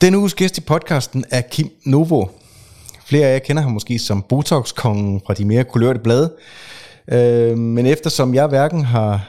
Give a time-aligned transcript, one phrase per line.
[0.00, 2.26] Denne uges gæst i podcasten er Kim Novo.
[3.06, 6.32] Flere af jer kender ham måske som Botox-kongen fra de mere kulørte blade.
[7.08, 9.28] Øh, men eftersom jeg hverken har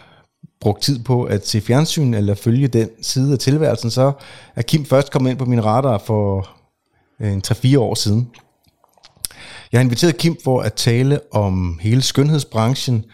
[0.61, 4.11] brugt tid på at se fjernsyn eller følge den side af tilværelsen, så
[4.55, 6.49] er Kim først kommet ind på min radar for
[7.21, 8.29] øh, en 3-4 år siden.
[9.71, 13.05] Jeg har inviteret Kim for at tale om hele skønhedsbranchen,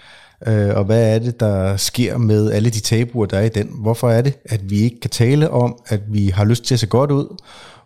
[0.47, 3.69] øh, og hvad er det, der sker med alle de tabuer, der er i den.
[3.81, 6.79] Hvorfor er det, at vi ikke kan tale om, at vi har lyst til at
[6.79, 7.37] se godt ud?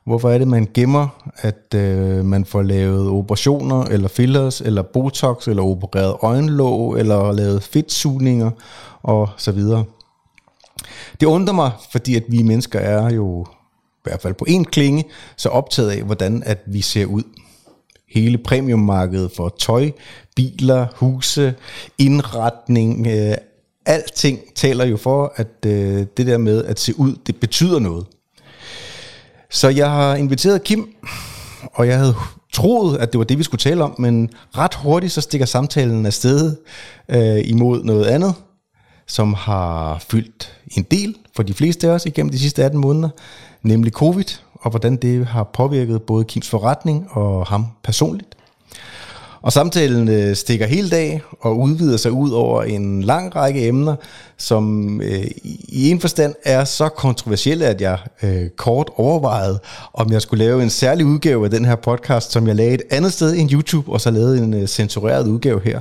[0.06, 5.48] Hvorfor er det, man gemmer, at øh, man får lavet operationer, eller fillers, eller botox,
[5.48, 8.52] eller opereret øjenlåg, eller lavet fedtsugninger,
[9.04, 9.84] og så videre.
[11.20, 13.46] Det undrer mig, fordi at vi mennesker er jo,
[13.98, 15.06] i hvert fald på en klinge,
[15.38, 17.24] så optaget af, hvordan at vi ser ud
[18.22, 19.92] hele premiummarkedet for tøj,
[20.36, 21.56] biler, huse,
[21.98, 23.36] indretning, øh,
[23.86, 28.06] alting taler jo for, at øh, det der med at se ud, det betyder noget.
[29.50, 30.90] Så jeg har inviteret Kim,
[31.74, 32.16] og jeg havde
[32.54, 36.06] troet, at det var det, vi skulle tale om, men ret hurtigt så stikker samtalen
[36.06, 36.56] afsted
[37.10, 38.34] øh, imod noget andet,
[39.08, 43.10] som har fyldt en del for de fleste af os igennem de sidste 18 måneder,
[43.64, 44.26] nemlig covid,
[44.62, 48.38] og hvordan det har påvirket både Kims forretning og ham personligt.
[49.42, 53.96] Og samtalen øh, stikker hele dag og udvider sig ud over en lang række emner,
[54.38, 55.26] som øh,
[55.68, 59.60] i en forstand er så kontroversielle, at jeg øh, kort overvejede,
[59.94, 62.82] om jeg skulle lave en særlig udgave af den her podcast, som jeg lagde et
[62.92, 65.80] andet sted end YouTube, og så lavede en øh, censureret udgave her.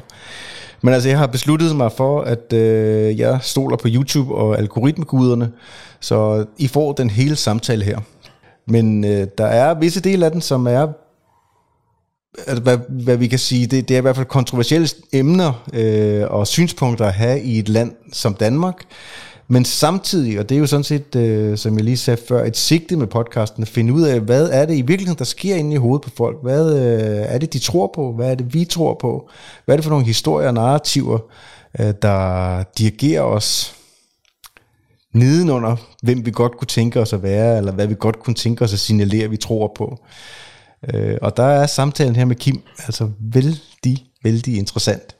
[0.83, 5.51] Men altså, jeg har besluttet mig for, at øh, jeg stoler på YouTube og algoritmeguderne,
[6.01, 7.99] så I får den hele samtale her.
[8.67, 10.87] Men øh, der er visse dele af den, som er,
[12.47, 16.25] altså, hvad, hvad vi kan sige, det, det er i hvert fald kontroversielle emner øh,
[16.31, 18.85] og synspunkter at have i et land som Danmark.
[19.49, 22.57] Men samtidig, og det er jo sådan set, øh, som jeg lige sagde før, et
[22.57, 25.75] sigte med podcasten, at finde ud af, hvad er det i virkeligheden, der sker inde
[25.75, 26.37] i hovedet på folk?
[26.43, 28.13] Hvad øh, er det, de tror på?
[28.13, 29.29] Hvad er det, vi tror på?
[29.65, 31.19] Hvad er det for nogle historier og narrativer,
[31.81, 33.76] øh, der dirigerer os
[35.17, 38.65] nedenunder, hvem vi godt kunne tænke os at være, eller hvad vi godt kunne tænke
[38.65, 40.05] os at signalere, vi tror på.
[40.95, 45.17] Øh, og der er samtalen her med Kim altså vældig, vældig interessant.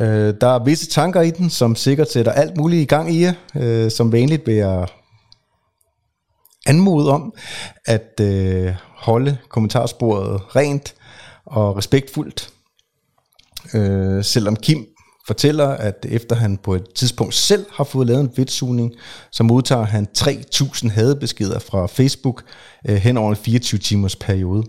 [0.00, 3.22] Øh, der er visse tanker i den, som sikkert sætter alt muligt i gang i
[3.22, 3.32] jer.
[3.56, 4.86] Øh, som vanligt vil jeg
[6.66, 7.34] anmode om
[7.84, 10.94] at øh, holde kommentarsporet rent
[11.44, 12.50] og respektfuldt.
[13.74, 14.86] Øh, selvom Kim
[15.26, 18.92] fortæller, at efter han på et tidspunkt selv har fået lavet en fedtsugning,
[19.30, 22.42] så modtager han 3.000 hadebeskeder fra Facebook
[22.88, 24.64] øh, hen over en 24 timers periode.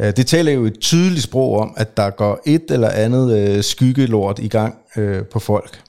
[0.00, 3.64] Øh, det taler jo et tydeligt sprog om, at der går et eller andet øh,
[3.64, 5.80] skyggelort i gang øh, på folk.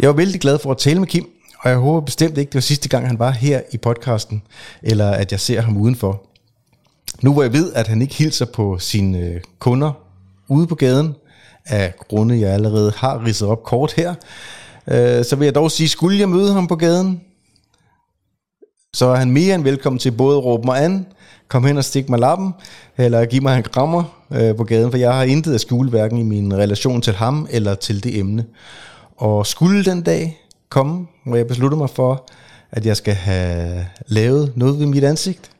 [0.00, 1.26] Jeg var vældig glad for at tale med Kim,
[1.58, 4.42] og jeg håber bestemt ikke, det var sidste gang, han var her i podcasten,
[4.82, 6.22] eller at jeg ser ham udenfor.
[7.22, 9.92] Nu hvor jeg ved, at han ikke hilser på sine øh, kunder
[10.48, 11.14] ude på gaden,
[11.66, 14.14] af grunde, jeg allerede har ridset op kort her,
[14.86, 17.20] øh, så vil jeg dog sige, skulle jeg møde ham på gaden,
[18.94, 21.06] så er han mere end velkommen til både at råbe mig an,
[21.48, 22.52] kom hen og stik mig lappen,
[22.96, 26.18] eller give mig en krammer øh, på gaden, for jeg har intet at skjule, hverken
[26.18, 28.44] i min relation til ham eller til det emne.
[29.16, 32.28] Og skulle den dag komme, hvor jeg beslutter mig for,
[32.70, 35.50] at jeg skal have lavet noget ved mit ansigt,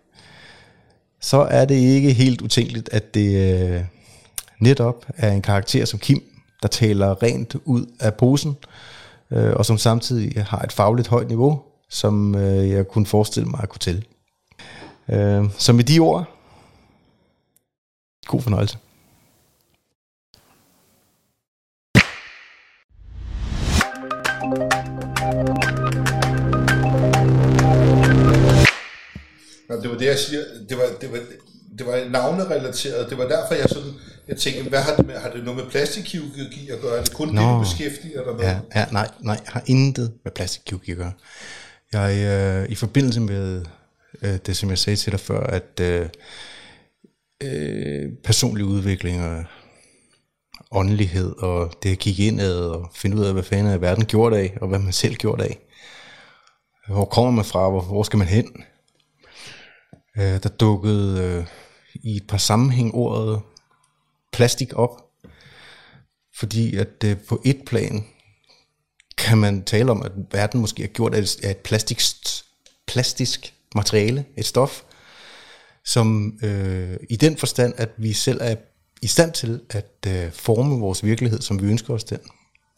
[1.20, 3.80] så er det ikke helt utænkeligt, at det øh,
[4.58, 6.22] netop er en karakter som Kim,
[6.62, 8.56] der taler rent ud af posen,
[9.30, 13.60] øh, og som samtidig har et fagligt højt niveau, som øh, jeg kunne forestille mig
[13.62, 14.02] at kunne tælle.
[15.08, 16.24] Øh, så med de ord,
[18.26, 18.78] god fornøjelse.
[29.82, 30.42] det var det, jeg siger.
[30.68, 31.18] Det var, det var,
[31.78, 33.10] det var navnerelateret.
[33.10, 33.92] Det var derfor, jeg sådan,
[34.28, 36.98] jeg tænkte, hvad har det, med, har det noget med plastikkirurgi at gøre?
[36.98, 38.44] Er det kun Nå, det, du beskæftiger dig med?
[38.44, 41.12] Ja, ja, nej, nej, jeg har intet med plastikkirurgi at gøre.
[41.92, 43.64] Jeg, øh, I forbindelse med
[44.22, 46.08] øh, det, som jeg sagde til dig før, at øh,
[47.42, 49.44] øh, personlig udvikling og
[50.70, 54.34] åndelighed og det at kigge indad og finde ud af, hvad fanden er verden gjort
[54.34, 55.58] af, og hvad man selv gjort af.
[56.88, 57.70] Hvor kommer man fra?
[57.70, 58.64] Hvor, hvor skal man hen?
[60.18, 61.44] Øh, der dukkede øh,
[62.02, 63.40] i et par sammenhæng ordet
[64.32, 65.02] plastik op,
[66.38, 68.04] fordi at øh, på et plan
[69.18, 72.02] kan man tale om, at verden måske er gjort af et plastik,
[72.86, 74.82] plastisk materiale, et stof,
[75.84, 78.56] som øh, i den forstand, at vi selv er
[79.02, 82.18] i stand til at øh, forme vores virkelighed, som vi ønsker os den.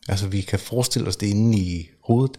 [0.09, 2.37] Altså vi kan forestille os det inde i hovedet.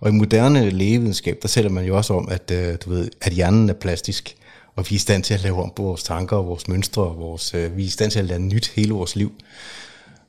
[0.00, 3.32] Og i moderne lægevidenskab, der sætter man jo også om, at, øh, du ved, at
[3.32, 4.36] hjernen er plastisk,
[4.76, 7.02] og vi er i stand til at lave om på vores tanker og vores mønstre,
[7.02, 9.32] og vores, øh, vi er i stand til at lære nyt hele vores liv.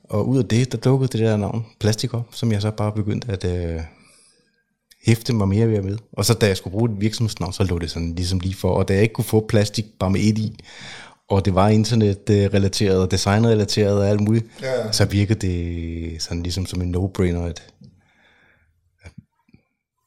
[0.04, 2.92] Og ud af det, der dukkede det der navn, plastik op, som jeg så bare
[2.92, 3.80] begyndte at øh,
[5.06, 5.98] hæfte mig mere ved med.
[6.12, 8.70] Og så da jeg skulle bruge et virksomhedsnavn, så lå det sådan ligesom lige for.
[8.70, 10.58] Og da jeg ikke kunne få plastik bare med et i,
[11.28, 14.92] og det var internetrelateret og designrelateret og alt muligt, ja.
[14.92, 17.62] så virkede det sådan ligesom som en no-brainer, at,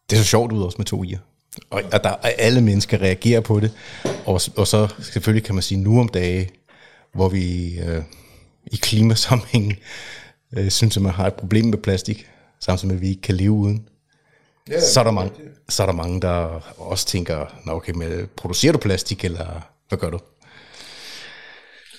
[0.09, 1.26] det er så sjovt ud også med to i'er.
[1.69, 3.71] Og, og der, alle mennesker reagerer på det,
[4.25, 6.49] og, og så selvfølgelig kan man sige nu om dage,
[7.13, 8.03] hvor vi øh,
[8.65, 9.75] i klimasammenhængen
[10.57, 12.27] øh, synes, at man har et problem med plastik,
[12.59, 13.87] samtidig med, at vi ikke kan leve uden.
[14.69, 15.31] Ja, så, er der mange,
[15.69, 19.99] så er der mange, der også tænker, Nå, okay, men producerer du plastik, eller hvad
[19.99, 20.19] gør du?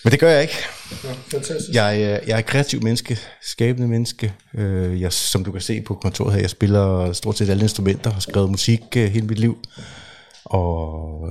[0.09, 0.57] Men det gør jeg ikke.
[1.05, 1.75] Ja, fantastisk.
[1.75, 4.33] Jeg, øh, jeg er et kreativt menneske, skabende menneske.
[4.55, 8.11] Øh, jeg, som du kan se på kontoret her, jeg spiller stort set alle instrumenter,
[8.11, 9.59] har skrevet musik øh, hele mit liv,
[10.45, 11.29] og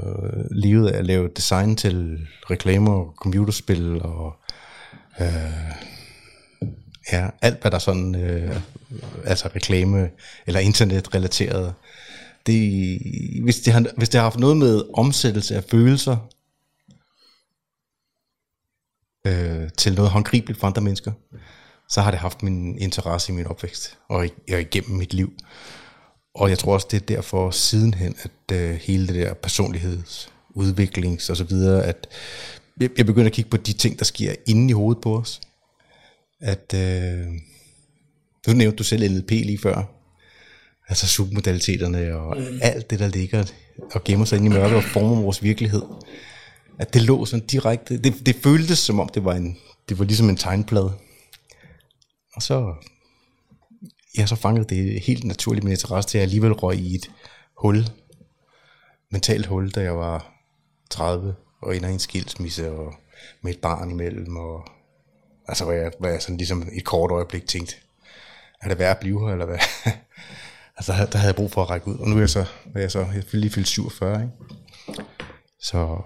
[0.51, 2.17] levet af at lave design til
[2.51, 4.35] reklamer, computerspil og
[5.21, 5.27] øh,
[7.11, 8.55] ja, alt hvad der sådan, øh,
[9.25, 10.09] altså reklame
[10.47, 11.73] eller internetrelateret.
[12.47, 12.99] Det,
[13.43, 16.17] hvis, det har, hvis det har haft noget med omsættelse af følelser
[19.27, 21.11] øh, til noget håndgribeligt for andre mennesker,
[21.89, 25.33] så har det haft min interesse i min opvækst og, og igennem mit liv.
[26.35, 31.37] Og jeg tror også, det er derfor sidenhen, at øh, hele det der personlighedsudviklings og
[31.37, 32.07] så videre, at
[32.79, 35.41] jeg, jeg begynder at kigge på de ting, der sker inde i hovedet på os.
[36.41, 37.25] At, øh,
[38.47, 39.83] du nævnte du selv NLP lige før,
[40.87, 42.59] altså submodaliteterne og mm.
[42.61, 43.45] alt det, der ligger
[43.91, 45.81] og gemmer sig inde i mørket og former vores virkelighed
[46.79, 47.97] at det lå sådan direkte.
[47.97, 49.57] Det, det føltes som om, det var, en,
[49.89, 50.93] det var ligesom en tegnplade.
[52.35, 52.73] Og så,
[54.17, 57.11] ja, så fangede det helt naturligt min interesse til, at jeg alligevel røg i et
[57.57, 57.85] hul,
[59.11, 60.33] mentalt hul, da jeg var
[60.89, 62.93] 30 og ender i en skilsmisse og
[63.41, 64.37] med et barn imellem.
[64.37, 64.67] Og,
[65.47, 67.75] altså, hvor jeg, hvor jeg sådan ligesom et kort øjeblik tænkte,
[68.61, 69.59] er det værd at blive her, eller hvad?
[70.77, 71.97] altså, der, der havde jeg brug for at række ud.
[71.97, 72.45] Og nu er jeg så,
[72.75, 74.33] er jeg så jeg lige fyldt 47, ikke?
[75.59, 76.01] Så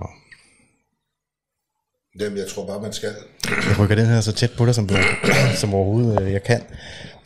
[2.20, 3.10] Jamen, jeg tror bare, man skal.
[3.50, 4.96] Jeg rykker den her så tæt på dig, som, du,
[5.56, 6.62] som overhovedet øh, jeg kan.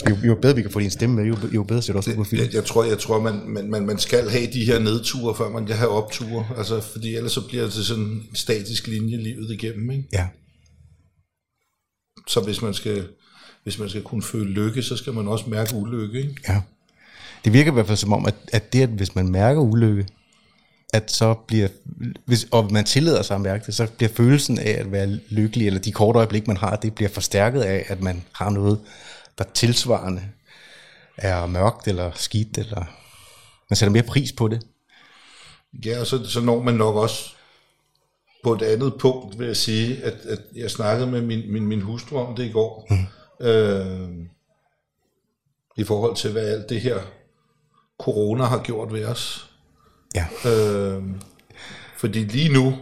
[0.10, 2.16] Jo, jo bedre vi kan få din stemme med, jo, jo bedre ser du også
[2.16, 2.42] på film.
[2.42, 5.50] Jeg, jeg tror, jeg tror man, man, man, man skal have de her nedture, før
[5.50, 6.48] man kan have opture.
[6.58, 9.92] Altså, fordi ellers så bliver det sådan en statisk linje livet igennem.
[9.92, 10.04] Ikke?
[10.14, 10.28] Ja.
[12.28, 13.08] Så hvis man, skal,
[13.64, 16.20] hvis man skal kunne føle lykke, så skal man også mærke ulykke.
[16.20, 16.36] Ikke?
[16.50, 16.62] Ja.
[17.46, 20.08] Det virker i hvert fald som om, at, at det, at hvis man mærker ulykke,
[20.96, 21.68] at så bliver,
[22.26, 25.68] hvis, og man tillader sig at mærke det, så bliver følelsen af at være lykkelig,
[25.68, 28.80] eller de korte øjeblik, man har, det bliver forstærket af, at man har noget,
[29.38, 30.22] der tilsvarende
[31.18, 32.86] er mørkt eller skidt, eller
[33.70, 34.62] man sætter mere pris på det.
[35.86, 37.34] Ja, og så, så når man nok også
[38.44, 41.82] på et andet punkt, vil jeg sige, at, at jeg snakkede med min, min, min
[41.82, 43.46] hustru om det i går, mm.
[43.46, 44.10] øh,
[45.78, 47.00] i forhold til, hvad alt det her
[48.00, 49.50] corona har gjort ved os.
[50.16, 50.26] Ja.
[50.50, 51.04] Øh,
[51.98, 52.78] fordi lige nu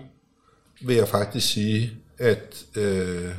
[0.86, 3.32] vil jeg faktisk sige, at øh,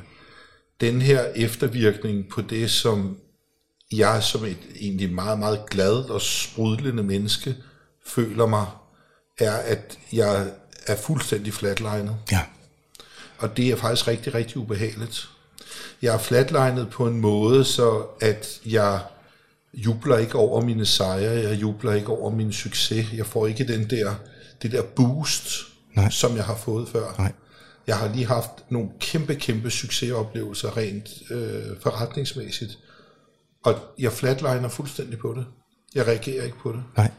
[0.81, 3.19] den her eftervirkning på det, som
[3.93, 7.57] jeg som et egentlig meget, meget glad og sprudlende menneske
[8.07, 8.67] føler mig,
[9.39, 10.53] er, at jeg
[10.87, 12.17] er fuldstændig flatlinet.
[12.33, 12.41] Ja.
[13.39, 15.29] Og det er faktisk rigtig, rigtig ubehageligt.
[16.03, 19.01] Jeg er flatlinet på en måde, så at jeg
[19.77, 23.13] jubler ikke over mine sejre, jeg jubler ikke over min succes.
[23.13, 24.15] Jeg får ikke den der,
[24.63, 25.49] det der boost,
[25.97, 26.11] Nej.
[26.11, 27.15] som jeg har fået før.
[27.19, 27.33] Nej.
[27.87, 32.79] Jeg har lige haft nogle kæmpe, kæmpe succesoplevelser rent øh, forretningsmæssigt.
[33.65, 35.47] Og jeg flatliner fuldstændig på det.
[35.95, 36.83] Jeg reagerer ikke på det.
[36.97, 37.11] Nej.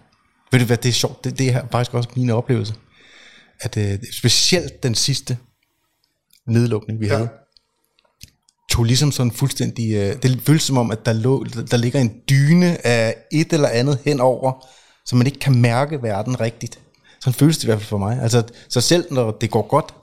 [0.52, 1.24] Ved du hvad, det er sjovt.
[1.24, 2.74] Det, det er faktisk også min oplevelse.
[3.60, 5.38] At øh, specielt den sidste
[6.48, 7.16] nedlukning, vi ja.
[7.16, 7.30] havde,
[8.70, 12.22] tog ligesom sådan fuldstændig, øh, det føles som om, at der, lå, der ligger en
[12.30, 14.68] dyne af et eller andet henover,
[15.06, 16.80] så man ikke kan mærke verden rigtigt.
[17.20, 18.22] Sådan føles det i hvert fald for mig.
[18.22, 19.94] Altså, så selv når det går godt,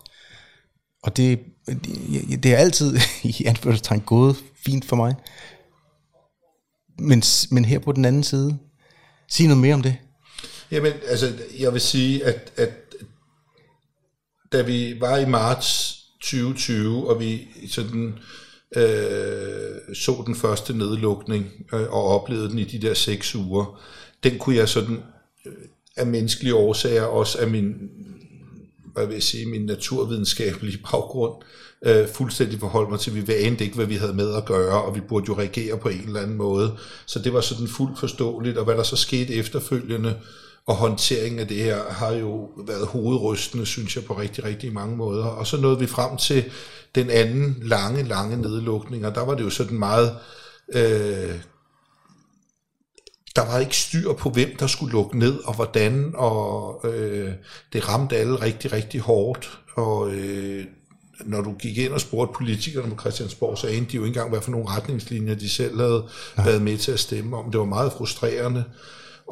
[1.02, 5.14] og det, det, det er altid i anførselstegn gået fint for mig,
[6.98, 8.58] men, men her på den anden side,
[9.28, 9.96] sig noget mere om det.
[10.70, 12.70] Jamen, altså, jeg vil sige, at, at
[14.52, 18.14] da vi var i marts 2020, og vi sådan
[18.76, 23.80] øh, så den første nedlukning øh, og oplevede den i de der seks uger,
[24.22, 25.02] den kunne jeg sådan
[25.46, 25.52] øh,
[25.96, 27.74] af menneskelige årsager, også af min
[28.92, 31.34] hvad vil jeg sige, min naturvidenskabelige baggrund,
[31.86, 34.94] øh, fuldstændig forholde mig til, vi ved ikke, hvad vi havde med at gøre, og
[34.94, 36.76] vi burde jo reagere på en eller anden måde.
[37.06, 40.14] Så det var sådan fuldt forståeligt, og hvad der så skete efterfølgende,
[40.66, 44.96] og håndteringen af det her har jo været hovedrystende, synes jeg, på rigtig, rigtig mange
[44.96, 45.24] måder.
[45.24, 46.44] Og så nåede vi frem til
[46.94, 50.16] den anden lange, lange nedlukning, og der var det jo sådan meget...
[50.74, 51.38] Øh,
[53.36, 57.32] der var ikke styr på, hvem der skulle lukke ned, og hvordan, og øh,
[57.72, 59.58] det ramte alle rigtig, rigtig hårdt.
[59.74, 60.64] Og øh,
[61.24, 64.30] når du gik ind og spurgte politikerne på Christiansborg, så anede de jo ikke engang,
[64.30, 66.04] hvad for nogle retningslinjer de selv havde
[66.38, 66.44] ja.
[66.44, 67.50] været med til at stemme om.
[67.50, 68.64] Det var meget frustrerende.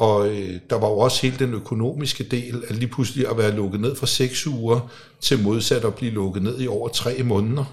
[0.01, 3.57] Og øh, der var jo også hele den økonomiske del, at lige pludselig at være
[3.57, 4.91] lukket ned fra seks uger,
[5.21, 7.65] til modsat at blive lukket ned i over tre måneder,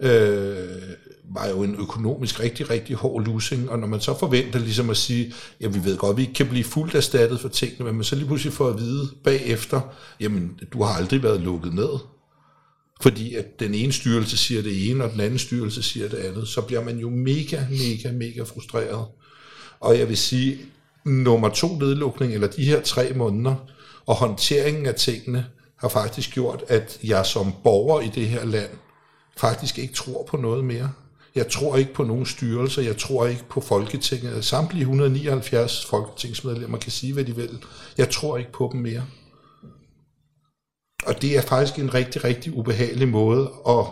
[0.00, 0.82] øh,
[1.34, 3.70] var jo en økonomisk rigtig, rigtig hård losing.
[3.70, 6.48] Og når man så forventer ligesom at sige, ja, vi ved godt, vi ikke kan
[6.48, 9.80] blive fuldt erstattet for tingene, men man så lige pludselig får at vide bagefter,
[10.20, 11.98] jamen, du har aldrig været lukket ned.
[13.00, 16.48] Fordi at den ene styrelse siger det ene, og den anden styrelse siger det andet,
[16.48, 19.06] så bliver man jo mega, mega, mega frustreret.
[19.80, 20.58] Og jeg vil sige,
[21.08, 23.54] nummer to nedlukning, eller de her tre måneder,
[24.06, 25.46] og håndteringen af tingene,
[25.76, 28.70] har faktisk gjort, at jeg som borger i det her land,
[29.36, 30.90] faktisk ikke tror på noget mere.
[31.34, 34.44] Jeg tror ikke på nogen styrelser, jeg tror ikke på Folketinget.
[34.44, 37.64] Samtlige 179 folketingsmedlemmer kan sige, hvad de vil.
[37.98, 39.04] Jeg tror ikke på dem mere.
[41.06, 43.84] Og det er faktisk en rigtig, rigtig ubehagelig måde at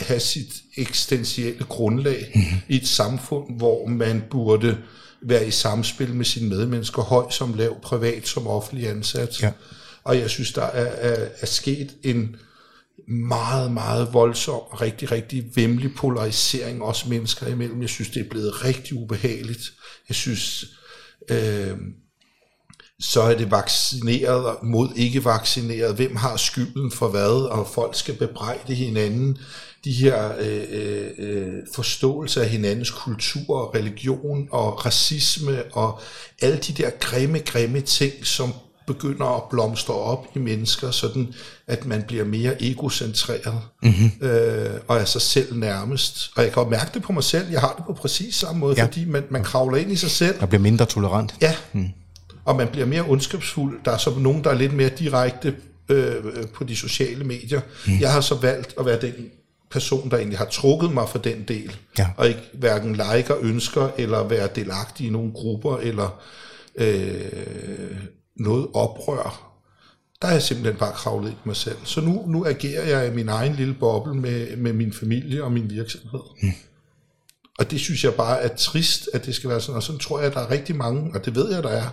[0.00, 2.32] have sit eksistentielle grundlag
[2.68, 4.78] i et samfund, hvor man burde
[5.22, 9.42] være i samspil med sine medmennesker, høj som lav, privat som offentlig ansat.
[9.42, 9.52] Ja.
[10.04, 12.36] Og jeg synes, der er, er, er sket en
[13.08, 17.80] meget, meget voldsom, rigtig, rigtig vemmelig polarisering, også mennesker imellem.
[17.80, 19.72] Jeg synes, det er blevet rigtig ubehageligt.
[20.08, 20.64] Jeg synes,
[21.30, 21.76] øh,
[23.00, 25.94] så er det vaccineret mod ikke vaccineret.
[25.94, 27.48] Hvem har skylden for hvad?
[27.50, 29.38] Og folk skal bebrejde hinanden.
[29.86, 36.00] De her øh, øh, øh forståelse af hinandens kultur, religion og racisme og
[36.42, 38.52] alle de der grimme, grimme ting, som
[38.86, 41.34] begynder at blomstre op i mennesker, sådan
[41.66, 44.28] at man bliver mere egocentreret mm-hmm.
[44.28, 46.30] øh, og er sig selv nærmest.
[46.36, 47.50] Og jeg kan jo mærke det på mig selv.
[47.50, 48.84] Jeg har det på præcis samme måde, ja.
[48.84, 50.34] fordi man, man kravler ind i sig selv.
[50.40, 51.34] Og bliver mindre tolerant.
[51.40, 51.88] Ja, mm.
[52.44, 53.80] og man bliver mere ondskabsfuld.
[53.84, 55.54] Der er så nogen, der er lidt mere direkte
[55.88, 56.14] øh,
[56.54, 57.60] på de sociale medier.
[57.86, 57.92] Mm.
[58.00, 59.14] Jeg har så valgt at være den
[59.70, 62.08] person, der egentlig har trukket mig for den del, ja.
[62.16, 66.20] og ikke hverken liker, ønsker, eller være delagtig i nogle grupper, eller
[66.76, 67.96] øh,
[68.36, 69.52] noget oprør.
[70.22, 71.76] Der er jeg simpelthen bare kravlet i mig selv.
[71.84, 75.52] Så nu, nu agerer jeg i min egen lille boble med, med min familie og
[75.52, 76.20] min virksomhed.
[76.42, 76.52] Mm.
[77.58, 79.76] Og det synes jeg bare er trist, at det skal være sådan.
[79.76, 81.88] Og sådan tror jeg, at der er rigtig mange, og det ved jeg, der er,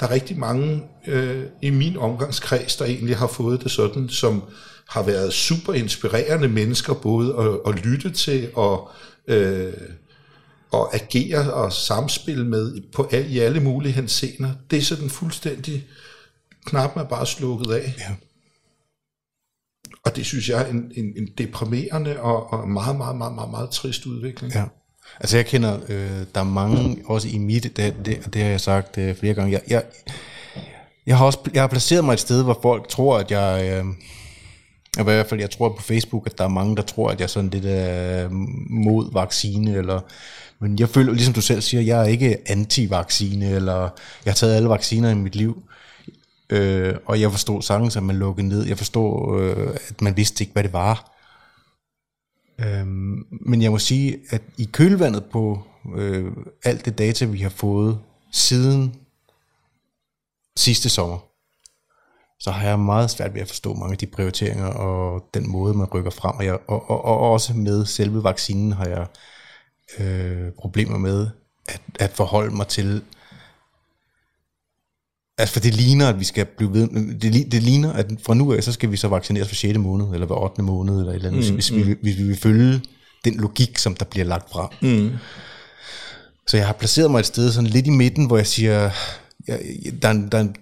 [0.00, 4.42] der er rigtig mange øh, i min omgangskreds, der egentlig har fået det sådan, som
[4.88, 8.90] har været super inspirerende mennesker, både at, at lytte til og,
[9.26, 9.72] øh,
[10.70, 14.54] og agere og samspille med på, i alle mulige hensener.
[14.70, 15.86] Det er sådan fuldstændig
[16.64, 17.94] knappen er bare slukket af.
[17.98, 18.14] Ja.
[20.04, 23.50] Og det synes jeg er en, en, en deprimerende og, og meget, meget, meget, meget,
[23.50, 24.54] meget trist udvikling.
[24.54, 24.64] Ja.
[25.20, 28.60] Altså jeg kender, øh, der er mange, også i mit, det, det, det har jeg
[28.60, 29.82] sagt øh, flere gange, jeg, jeg,
[31.06, 33.84] jeg, har også, jeg har placeret mig et sted, hvor folk tror, at jeg, øh,
[35.00, 37.24] i hvert fald jeg tror på Facebook, at der er mange, der tror, at jeg
[37.24, 38.32] er sådan lidt øh,
[38.70, 40.00] mod vaccine, eller
[40.60, 43.80] men jeg føler, ligesom du selv siger, jeg er ikke anti-vaccine, eller
[44.24, 45.62] jeg har taget alle vacciner i mit liv.
[46.50, 48.66] Øh, og jeg forstod sagtens, at man lukkede ned.
[48.66, 51.09] Jeg forstod, øh, at man vidste ikke, hvad det var.
[52.64, 52.86] Øh,
[53.46, 55.62] men jeg må sige, at i kølvandet på
[55.96, 56.32] øh,
[56.64, 57.98] alt det data, vi har fået
[58.32, 58.94] siden
[60.56, 61.18] sidste sommer,
[62.40, 65.74] så har jeg meget svært ved at forstå mange af de prioriteringer og den måde,
[65.74, 66.36] man rykker frem.
[66.36, 69.06] Og, jeg, og, og, og også med selve vaccinen har jeg
[69.98, 71.28] øh, problemer med
[71.68, 73.02] at, at forholde mig til,
[75.40, 76.88] Altså, for det ligner, at vi skal blive ved...
[77.20, 79.78] Det, det ligner, at fra nu af, så skal vi så vaccineres for 6.
[79.78, 80.62] måned, eller hver 8.
[80.62, 81.86] måned, eller et eller andet, mm, hvis, mm.
[81.86, 82.80] Vi, hvis vi vil følge
[83.24, 84.68] den logik, som der bliver lagt frem.
[84.80, 85.10] Mm.
[86.46, 88.90] Så jeg har placeret mig et sted sådan lidt i midten, hvor jeg siger,
[89.48, 89.60] jeg,
[90.02, 90.56] der, er en, der er en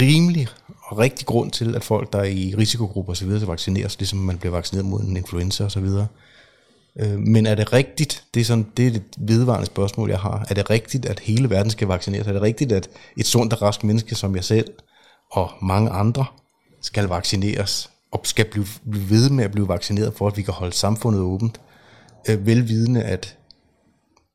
[0.00, 0.48] rimelig
[0.82, 4.38] og rigtig grund til, at folk, der er i risikogrupper osv., så vaccineres, ligesom man
[4.38, 5.88] bliver vaccineret mod en influenza osv.,
[6.98, 10.46] Øh, men er det rigtigt, det er, sådan, det er et vedvarende spørgsmål, jeg har,
[10.50, 12.26] er det rigtigt, at hele verden skal vaccineres?
[12.26, 14.72] Er det rigtigt, at et sundt og rask menneske som jeg selv
[15.30, 16.26] og mange andre
[16.82, 20.54] skal vaccineres og skal blive, blive ved med at blive vaccineret for, at vi kan
[20.54, 21.60] holde samfundet åbent?
[22.28, 23.36] Øh, velvidende, at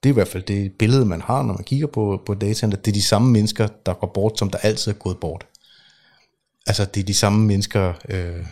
[0.04, 2.74] det er i hvert fald det billede, man har, når man kigger på, på dataen,
[2.74, 5.46] at det er de samme mennesker, der går bort, som der altid er gået bort.
[6.68, 8.46] Altså, det er de samme mennesker, øh,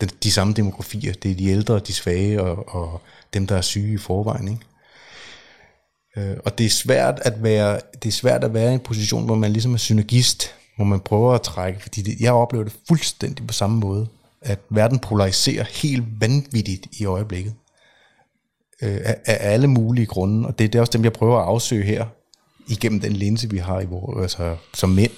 [0.00, 1.12] de, de samme demografier.
[1.12, 3.00] Det er de ældre, de svage og, og
[3.34, 4.48] dem, der er syge i forvejen.
[4.48, 6.30] Ikke?
[6.30, 9.24] Øh, og det er svært at være det er svært at være i en position,
[9.24, 12.76] hvor man ligesom er synergist, hvor man prøver at trække, fordi det, jeg oplever det
[12.88, 14.08] fuldstændig på samme måde,
[14.40, 17.54] at verden polariserer helt vanvittigt i øjeblikket.
[18.82, 21.46] Øh, af, af alle mulige grunde, og det, det er også dem, jeg prøver at
[21.46, 22.06] afsøge her,
[22.68, 25.12] igennem den linse, vi har i vores, altså, som mænd.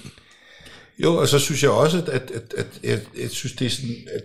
[0.99, 3.69] Jo, og så synes jeg også, at, at, at, at, at jeg synes, det er
[3.69, 4.23] sådan, at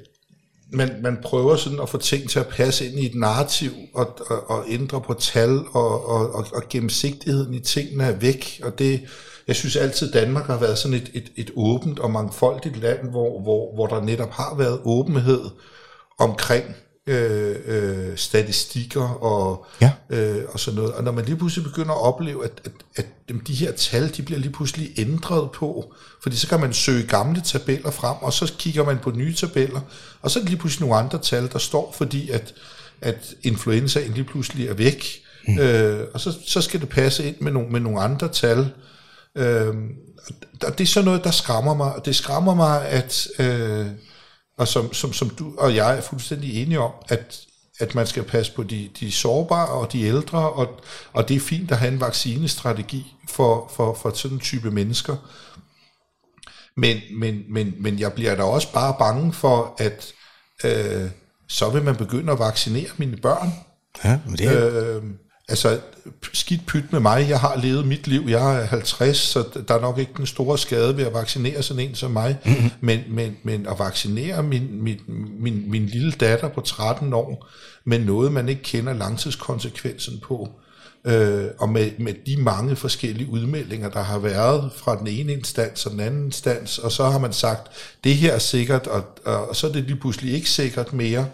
[0.72, 4.18] man, man prøver sådan at få ting til at passe ind i et narrativ, og,
[4.26, 8.78] og, og ændre på tal, og, og, og, og gennemsigtigheden i tingene er væk, og
[8.78, 9.00] det,
[9.46, 13.42] jeg synes altid, Danmark har været sådan et, et, et åbent og mangfoldigt land, hvor,
[13.42, 15.40] hvor, hvor der netop har været åbenhed
[16.18, 16.64] omkring
[17.08, 19.92] øh, øh, statistikker og, ja.
[20.10, 20.92] øh, og sådan noget.
[20.92, 22.60] Og når man lige pludselig begynder at opleve, at,
[22.96, 26.72] at, at de her tal, de bliver lige pludselig ændret på, fordi så kan man
[26.72, 29.80] søge gamle tabeller frem, og så kigger man på nye tabeller,
[30.22, 32.54] og så er det lige pludselig nogle andre tal, der står, fordi at,
[33.00, 35.04] at influenzaen lige pludselig er væk,
[35.48, 35.58] mm.
[35.58, 38.70] øh, og så, så skal det passe ind med nogle, med nogle andre tal.
[39.36, 39.74] Øh,
[40.64, 43.28] og det er sådan noget, der skræmmer mig, og det skræmmer mig, at...
[43.38, 43.86] Øh,
[44.58, 47.40] og som, som, som du og jeg er fuldstændig enige om, at,
[47.78, 50.80] at man skal passe på de, de sårbare og de ældre, og,
[51.12, 55.16] og det er fint at have en vaccinestrategi for, for, for sådan en type mennesker.
[56.76, 60.12] Men, men, men, men jeg bliver da også bare bange for, at
[60.64, 61.10] øh,
[61.48, 63.52] så vil man begynde at vaccinere mine børn.
[64.04, 64.96] Ja, men det er...
[64.96, 65.02] Øh,
[65.48, 65.80] altså,
[66.32, 67.26] skidt pyt med mig.
[67.28, 68.24] Jeg har levet mit liv.
[68.28, 71.88] Jeg er 50, så der er nok ikke den store skade ved at vaccinere sådan
[71.88, 72.38] en som mig.
[72.44, 72.70] Mm-hmm.
[72.80, 75.00] Men, men, men at vaccinere min, min,
[75.40, 77.48] min, min lille datter på 13 år
[77.84, 80.48] med noget, man ikke kender langtidskonsekvensen på,
[81.04, 85.86] øh, og med, med de mange forskellige udmeldinger, der har været fra den ene instans
[85.86, 87.68] og den anden instans, og så har man sagt,
[88.04, 91.26] det her er sikkert, og, og, og så er det lige pludselig ikke sikkert mere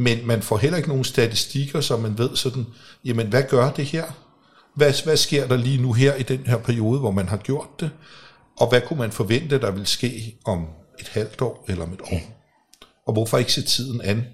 [0.00, 2.66] men man får heller ikke nogen statistikker, så man ved sådan,
[3.04, 4.04] jamen hvad gør det her?
[4.74, 7.80] Hvad, hvad sker der lige nu her i den her periode, hvor man har gjort
[7.80, 7.90] det?
[8.56, 10.66] Og hvad kunne man forvente, der vil ske om
[11.00, 12.20] et halvt år eller om et år?
[13.06, 14.24] Og hvorfor ikke se tiden an?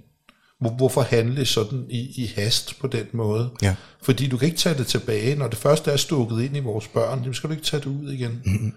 [0.58, 3.50] Hvorfor handle sådan i, i hast på den måde?
[3.62, 3.74] Ja.
[4.02, 5.36] Fordi du kan ikke tage det tilbage.
[5.36, 7.86] Når det første er stukket ind i vores børn, så skal du ikke tage det
[7.86, 8.42] ud igen.
[8.44, 8.72] Mm-hmm.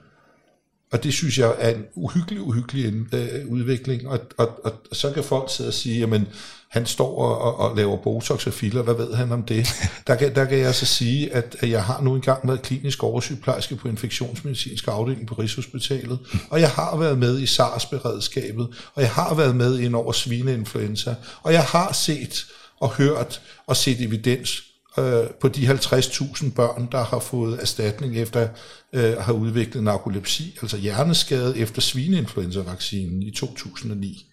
[0.91, 4.08] Og det synes jeg er en uhyggelig, uhyggelig øh, udvikling.
[4.08, 6.28] Og, og, og så kan folk sidde og sige, jamen
[6.69, 9.67] han står og, og, og laver botox og filler, hvad ved han om det?
[10.08, 13.03] Der kan, der kan jeg så sige, at, at jeg har nu engang været klinisk
[13.03, 19.12] oversygeplejerske på infektionsmedicinsk afdeling på Rigshospitalet, og jeg har været med i SARS-beredskabet, og jeg
[19.12, 22.45] har været med ind over svineinfluenza, og jeg har set
[22.80, 24.63] og hørt og set evidens
[24.99, 28.47] øh, på de 50.000 børn, der har fået erstatning efter
[28.93, 34.25] øh, have udviklet narkolepsi, altså hjerneskade efter svineinfluenza-vaccinen i 2009.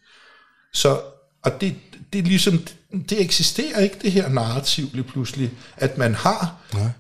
[0.72, 1.00] Så
[1.44, 1.74] og det,
[2.12, 2.66] det er ligesom,
[3.10, 6.54] det eksisterer ikke det her narrativ lige pludselig, at man har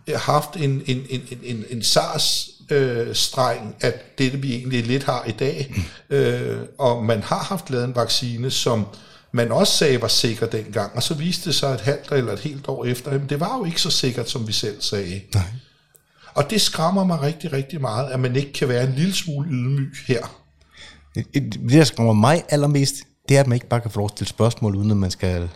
[0.08, 0.18] ja.
[0.18, 5.24] haft en, en, en, en, en SARS øh, streng, at det vi egentlig lidt har
[5.24, 5.74] i dag,
[6.10, 6.16] mm.
[6.16, 8.86] øh, og man har haft lavet en vaccine, som
[9.32, 12.38] man også sagde var sikker dengang, og så viste det sig et halvt eller et
[12.38, 15.20] helt år efter, at det var jo ikke så sikkert, som vi selv sagde.
[15.34, 15.42] Nej.
[16.34, 19.48] Og det skræmmer mig rigtig, rigtig meget, at man ikke kan være en lille smule
[19.50, 20.40] ydmyg her.
[21.14, 22.94] Det, der skræmmer mig allermest,
[23.28, 25.48] det er, at man ikke bare kan få lov stille spørgsmål, uden at man skal,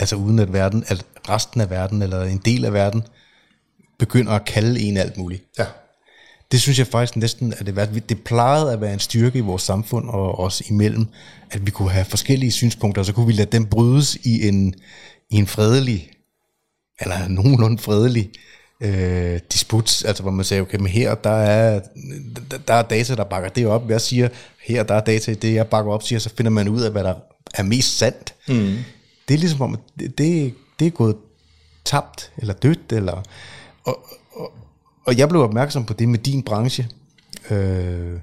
[0.00, 3.02] altså uden at verden, at resten af verden, eller en del af verden,
[3.98, 5.44] begynder at kalde en alt muligt.
[5.58, 5.64] Ja.
[6.52, 7.88] Det synes jeg faktisk næsten, at det, værd.
[7.88, 11.06] det plejede at være en styrke i vores samfund og os imellem,
[11.50, 14.74] at vi kunne have forskellige synspunkter, og så kunne vi lade dem brydes i en,
[15.30, 16.10] i en fredelig,
[17.00, 18.30] eller nogenlunde fredelig
[18.80, 21.80] øh, disput, altså hvor man siger, okay, men her der er,
[22.68, 23.90] der er data, der bakker det op.
[23.90, 24.28] Jeg siger,
[24.62, 27.04] her der er data, det jeg bakker op, siger, så finder man ud af, hvad
[27.04, 27.14] der
[27.54, 28.34] er mest sandt.
[28.48, 28.76] Mm.
[29.28, 31.16] Det er ligesom om, det, det, det er gået
[31.84, 33.22] tabt, eller dødt, eller...
[33.84, 34.52] Og, og,
[35.04, 36.88] og jeg blev opmærksom på det med din branche,
[37.50, 38.20] øh, øh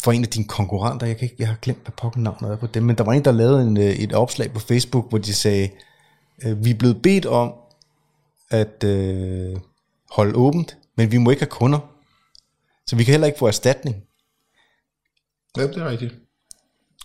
[0.00, 2.56] for en af dine konkurrenter, jeg, kan ikke, jeg har glemt, hvad pokken navnet er
[2.56, 5.18] på dem, men der var en, der lavede en, øh, et opslag på Facebook, hvor
[5.18, 5.68] de sagde,
[6.44, 7.52] øh, vi er blevet bedt om
[8.50, 9.56] at øh,
[10.10, 11.78] holde åbent, men vi må ikke have kunder.
[12.86, 13.96] Så vi kan heller ikke få erstatning.
[15.56, 16.14] Ja, det er rigtigt.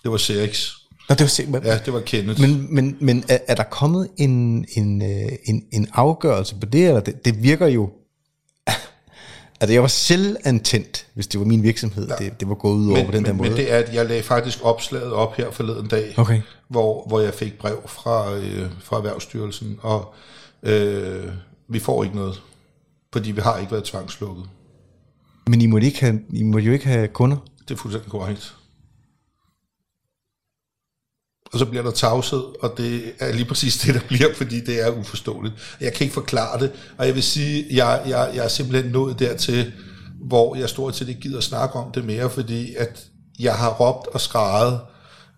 [0.04, 0.72] Det var CX.
[1.10, 1.66] Nå, det var CX.
[1.66, 2.42] Ja, det var Kenneth.
[2.42, 6.88] Men, men, men er, er der kommet en, en, øh, en, en afgørelse på det,
[6.88, 7.90] eller det, det virker jo...
[9.62, 12.16] Altså, jeg var selv antændt, hvis det var min virksomhed, ja.
[12.16, 13.50] det, det var gået ud over men, på den men, der måde.
[13.50, 16.42] Men det er, at jeg lagde faktisk opslaget op her forleden dag, okay.
[16.68, 20.14] hvor, hvor jeg fik brev fra, øh, fra Erhvervsstyrelsen, og
[20.64, 21.28] Øh,
[21.70, 22.42] vi får ikke noget,
[23.14, 24.46] fordi vi har ikke været tvangslukket.
[25.48, 27.38] Men I må, ikke have, I må jo ikke have kunder?
[27.68, 28.56] Det er fuldstændig korrekt.
[31.54, 34.82] og så bliver der tavshed, og det er lige præcis det, der bliver, fordi det
[34.82, 35.78] er uforståeligt.
[35.82, 39.20] Jeg kan ikke forklare det, og jeg vil sige, jeg, jeg, jeg er simpelthen nået
[39.20, 39.74] dertil,
[40.22, 43.06] hvor jeg stort set ikke gider snakke om det mere, fordi at
[43.40, 44.80] jeg har råbt og skrejet,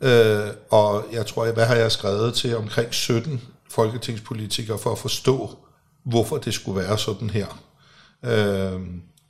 [0.02, 3.42] øh, og jeg tror, hvad har jeg skrevet til omkring 17
[3.74, 5.50] folketingspolitikere for at forstå,
[6.04, 7.48] hvorfor det skulle være sådan her.
[8.24, 8.82] Øh,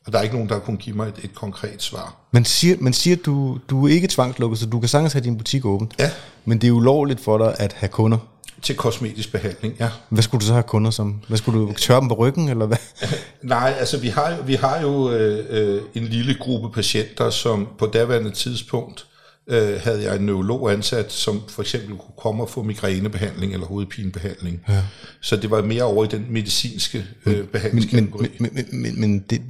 [0.06, 2.15] og der er ikke nogen, der kunne give mig et, et konkret svar.
[2.32, 5.38] Man siger, man siger du, du er ikke tvangslukket, så du kan sagtens have din
[5.38, 5.91] butik åben.
[5.99, 6.12] Ja.
[6.45, 8.17] Men det er ulovligt for dig at have kunder.
[8.62, 9.89] Til kosmetisk behandling, ja.
[10.10, 11.21] Hvad skulle du så have kunder som?
[11.27, 12.77] Hvad skulle du tørre dem på ryggen, eller hvad?
[13.41, 17.86] Nej, altså vi har, vi har jo øh, øh, en lille gruppe patienter, som på
[17.86, 19.06] daværende tidspunkt
[19.47, 23.67] øh, havde jeg en neurolog ansat, som for eksempel kunne komme og få migrænebehandling eller
[23.67, 24.62] hovedpinebehandling.
[24.69, 24.84] Ja.
[25.21, 28.27] Så det var mere over i den medicinske øh, behandlingskategori.
[28.39, 29.41] Men, men, men, men, men det,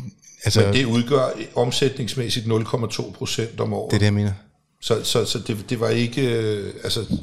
[0.43, 3.91] altså, men det udgør omsætningsmæssigt 0,2 procent om året.
[3.91, 4.31] Det er det, jeg mener.
[4.81, 7.17] Så, så, så det, det var ikke, øh, altså,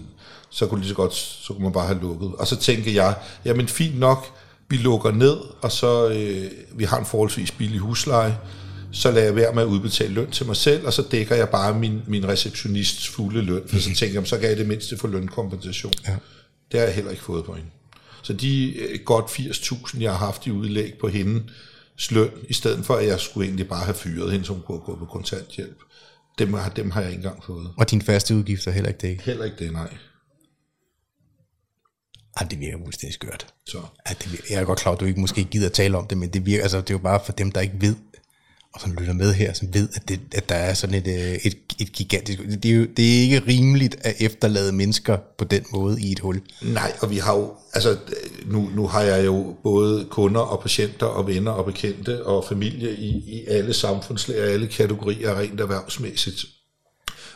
[0.51, 2.33] så kunne lige så godt, så kunne man bare have lukket.
[2.39, 4.27] Og så tænker jeg, jamen fint nok,
[4.69, 8.39] vi lukker ned, og så øh, vi har en forholdsvis billig husleje,
[8.93, 11.49] så lader jeg være med at udbetale løn til mig selv, og så dækker jeg
[11.49, 14.97] bare min, min receptionists fulde løn, for så tænker jeg, så kan jeg det mindste
[14.97, 15.93] få lønkompensation.
[16.07, 16.17] Ja.
[16.73, 17.71] Det har jeg heller ikke fået på hende.
[18.23, 21.43] Så de øh, godt 80.000, jeg har haft i udlæg på hende,
[22.11, 24.85] løn, i stedet for at jeg skulle egentlig bare have fyret hende, som kunne have
[24.85, 25.79] gået på kontanthjælp.
[26.39, 27.71] Dem, dem har jeg ikke engang fået.
[27.77, 29.21] Og dine faste udgifter heller ikke det?
[29.21, 29.95] Heller ikke det, nej.
[32.37, 33.47] Ej, det virker fuldstændig skørt.
[33.67, 33.79] Så.
[34.09, 36.07] Ja, det virker, jeg er godt klar, at du ikke måske gider at tale om
[36.07, 37.97] det, men det virker, altså det er jo bare for dem, der ikke ved,
[38.75, 41.35] og som lytter med her, som ved, at, det, at der er sådan et, øh,
[41.35, 42.39] et, et gigantisk...
[42.63, 46.19] Det er, jo, det er ikke rimeligt at efterlade mennesker på den måde i et
[46.19, 46.41] hul.
[46.63, 47.55] Nej, og vi har jo...
[47.73, 47.97] Altså,
[48.47, 52.97] nu, nu har jeg jo både kunder og patienter og venner og bekendte og familie
[52.97, 56.45] i, i alle samfundslag og alle kategorier rent erhvervsmæssigt.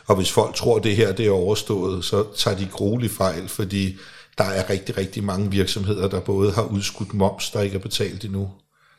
[0.07, 3.47] Og hvis folk tror, at det her det er overstået, så tager de grueligt fejl,
[3.47, 3.97] fordi
[4.37, 8.25] der er rigtig, rigtig mange virksomheder, der både har udskudt moms, der ikke er betalt
[8.25, 8.49] endnu.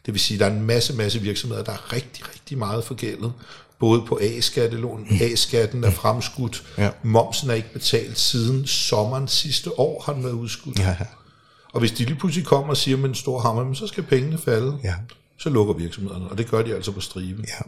[0.07, 2.85] Det vil sige, at der er en masse, masse virksomheder, der er rigtig, rigtig meget
[2.85, 3.33] forgældet.
[3.79, 5.17] Både på A-skattelån, mm.
[5.21, 6.91] A-skatten er fremskudt, ja.
[7.03, 10.79] momsen er ikke betalt siden sommeren sidste år, har den været udskudt.
[10.79, 11.07] Ja, ja.
[11.73, 14.39] Og hvis de lige pludselig kommer og siger med en stor hammer, så skal pengene
[14.39, 14.95] falde, ja.
[15.39, 17.45] så lukker virksomhederne, og det gør de altså på stribe.
[17.49, 17.65] Ja.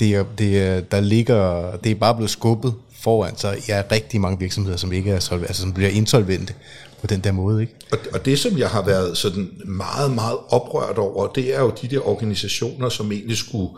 [0.00, 3.92] Det er, det er, der ligger, det er bare blevet skubbet foran, så jeg er
[3.92, 6.54] rigtig mange virksomheder, som ikke er solvente, altså som bliver insolvente
[7.00, 7.62] på den der måde.
[7.62, 7.74] Ikke?
[7.92, 11.72] Og, og det, som jeg har været sådan meget, meget oprørt over, det er jo
[11.82, 13.70] de der organisationer, som egentlig skulle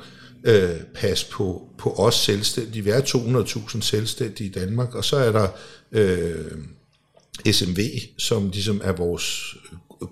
[0.44, 2.84] øh, passe på, på os selvstændige.
[2.84, 5.48] Vi er 200.000 selvstændige i Danmark, og så er der
[5.92, 6.52] øh,
[7.52, 7.78] SMV,
[8.18, 9.56] som ligesom er vores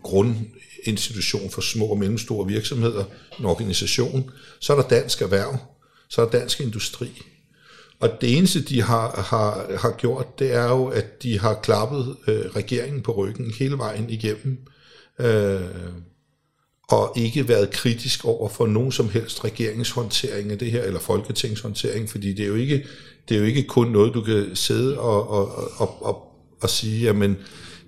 [0.03, 3.05] grundinstitution for små og mellemstore virksomheder,
[3.39, 4.31] en organisation.
[4.61, 5.57] Så er der Dansk Erhverv,
[6.09, 7.23] så er der Dansk Industri,
[8.01, 12.17] og det eneste, de har, har, har gjort, det er jo, at de har klappet
[12.29, 14.59] øh, regeringen på ryggen hele vejen igennem,
[15.19, 15.61] øh,
[16.89, 22.11] og ikke været kritisk over for nogen som helst regeringshåndtering af det her, eller folketingshåndtering,
[22.11, 22.87] fordi det er jo ikke,
[23.29, 26.23] det er jo ikke kun noget, du kan sidde og, og, og, og,
[26.63, 27.37] og sige, jamen,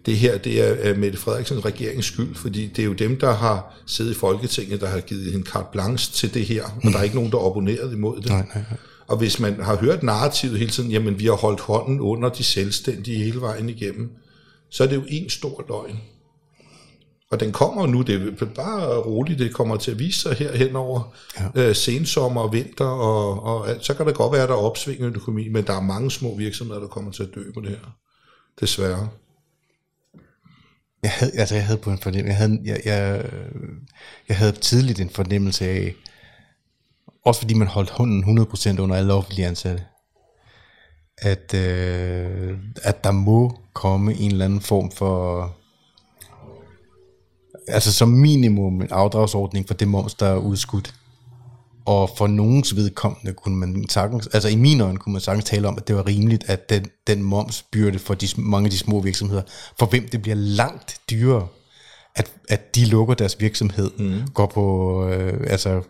[0.07, 3.83] det her det er Mette Frederiksens regerings skyld, fordi det er jo dem, der har
[3.87, 7.03] siddet i Folketinget, der har givet en carte blanche til det her, og der er
[7.03, 8.27] ikke nogen, der er opponeret imod det.
[8.27, 8.79] Nej, nej, nej.
[9.09, 12.45] Og hvis man har hørt narrativet hele tiden, jamen vi har holdt hånden under de
[12.45, 14.11] selvstændige hele vejen igennem,
[14.71, 16.01] så er det jo en stor løgn.
[17.31, 20.57] Og den kommer nu, det er bare roligt, det kommer til at vise sig her
[20.57, 21.15] henover
[21.57, 21.69] ja.
[21.69, 25.01] øh, sensommer og vinter, og, og så kan det godt være, at der er opsving
[25.01, 27.71] i økonomi, men der er mange små virksomheder, der kommer til at dø på det
[27.71, 27.97] her.
[28.61, 29.09] Desværre.
[31.03, 33.31] Jeg havde, altså jeg havde på en fornemmelse, jeg havde, jeg, jeg,
[34.29, 35.95] jeg havde tidligt en fornemmelse af,
[37.25, 39.85] også fordi man holdt hunden 100% under alle offentlige ansatte.
[41.19, 45.53] At, øh, at der må komme en eller anden form for,
[47.69, 50.95] altså som minimum en afdragsordning for det moms, der er udskudt.
[51.87, 55.69] Og for nogens vedkommende kunne man sagtens, altså i min øjne kunne man sagtens tale
[55.69, 59.01] om, at det var rimeligt, at den, den momsbyrde for de, mange af de små
[59.01, 59.43] virksomheder,
[59.79, 61.47] for hvem det bliver langt dyrere,
[62.17, 64.29] at, at de lukker deres virksomhed, mm.
[64.35, 65.83] går på, øh, altså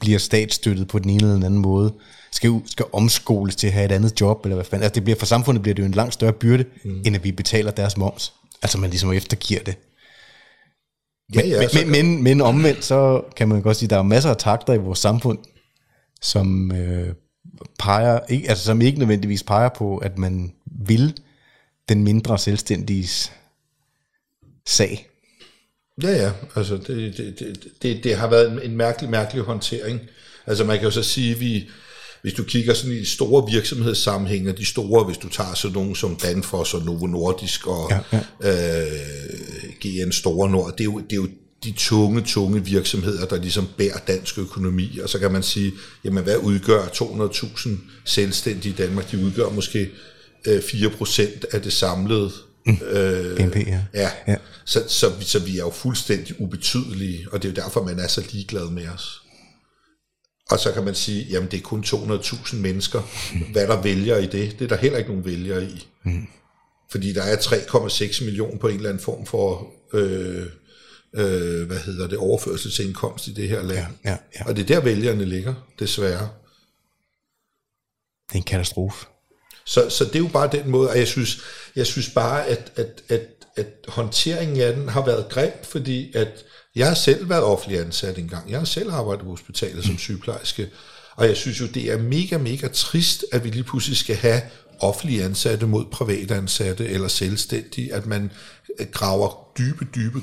[0.00, 1.94] bliver statsstøttet på den ene eller den anden måde,
[2.32, 4.84] skal, skal omskoles til at have et andet job, eller hvad fanden.
[4.84, 7.02] Altså det bliver, for samfundet bliver det jo en langt større byrde, mm.
[7.06, 8.32] end at vi betaler deres moms.
[8.62, 9.76] Altså man ligesom eftergiver det.
[11.34, 13.98] Men, ja, ja, men, men, men, men omvendt, så kan man godt sige, at der
[13.98, 15.38] er masser af takter i vores samfund,
[16.22, 17.14] som øh,
[17.78, 20.52] peger, ikke, altså som ikke nødvendigvis peger på, at man
[20.86, 21.18] vil
[21.88, 23.32] den mindre selvstændiges
[24.66, 25.09] sag.
[26.02, 30.00] Ja, ja, altså det, det, det, det, det har været en, mærkelig, mærkelig håndtering.
[30.46, 31.68] Altså man kan jo så sige, at vi,
[32.22, 36.16] hvis du kigger sådan i store virksomhedssammenhænge, de store, hvis du tager sådan nogle som
[36.16, 38.82] Danfoss og Novo Nordisk og ja, ja.
[38.82, 39.00] Øh,
[39.80, 41.28] GN Store Nord, det er, jo, det er jo
[41.64, 45.72] de tunge, tunge virksomheder, der ligesom bærer dansk økonomi, og så kan man sige,
[46.04, 47.68] jamen hvad udgør 200.000
[48.04, 49.10] selvstændige i Danmark?
[49.10, 49.90] De udgør måske
[50.46, 52.30] øh, 4% af det samlede
[52.66, 52.78] Mm.
[52.86, 53.82] Øh, BNP, ja.
[53.94, 54.10] ja.
[54.26, 54.36] ja.
[54.64, 58.06] Så, så, så vi er jo fuldstændig ubetydelige, og det er jo derfor, man er
[58.06, 59.22] så ligeglad med os.
[60.50, 63.02] Og så kan man sige, jamen det er kun 200.000 mennesker.
[63.52, 65.88] Hvad der vælger i det, det er der heller ikke nogen vælger i.
[66.04, 66.26] Mm.
[66.90, 70.46] Fordi der er 3,6 millioner på en eller anden form for, øh,
[71.14, 73.86] øh, hvad hedder det, overførselsindkomst i det her land.
[74.04, 74.48] Ja, ja, ja.
[74.48, 76.28] Og det er der vælgerne ligger, desværre.
[78.28, 79.06] Det er en katastrofe.
[79.70, 81.40] Så, så det er jo bare den måde, og jeg synes,
[81.76, 83.22] jeg synes bare, at, at, at,
[83.56, 86.28] at håndteringen af den har været grimt, fordi at
[86.76, 88.50] jeg har selv været offentlig ansat engang.
[88.50, 90.68] Jeg har selv arbejdet på hospitalet som sygeplejerske,
[91.16, 94.40] og jeg synes jo, det er mega, mega trist, at vi lige pludselig skal have
[94.80, 98.30] offentlige ansatte mod private ansatte eller selvstændige, at man
[98.80, 100.20] øh, graver dybe, dybe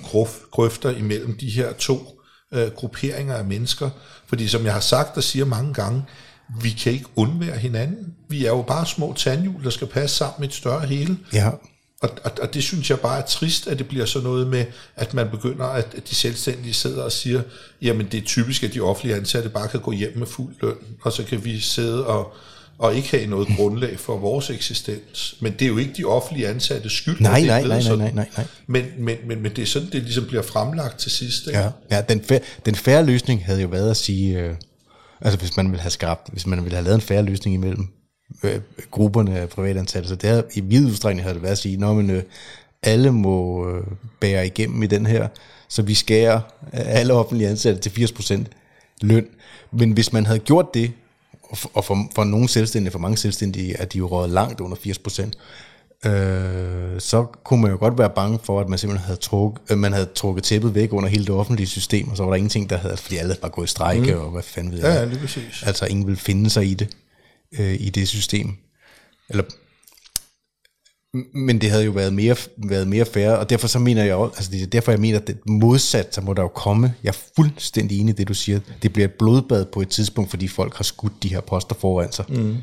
[0.51, 2.21] grøfter imellem de her to
[2.53, 3.89] øh, grupperinger af mennesker.
[4.27, 6.03] Fordi som jeg har sagt og siger mange gange,
[6.61, 8.13] vi kan ikke undvære hinanden.
[8.29, 11.17] Vi er jo bare små tandhjul, der skal passe sammen med et større hele.
[11.33, 11.49] Ja.
[12.01, 14.65] Og, og, og det synes jeg bare er trist, at det bliver sådan noget med,
[14.95, 17.41] at man begynder, at, at de selvstændige sidder og siger,
[17.81, 20.75] jamen det er typisk, at de offentlige ansatte bare kan gå hjem med fuld løn,
[21.01, 22.33] og så kan vi sidde og,
[22.77, 25.35] og ikke have noget grundlag for vores eksistens.
[25.39, 27.19] Men det er jo ikke de offentlige ansatte skyld.
[27.19, 28.45] Nej, nej, nej, nej, nej, nej, nej.
[28.67, 31.47] Men, men, men, men det er sådan, det ligesom bliver fremlagt til sidst.
[31.47, 31.59] Ikke?
[31.59, 34.55] Ja, ja den, fære, den færre løsning havde jo været at sige, øh,
[35.21, 37.87] Altså hvis man vil have skabt, hvis man vil have lavet en færre løsning imellem
[38.43, 38.59] øh,
[38.91, 41.93] grupperne af privatansatte, så det havde, i vid udstrækning havde det været at sige, når
[41.93, 42.23] man øh,
[42.83, 43.83] alle må øh,
[44.19, 45.27] bære igennem i den her,
[45.67, 48.43] så vi skærer øh, alle offentlige ansatte til 80%
[49.01, 49.27] løn.
[49.71, 50.91] Men hvis man havde gjort det,
[51.73, 55.31] og for, for nogle selvstændige, for mange selvstændige, at de jo rådet langt under 80%,
[56.05, 59.77] øh, så kunne man jo godt være bange for, at man simpelthen havde trukket, øh,
[59.77, 62.69] man havde trukket tæppet væk under hele det offentlige system, og så var der ingenting,
[62.69, 64.21] der havde, fordi alle bare gået i strække, mm.
[64.21, 64.87] og hvad fanden ved jeg.
[64.87, 65.63] Ja, lige præcis.
[65.65, 66.89] Altså ingen ville finde sig i det,
[67.59, 68.55] øh, i det system.
[69.29, 69.43] Eller,
[71.33, 74.35] men det havde jo været mere, været mere fair, og derfor så mener jeg også,
[74.37, 77.09] altså det er derfor jeg mener, at det modsat, så må der jo komme, jeg
[77.09, 80.47] er fuldstændig enig i det, du siger, det bliver et blodbad på et tidspunkt, fordi
[80.47, 82.25] folk har skudt de her poster foran sig.
[82.29, 82.57] Mm.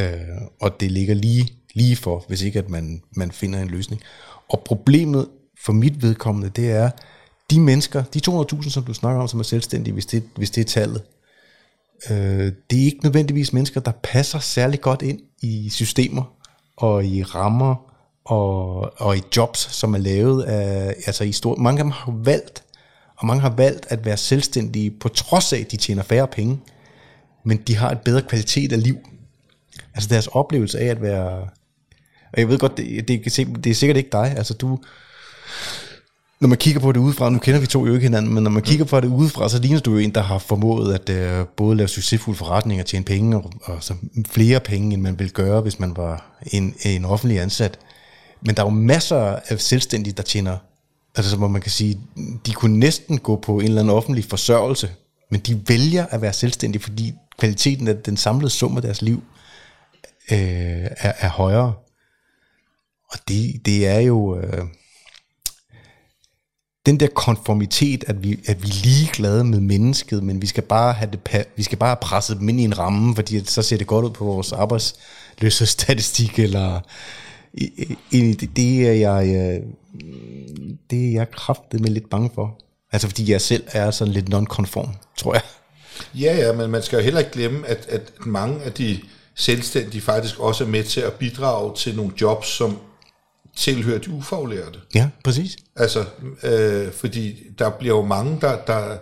[0.00, 0.18] Øh,
[0.60, 4.02] og det ligger lige lige for, hvis ikke at man, man finder en løsning.
[4.48, 5.28] Og problemet
[5.64, 6.90] for mit vedkommende, det er,
[7.50, 10.60] de mennesker, de 200.000, som du snakker om, som er selvstændige, hvis det, hvis det
[10.60, 11.02] er tallet,
[12.10, 16.22] øh, det er ikke nødvendigvis mennesker, der passer særlig godt ind i systemer
[16.76, 17.74] og i rammer
[18.24, 22.12] og, og i jobs, som er lavet af, altså i stor, mange af dem har
[22.24, 22.64] valgt,
[23.16, 26.60] og mange har valgt at være selvstændige, på trods af, at de tjener færre penge,
[27.44, 28.98] men de har et bedre kvalitet af liv.
[29.94, 31.48] Altså deres oplevelse af at være
[32.32, 33.24] og jeg ved godt, det, det,
[33.64, 34.34] det er sikkert ikke dig.
[34.36, 34.78] Altså du,
[36.40, 38.50] når man kigger på det udefra, nu kender vi to jo ikke hinanden, men når
[38.50, 41.48] man kigger på det udefra, så ligner du jo en, der har formået at uh,
[41.56, 43.94] både lave succesfuld forretning og tjene penge, og, og så
[44.30, 47.78] flere penge, end man ville gøre, hvis man var en, en offentlig ansat.
[48.46, 50.56] Men der er jo masser af selvstændige, der tjener,
[51.16, 52.00] altså hvor man kan sige,
[52.46, 54.90] de kunne næsten gå på en eller anden offentlig forsørgelse,
[55.30, 59.22] men de vælger at være selvstændige, fordi kvaliteten af den samlede sum af deres liv
[60.32, 61.72] øh, er, er højere.
[63.12, 64.64] Og det, det er jo øh,
[66.86, 70.92] den der konformitet, at vi, at vi er ligeglade med mennesket, men vi skal bare
[70.92, 73.86] have det, vi skal bare presse dem ind i en ramme, fordi så ser det
[73.86, 76.80] godt ud på vores arbejdsløshedsstatistik, eller
[78.12, 79.62] det, det er jeg, øh,
[80.90, 82.58] det er jeg kraftet med lidt bange for.
[82.92, 85.42] Altså fordi jeg selv er sådan lidt non-konform, tror jeg.
[86.14, 89.00] Ja, ja, men man skal jo heller ikke glemme, at, at mange af de
[89.34, 92.78] selvstændige faktisk også er med til at bidrage til nogle jobs, som
[93.56, 94.78] tilhører de ufaglærte.
[94.94, 95.56] Ja, præcis.
[95.76, 96.04] Altså,
[96.42, 98.96] øh, fordi der bliver jo mange, der, der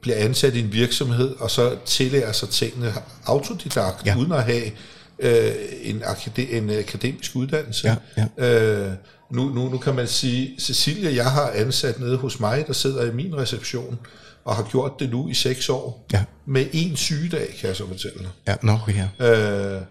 [0.00, 2.92] bliver ansat i en virksomhed, og så tillærer sig tingene
[3.26, 4.16] autodidakt, ja.
[4.18, 4.70] uden at have
[5.18, 7.96] øh, en, akade- en akademisk uddannelse.
[8.16, 8.88] Ja, ja.
[8.88, 8.92] Øh,
[9.30, 13.10] nu, nu, nu kan man sige, Cecilia, jeg har ansat nede hos mig, der sidder
[13.10, 13.98] i min reception,
[14.44, 16.24] og har gjort det nu i seks år, ja.
[16.46, 18.28] med en sygedag, kan jeg så fortælle.
[18.46, 19.30] Ja, no, ja.
[19.76, 19.82] Øh,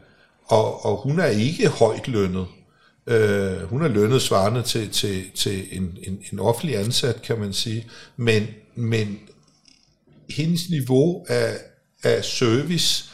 [0.45, 2.45] og, og hun er ikke højt lønnet.
[3.07, 7.53] Øh, hun er lønnet svarende til, til, til en, en, en offentlig ansat, kan man
[7.53, 7.87] sige.
[8.17, 9.19] Men, men
[10.29, 11.57] hendes niveau af,
[12.03, 13.05] af service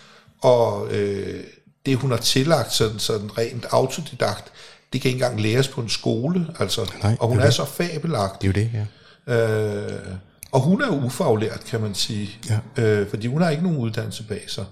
[0.41, 1.43] og øh,
[1.85, 4.51] det, hun har tillagt sådan, sådan rent autodidakt,
[4.93, 6.47] det kan ikke engang læres på en skole.
[6.59, 8.41] Altså, Nej, og hun er, er så fabelagt.
[8.41, 8.85] Det er jo det, ja.
[9.27, 10.17] Øh,
[10.51, 12.29] og hun er ufaglært, kan man sige.
[12.77, 12.83] Ja.
[12.83, 14.65] Øh, fordi hun har ikke nogen uddannelse bag sig.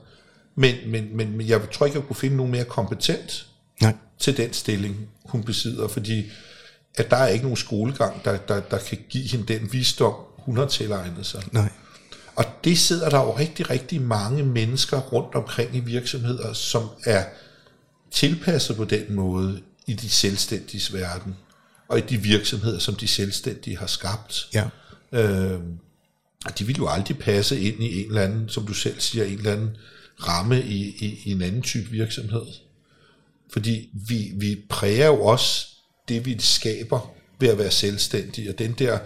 [0.55, 3.47] Men, men, men, men jeg tror ikke, jeg kunne finde nogen mere kompetent
[3.81, 3.93] Nej.
[4.21, 6.31] Til den stilling, hun besidder, fordi
[6.95, 10.57] at der er ikke nogen skolegang, der, der, der kan give hende den visdom, hun
[10.57, 11.43] har tilegnet sig.
[11.51, 11.69] Nej.
[12.35, 17.23] Og det sidder der jo rigtig, rigtig mange mennesker rundt omkring i virksomheder, som er
[18.11, 21.35] tilpasset på den måde i de selvstændiges verden,
[21.87, 24.49] og i de virksomheder, som de selvstændige har skabt.
[24.53, 24.65] Ja.
[25.11, 25.59] Øh,
[26.59, 29.37] de vil jo aldrig passe ind i en eller anden, som du selv siger, en
[29.37, 29.77] eller anden
[30.19, 32.45] ramme i, i, i en anden type virksomhed.
[33.53, 35.67] Fordi vi, vi præger jo også
[36.07, 38.99] det, vi skaber ved at være selvstændige, og den der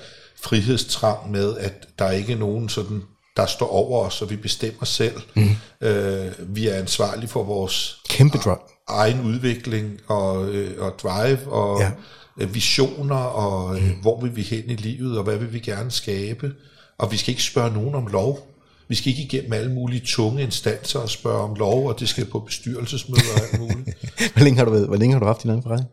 [0.44, 3.02] frihedstrang med, at der ikke er nogen sådan,
[3.38, 5.22] der står over os, og vi bestemmer selv.
[5.36, 5.50] Mm.
[5.82, 8.60] Øh, vi er ansvarlige for vores Kæmpe drop.
[8.88, 11.92] egen udvikling og, øh, og drive og Ja.
[12.40, 12.46] ja.
[12.46, 13.90] visioner og mm.
[14.02, 16.54] hvor vil vi hen i livet og hvad vil vi gerne skabe.
[16.98, 18.55] Og vi skal ikke spørge nogen om lov.
[18.88, 22.26] Vi skal ikke igennem alle mulige tunge instanser og spørge om lov, og det skal
[22.26, 23.98] på bestyrelsesmøder og alt muligt.
[24.34, 25.90] Hvor længe har du, været, hvor længe har du haft din egen forretning?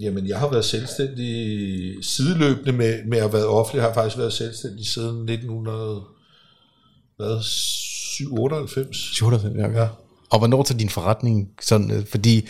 [0.00, 3.80] Jamen, jeg har været selvstændig sideløbende med, med at have været offentlig.
[3.80, 8.20] Jeg har faktisk været selvstændig siden 1998.
[8.30, 9.22] 98,
[9.56, 9.68] ja.
[9.68, 9.88] Ja.
[10.30, 12.48] Og hvornår tager din forretning sådan, øh, fordi,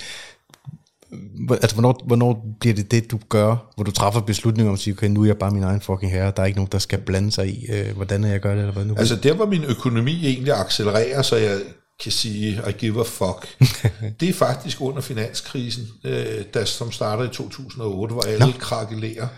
[1.51, 4.95] altså hvornår, hvornår bliver det det, du gør, hvor du træffer beslutninger om at sige,
[4.95, 6.99] okay, nu er jeg bare min egen fucking herre, der er ikke nogen, der skal
[6.99, 8.95] blande sig i, øh, hvordan jeg gør det, eller hvad nu?
[8.99, 11.61] Altså der, hvor min økonomi egentlig accelererer, så jeg
[12.03, 13.57] kan sige, I give a fuck,
[14.21, 19.29] det er faktisk under finanskrisen, øh, der, som starter i 2008, hvor alle krakelerer.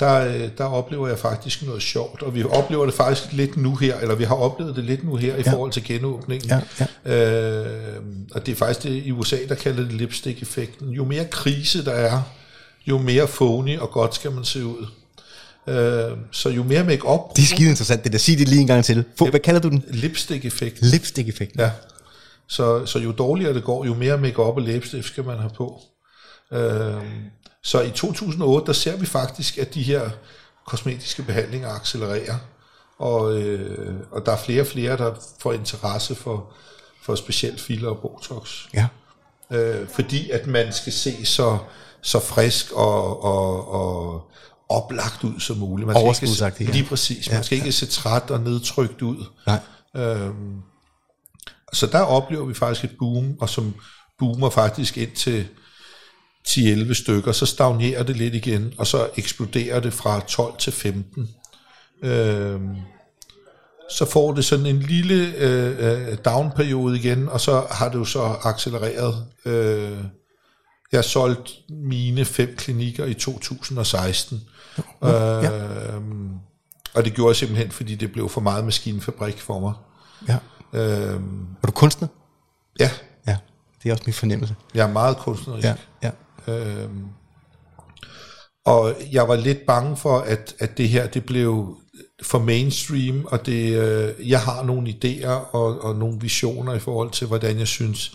[0.00, 3.76] Der, øh, der oplever jeg faktisk noget sjovt, og vi oplever det faktisk lidt nu
[3.76, 5.52] her, eller vi har oplevet det lidt nu her i ja.
[5.52, 6.48] forhold til genåbningen.
[6.48, 6.60] Ja,
[7.06, 7.94] Øh,
[8.32, 10.90] og det er faktisk det i USA, der kalder det lipstick-effekten.
[10.90, 12.22] Jo mere krise der er,
[12.86, 14.86] jo mere phony og godt skal man se ud.
[15.68, 17.36] Øh, så jo mere make-up...
[17.36, 18.18] det er skide interessant, det der.
[18.18, 19.04] Sig det lige en gang til.
[19.18, 19.84] Få, hvad kalder du den?
[19.88, 20.82] Lipstick-effekt.
[20.82, 21.56] Lipstick-effekt.
[21.58, 21.70] Ja.
[22.48, 25.80] Så, så jo dårligere det går, jo mere make-up og læbestift skal man have på.
[26.52, 27.00] Øhm,
[27.64, 30.10] så i 2008, der ser vi faktisk, at de her
[30.66, 32.38] kosmetiske behandlinger accelererer,
[32.98, 36.52] og, øh, og der er flere og flere, der får interesse for,
[37.02, 38.50] for specielt filler og botox.
[38.74, 38.86] Ja.
[39.50, 41.58] Øh, fordi at man skal se så,
[42.02, 44.30] så frisk og, og, og
[44.68, 45.86] oplagt ud som muligt.
[45.86, 46.70] Man skal ikke, ja.
[46.70, 47.30] Lige præcis.
[47.32, 49.24] Man skal ikke se træt og nedtrykt ud.
[49.46, 49.60] Nej.
[49.96, 50.62] Øhm,
[51.72, 53.74] så der oplever vi faktisk et boom, og som
[54.18, 55.48] boomer faktisk ind til
[56.48, 61.28] 10-11 stykker, så stagnerer det lidt igen, og så eksploderer det fra 12 til 15.
[62.02, 62.76] Øhm,
[63.90, 68.04] så får det sådan en lille øh, øh, downperiode igen, og så har det jo
[68.04, 69.26] så accelereret.
[69.44, 69.98] Øh,
[70.92, 74.40] jeg har solgt mine fem klinikker i 2016.
[75.02, 75.50] ja.
[75.92, 76.30] Øhm,
[76.94, 79.72] og det gjorde jeg simpelthen, fordi det blev for meget maskinfabrik for mig.
[80.28, 80.38] ja.
[80.78, 82.08] Øhm, Er du kunstner?
[82.80, 82.90] ja,
[83.26, 83.36] Ja.
[83.82, 84.54] Det er også min fornemmelse.
[84.74, 85.64] jeg er meget kunstnerisk.
[85.66, 85.74] Ja.
[86.02, 86.10] Ja.
[86.48, 87.04] Øhm,
[88.66, 91.76] og jeg var lidt bange for, at, at det her det blev
[92.22, 97.10] for mainstream, og det, øh, jeg har nogle idéer og, og nogle visioner i forhold
[97.10, 98.12] til, hvordan jeg synes,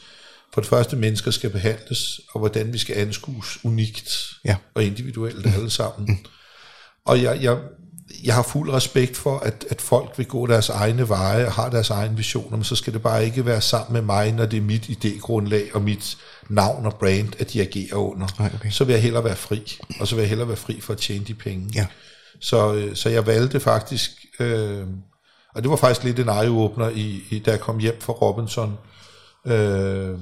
[0.53, 4.09] for det første mennesker skal behandles, og hvordan vi skal anskues unikt
[4.45, 4.55] Ja.
[4.75, 6.19] og individuelt alle sammen.
[7.05, 7.57] Og jeg, jeg,
[8.23, 11.69] jeg har fuld respekt for, at, at folk vil gå deres egne veje og har
[11.69, 14.57] deres egne visioner, men så skal det bare ikke være sammen med mig, når det
[14.57, 16.17] er mit idégrundlag og mit
[16.49, 18.27] navn og brand, at de agerer under.
[18.39, 18.69] Nej, okay.
[18.69, 20.99] Så vil jeg hellere være fri, og så vil jeg hellere være fri for at
[20.99, 21.69] tjene de penge.
[21.75, 21.87] Ja.
[22.39, 24.87] Så, øh, så jeg valgte faktisk, øh,
[25.55, 28.77] og det var faktisk lidt en eye-opener, i, i, da jeg kom hjem fra Robinson
[29.47, 30.19] øh,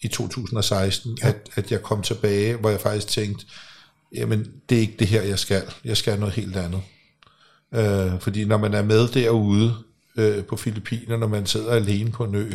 [0.00, 1.28] i 2016, ja.
[1.28, 3.46] at, at jeg kom tilbage, hvor jeg faktisk tænkte,
[4.14, 5.62] jamen det er ikke det her, jeg skal.
[5.84, 6.82] Jeg skal noget helt andet.
[7.74, 9.74] Øh, fordi når man er med derude
[10.16, 12.52] øh, på Filippinerne, når man sidder alene på en ø,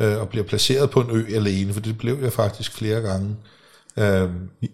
[0.00, 3.36] øh, og bliver placeret på en ø alene, for det blev jeg faktisk flere gange,
[3.96, 4.28] øh,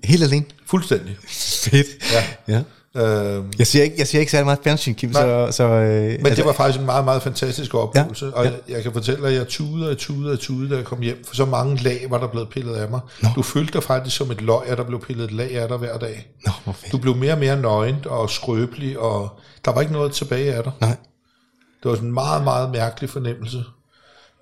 [0.04, 0.44] Helt alene?
[0.66, 1.16] fuldstændig.
[1.70, 1.86] Fedt.
[2.12, 2.54] Ja.
[2.54, 2.62] ja.
[2.96, 5.48] Øh, Jeg siger ikke, jeg siger ikke særlig meget fjernsyn, Kim, så...
[5.50, 8.44] så øh, Men altså, det var faktisk en meget, meget fantastisk oplevelse, Ja, ja, og
[8.44, 8.50] ja.
[8.50, 11.00] Jeg, jeg kan fortælle dig, at jeg tudede og tudede og tudede, da jeg kom
[11.02, 13.00] hjem, for så mange lag var der blevet pillet af mig.
[13.22, 13.28] Nå.
[13.36, 15.76] Du følte dig faktisk som et løg, at der blev pillet et lag af dig
[15.76, 16.28] hver dag.
[16.46, 16.92] Nå, hvor fedt.
[16.92, 20.62] Du blev mere og mere nøgent og skrøbelig, og der var ikke noget tilbage af
[20.62, 20.72] dig.
[20.80, 20.96] Nej.
[21.82, 23.64] Det var sådan en meget, meget mærkelig fornemmelse,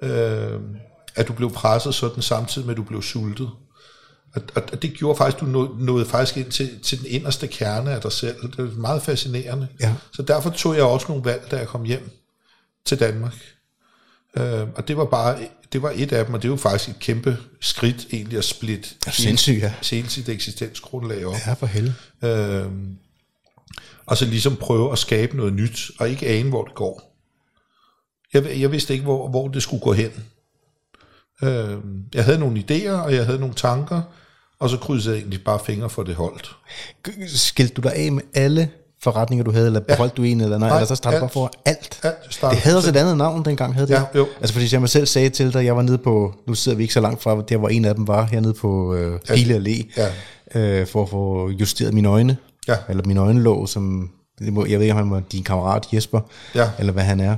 [0.03, 0.61] øh,
[1.17, 3.51] at du blev presset sådan samtidig med, at du blev sultet.
[4.35, 4.43] Og,
[4.73, 7.91] og det gjorde faktisk, at du nåede, nåede faktisk ind til, til den inderste kerne
[7.91, 8.43] af dig selv.
[8.43, 9.69] Det var meget fascinerende.
[9.81, 9.95] Ja.
[10.13, 12.11] Så derfor tog jeg også nogle valg, da jeg kom hjem
[12.85, 13.35] til Danmark.
[14.37, 15.39] Øh, og det var bare
[15.73, 18.45] det var et af dem, og det er jo faktisk et kæmpe skridt egentlig at
[18.45, 19.73] splitte Ja, sindssygt, ja.
[19.91, 21.35] hele sit eksistensgrundlag op.
[21.47, 21.95] Ja, for helvede.
[22.23, 22.97] Øhm,
[24.07, 27.10] og så ligesom prøve at skabe noget nyt, og ikke ane, hvor det går.
[28.35, 30.11] Jeg, jeg vidste ikke, hvor, hvor det skulle gå hen.
[31.43, 31.76] Øh,
[32.14, 34.03] jeg havde nogle idéer, og jeg havde nogle tanker,
[34.61, 36.57] og så krydsede jeg egentlig bare fingre for det holdt.
[37.28, 38.70] Skilte du dig af med alle
[39.03, 40.16] forretninger, du havde, eller beholdt ja.
[40.16, 42.01] du en, eller nej, Nej, eller så startede du bare for alt?
[42.03, 43.95] Alt det havde også et andet navn dengang, havde det?
[43.95, 44.26] Ja, jo.
[44.41, 46.83] Altså fordi jeg mig selv sagde til dig, jeg var nede på, nu sidder vi
[46.83, 50.01] ikke så langt fra, der hvor en af dem var, hernede på øh, Pile Allé,
[50.55, 50.61] Ja.
[50.61, 52.37] øh, for at få justeret mine øjne,
[52.68, 52.76] Ja.
[52.89, 54.11] eller mine øjenlåg, som,
[54.41, 56.20] det må- jeg ved ikke, om han var din kammerat Jesper,
[56.55, 56.70] Ja.
[56.78, 57.36] eller hvad han er.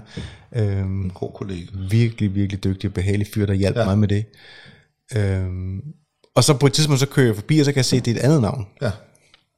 [0.56, 1.66] Øhm, God kollega.
[1.90, 3.80] virkelig, virkelig dygtig og behagelig fyr, der hjalp ja.
[3.80, 3.86] Ja.
[3.86, 4.24] mig med det.
[5.16, 5.80] Øhm,
[6.34, 8.04] og så på et tidspunkt, så kører jeg forbi, og så kan jeg se, at
[8.04, 8.66] det er et andet navn.
[8.82, 8.90] Ja.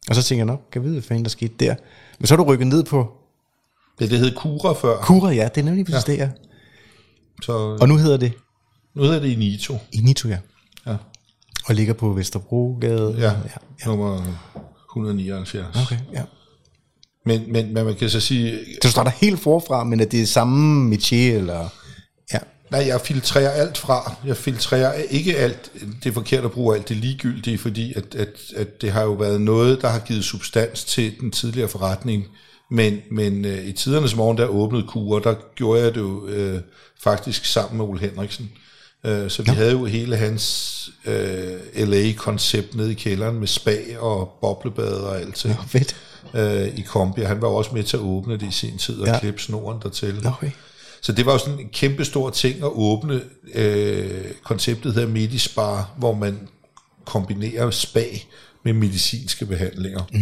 [0.08, 1.74] Og så tænker jeg, nå, kan jeg vide, hvad fanden der skete der?
[2.18, 3.12] Men så er du rykket ned på
[3.98, 6.12] Det, det hed Kura før, Kura, ja, det er nemlig præcis ja.
[6.12, 6.30] det, ja.
[7.42, 8.32] så Og nu hedder det
[8.94, 9.78] nu hedder det Inito.
[9.92, 10.38] Inito, ja.
[10.86, 10.96] Ja.
[11.66, 13.14] Og ligger på Vesterbrogade.
[13.18, 13.30] Ja, ja.
[13.84, 13.86] ja.
[13.86, 14.22] nummer
[14.90, 15.76] 179.
[15.86, 16.22] Okay, ja.
[17.26, 20.94] Men, men, men man kan så sige, du starter helt forfra, men er det samme
[20.94, 21.68] métier, eller...
[22.32, 22.38] Ja,
[22.70, 24.14] nej, jeg filtrerer alt fra.
[24.26, 25.72] Jeg filtrerer ikke alt,
[26.02, 29.12] det er forkert at bruge alt det ligegyldige, fordi at, at, at det har jo
[29.12, 32.26] været noget, der har givet substans til den tidligere forretning.
[32.70, 36.60] Men, men øh, i tidernes morgen, der åbnede kurer, der gjorde jeg det jo øh,
[37.02, 38.50] faktisk sammen med Ole Henriksen.
[39.04, 39.54] Øh, så vi ja.
[39.54, 45.42] havde jo hele hans øh, LA-koncept nede i kælderen med spa og boblebad og alt
[45.42, 45.50] det.
[45.50, 45.96] Nå, fedt.
[46.34, 49.06] øh, i kombi, han var også med til at åbne det i sin tid og
[49.06, 49.12] Ja.
[49.12, 49.18] ja.
[49.20, 50.26] klippe snoren dertil.
[50.26, 50.50] Okay.
[51.02, 53.20] Så det var jo sådan en kæmpe stor ting at åbne.
[53.54, 56.48] Øh, konceptet hedder Medispar, hvor man
[57.04, 58.04] kombinerer spa
[58.64, 60.02] med medicinske behandlinger.
[60.12, 60.20] Mm.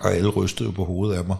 [0.00, 1.36] Og alle rystede jo på hovedet af mig.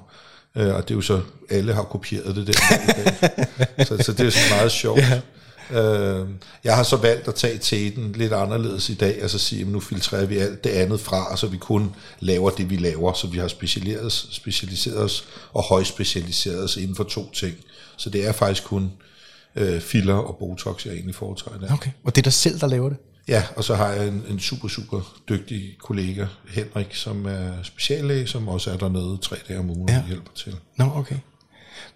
[0.57, 2.53] Øh, og det er jo så, alle har kopieret det der
[3.85, 5.01] så, så det er sådan meget sjovt.
[5.01, 5.21] Ja.
[5.71, 6.27] Øh,
[6.65, 9.69] jeg har så valgt at tage teten lidt anderledes i dag, og så sige, at
[9.69, 13.27] nu filtrerer vi alt det andet fra, så vi kun laver det, vi laver, så
[13.27, 17.55] vi har specialiseret, specialiseret os og højspecialiseret os inden for to ting.
[17.97, 18.93] Så det er faktisk kun
[19.57, 21.67] øh, filler og botox, jeg egentlig foretrækker.
[21.67, 21.75] Der.
[21.75, 21.91] Okay.
[22.05, 22.99] Og det er dig selv, der laver det?
[23.29, 28.27] Ja, og så har jeg en, en super, super dygtig kollega, Henrik, som er speciallæge,
[28.27, 29.99] som også er dernede tre dage om ugen Ja.
[29.99, 30.57] og hjælper til.
[30.77, 31.17] Nå, okay.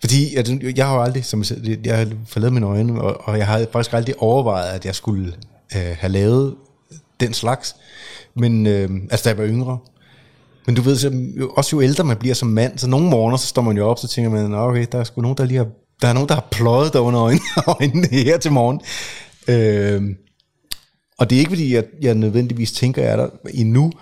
[0.00, 3.38] Fordi jeg, jeg har jo aldrig, som jeg, jeg har forladt mine øjne, og, og
[3.38, 5.32] jeg har faktisk aldrig overvejet, at jeg skulle
[5.76, 6.54] øh, have lavet
[7.20, 7.76] den slags.
[8.34, 9.78] Men, øh, altså da jeg var yngre.
[10.66, 13.36] Men du ved, så, jo, også jo ældre man bliver som mand, så nogle morgener,
[13.36, 15.58] så står man jo op, så tænker man, okay, der er sgu nogen, der lige
[15.58, 15.66] har,
[16.02, 17.42] der er nogen, der har pløjet der under øjnene,
[17.80, 18.80] øjnene her til morgen.
[19.48, 20.16] Øh,
[21.18, 23.92] og det er ikke, fordi jeg, jeg nødvendigvis tænker, at jeg er der endnu,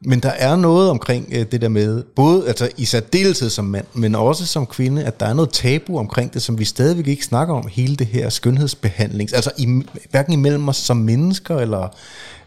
[0.00, 3.86] men der er noget omkring øh, det der med, både altså i særdeleshed som mand,
[3.94, 7.24] men også som kvinde, at der er noget tabu omkring det, som vi stadigvæk ikke
[7.24, 9.34] snakker om, hele det her skønhedsbehandling.
[9.34, 11.88] Altså i, hverken imellem os som mennesker, eller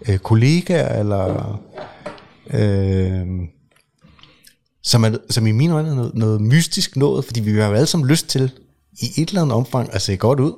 [0.07, 1.59] øh, kollegaer, eller...
[2.49, 3.27] Øh,
[4.83, 7.73] som, er, som i mine øjne er noget, noget mystisk noget, fordi vi har jo
[7.73, 8.51] alle sammen lyst til,
[9.01, 10.53] i et eller andet omfang, at se godt ud.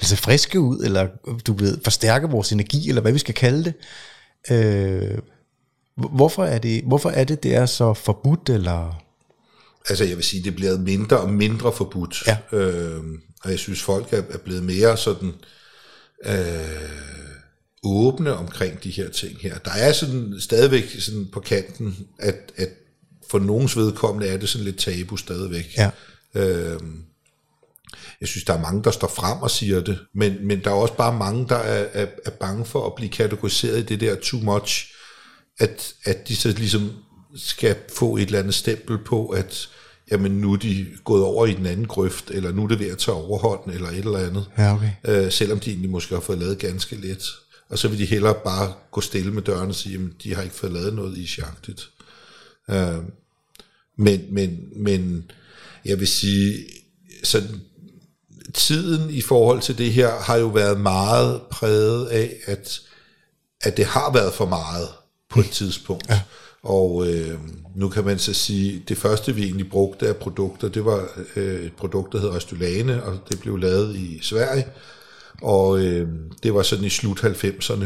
[0.00, 1.08] Altså friske ud, eller
[1.46, 3.74] du ved, forstærke vores energi, eller hvad vi skal kalde det.
[4.50, 5.18] Øh,
[5.94, 9.04] hvorfor, er det, hvorfor er det, det er så forbudt, eller...
[9.88, 12.22] Altså jeg vil sige, det bliver mindre og mindre forbudt.
[12.26, 12.58] Ja.
[12.58, 13.04] Øh,
[13.44, 15.32] og jeg synes, folk er, er blevet mere sådan
[16.24, 16.90] øh,
[17.84, 19.58] åbne omkring de her ting her.
[19.58, 22.68] Der er sådan stadigvæk sådan på kanten, at, at
[23.30, 25.76] for nogens vedkommende er det sådan lidt tabu stadigvæk.
[25.76, 25.90] Ja.
[26.34, 26.80] Øh,
[28.20, 30.74] jeg synes, der er mange, der står frem og siger det, men, men der er
[30.74, 34.16] også bare mange, der er, er, er bange for at blive kategoriseret i det der
[34.22, 34.86] too much,
[35.58, 36.92] at, at de så ligesom
[37.36, 39.68] skal få et eller andet stempel på, at
[40.10, 42.90] jamen, nu er de gået over i den anden grøft, eller nu er det ved
[42.90, 44.46] at tage overhånd, eller et eller andet.
[44.58, 44.90] Ja, okay.
[45.04, 47.24] Øh, selvom de egentlig måske har fået lavet ganske lidt.
[47.68, 50.42] Og så vil de hellere bare gå stille med døren og sige, at de har
[50.42, 51.90] ikke fået lavet noget i sjagtigt.
[52.70, 52.98] Øh,
[53.98, 55.30] men, men, men
[55.84, 56.54] jeg vil sige,
[57.22, 57.60] sådan,
[58.54, 62.80] tiden i forhold til det her har jo været meget præget af, at,
[63.60, 64.88] at det har været for meget
[65.28, 66.08] på et tidspunkt.
[66.08, 66.20] Ja.
[66.62, 67.38] Og øh,
[67.74, 71.64] nu kan man så sige, det første vi egentlig brugte af produkter, det var øh,
[71.64, 74.66] et produkt, der hedder Restylane, og det blev lavet i Sverige.
[75.42, 76.08] Og øh,
[76.42, 77.84] det var sådan i slut 90'erne,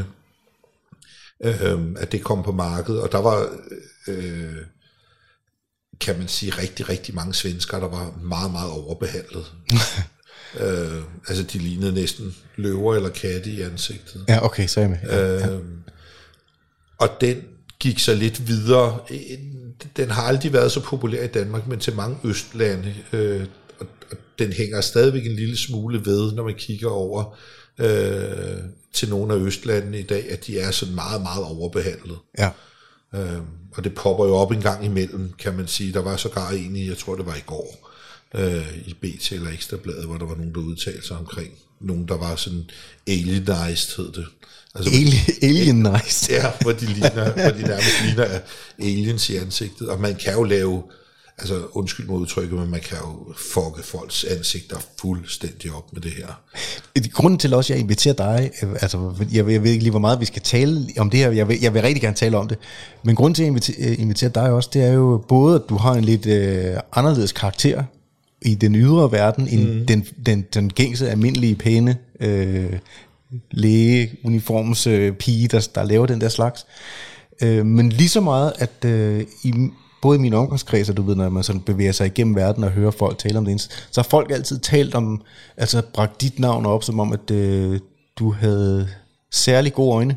[1.44, 3.00] øh, at det kom på markedet.
[3.00, 3.48] Og der var,
[4.08, 4.56] øh,
[6.00, 9.52] kan man sige, rigtig, rigtig mange svensker, der var meget, meget overbehandlet.
[10.61, 14.24] øh, altså de lignede næsten løver eller katte i ansigtet.
[14.28, 15.11] Ja, okay, så er jeg med.
[15.11, 15.46] Ja.
[15.57, 15.62] Øh,
[16.98, 17.42] og den
[17.78, 18.98] gik så lidt videre.
[19.96, 22.94] Den har aldrig været så populær i Danmark, men til mange østlande.
[23.12, 23.46] Øh,
[23.78, 27.38] og, og den hænger stadigvæk en lille smule ved, når man kigger over
[27.78, 28.59] øh,
[28.92, 32.18] til nogle af østlandene i dag, at de er sådan meget, meget overbehandlet.
[32.38, 32.50] ja.
[33.14, 33.38] Øh,
[33.76, 35.92] og det popper jo op en gang imellem, kan man sige.
[35.92, 37.90] Der var sågar en i, jeg tror det var i går,
[38.35, 42.16] øh, i BT eller Ekstrabladet, hvor der var nogen, der udtalte sig omkring nogen, der
[42.16, 42.64] var sådan
[43.07, 44.26] alienized, hed det.
[44.74, 46.35] Altså, Alien, alienized?
[46.35, 48.41] Ja, hvor de, ligner, hvor de nærmest ligner
[48.78, 50.82] aliens i ansigtet, og man kan jo lave
[51.39, 56.12] altså undskyld mod udtrykket, men man kan jo fucke folks ansigter fuldstændig op med det
[56.12, 56.26] her.
[57.12, 60.20] Grunden til også, at jeg inviterer dig, altså jeg, jeg ved ikke lige, hvor meget
[60.20, 62.59] vi skal tale om det her, jeg vil, jeg vil rigtig gerne tale om det,
[63.05, 65.93] men grunden til, at jeg inviterer dig også, det er jo både, at du har
[65.93, 67.85] en lidt øh, anderledes karakter
[68.45, 69.86] i den ydre verden, end mm.
[69.86, 72.78] den, den, den gængse, almindelige, pæne øh,
[73.51, 76.66] læge, uniforms øh, pige, der, der laver den der slags.
[77.42, 79.53] Øh, men lige så meget, at øh, i
[80.03, 82.70] både i min omgangskreds, og du ved, når man sådan bevæger sig igennem verden og
[82.70, 85.22] hører folk tale om det, så har folk altid talt om,
[85.57, 87.80] altså bragt dit navn op, som om, at øh,
[88.18, 88.88] du havde
[89.30, 90.16] særlig gode øjne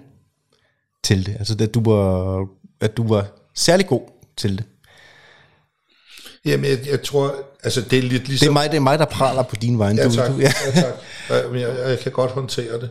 [1.03, 1.35] til det.
[1.39, 2.47] Altså, at du var,
[2.81, 3.25] at du var
[3.55, 4.01] særlig god
[4.37, 4.65] til det.
[6.45, 7.35] Jamen, jeg, jeg tror,
[7.67, 8.45] altså det er lidt ligesom...
[8.45, 9.93] Det er mig, det er mig der praler på din vej.
[9.97, 10.31] Ja, tak.
[10.31, 10.51] Du, ja.
[10.65, 10.93] ja, tak.
[11.29, 12.89] Jeg, jeg, jeg kan godt håndtere det.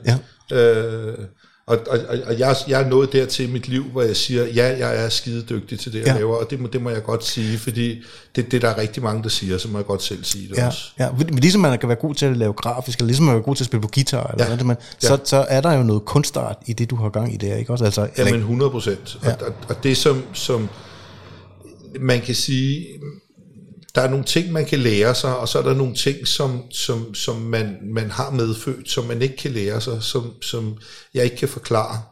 [0.51, 0.57] Ja.
[0.57, 1.19] Øh,
[1.67, 4.79] og, og, og jeg, jeg er nået dertil i mit liv, hvor jeg siger, ja,
[4.79, 6.15] jeg er skide dygtig til det, jeg ja.
[6.15, 8.03] laver, og det må, det må jeg godt sige, fordi
[8.37, 10.57] det, det der er rigtig mange, der siger, så må jeg godt selv sige det
[10.57, 10.83] ja, også.
[10.99, 13.37] Ja, men ligesom man kan være god til at lave grafisk, eller ligesom man kan
[13.37, 15.09] være god til at spille på guitar, eller ja, noget, man, ja.
[15.09, 17.73] så, så er der jo noget kunstart i det, du har gang i der, ikke
[17.73, 17.85] også?
[17.85, 19.19] Altså, ja, men 100 procent.
[19.25, 19.33] Ja.
[19.33, 20.69] Og, og, og det som, som
[22.01, 22.87] man kan sige,
[23.97, 26.71] der er nogle ting, man kan lære sig, og så er der nogle ting, som,
[26.71, 30.79] som, som man, man har medfødt, som man ikke kan lære sig, som, som
[31.15, 32.03] jeg ikke kan forklare.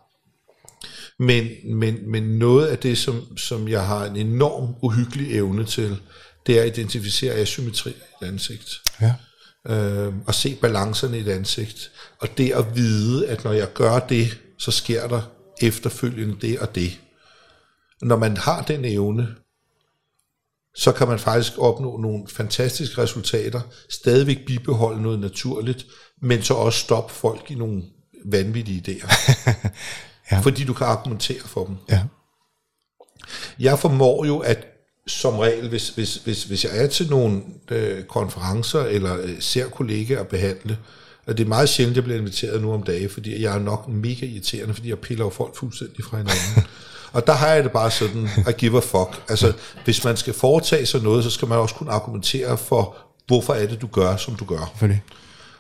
[1.19, 5.97] Men, men, men noget af det, som, som jeg har en enorm uhyggelig evne til,
[6.47, 8.81] det er at identificere asymmetri i et ansigt.
[9.01, 9.15] Ja.
[9.69, 11.91] Øh, og se balancerne i et ansigt.
[12.21, 15.23] Og det at vide, at når jeg gør det, så sker der
[15.63, 16.99] efterfølgende det og det.
[18.03, 19.29] Når man har den evne,
[20.77, 23.61] så kan man faktisk opnå nogle fantastiske resultater,
[23.91, 25.87] stadigvæk bibeholde noget naturligt,
[26.23, 27.83] men så også stoppe folk i nogle
[28.25, 29.15] vanvittige idéer.
[30.31, 30.41] ja.
[30.41, 31.77] Fordi du kan argumentere for dem.
[31.91, 32.03] Ja.
[33.59, 34.67] Jeg formår jo at
[35.07, 39.69] som regel, hvis, hvis, hvis, hvis jeg er til nogle øh, konferencer eller øh, ser
[39.69, 40.79] kollegaer behandle,
[41.27, 43.89] og det er meget sjældent, jeg bliver inviteret nu om dagen, fordi jeg er nok
[43.89, 46.65] mega irriterende, fordi jeg piller folk fuldstændig fra hinanden.
[47.15, 49.23] Og der har jeg det bare sådan, I give a fuck.
[49.29, 49.53] Altså,
[49.85, 52.97] hvis man skal foretage sig noget, så skal man også kunne argumentere for,
[53.27, 54.73] hvorfor er det, du gør, som du gør.
[54.77, 54.95] Fordi.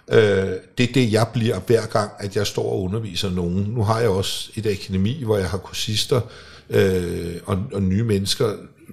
[0.08, 3.56] Øh, det er det, jeg bliver hver gang, at jeg står og underviser nogen.
[3.56, 6.20] Nu har jeg også et akademi, hvor jeg har kursister
[6.70, 8.52] øh, og, og nye mennesker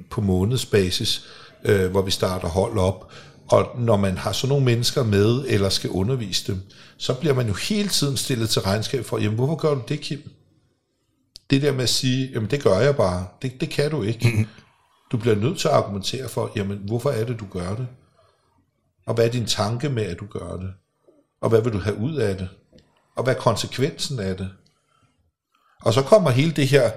[0.10, 1.26] på månedsbasis,
[1.66, 3.12] øh, hvor vi starter hold op.
[3.48, 6.62] Og når man har sådan nogle mennesker med, eller skal undervise dem,
[6.98, 10.02] så bliver man jo hele tiden stillet til regnskab for, jamen hvorfor gør du det,
[10.02, 10.32] Kim?
[11.52, 14.28] Det der med at sige, jamen det gør jeg bare, det, det kan du ikke.
[14.28, 14.48] Mm-hmm.
[15.12, 17.88] Du bliver nødt til at argumentere for, jamen hvorfor er det, du gør det?
[19.06, 20.74] Og hvad er din tanke med, at du gør det?
[21.42, 22.50] Og hvad vil du have ud af det?
[23.16, 24.50] Og hvad er konsekvensen af det?
[25.82, 26.92] Og så kommer hele det her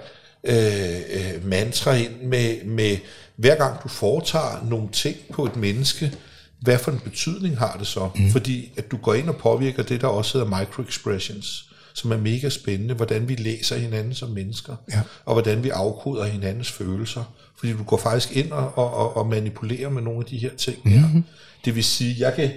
[0.45, 2.97] øh, øh, mantra ind med, med,
[3.37, 6.13] hver gang du foretager nogle ting på et menneske,
[6.61, 8.11] hvad for en betydning har det så?
[8.15, 8.31] Mm.
[8.31, 12.49] Fordi at du går ind og påvirker det, der også hedder microexpressions som er mega
[12.49, 15.01] spændende, hvordan vi læser hinanden som mennesker, ja.
[15.25, 17.35] og hvordan vi afkoder hinandens følelser.
[17.59, 20.79] Fordi du går faktisk ind og, og, og manipulerer med nogle af de her ting
[20.85, 21.01] mm-hmm.
[21.01, 21.23] her.
[21.65, 22.51] Det vil sige, jeg kan,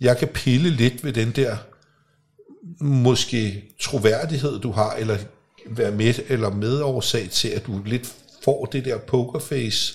[0.00, 1.56] jeg kan pille lidt ved den der
[2.80, 5.18] måske troværdighed, du har, eller
[5.70, 8.12] være med eller medårsag til, at du lidt
[8.44, 9.94] får det der pokerface,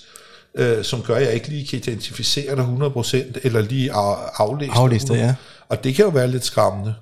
[0.55, 5.13] øh, som gør, at jeg ikke lige kan identificere dig 100%, eller lige aflæse Aflæse
[5.13, 5.35] ja.
[5.69, 6.93] Og det kan jo være lidt skræmmende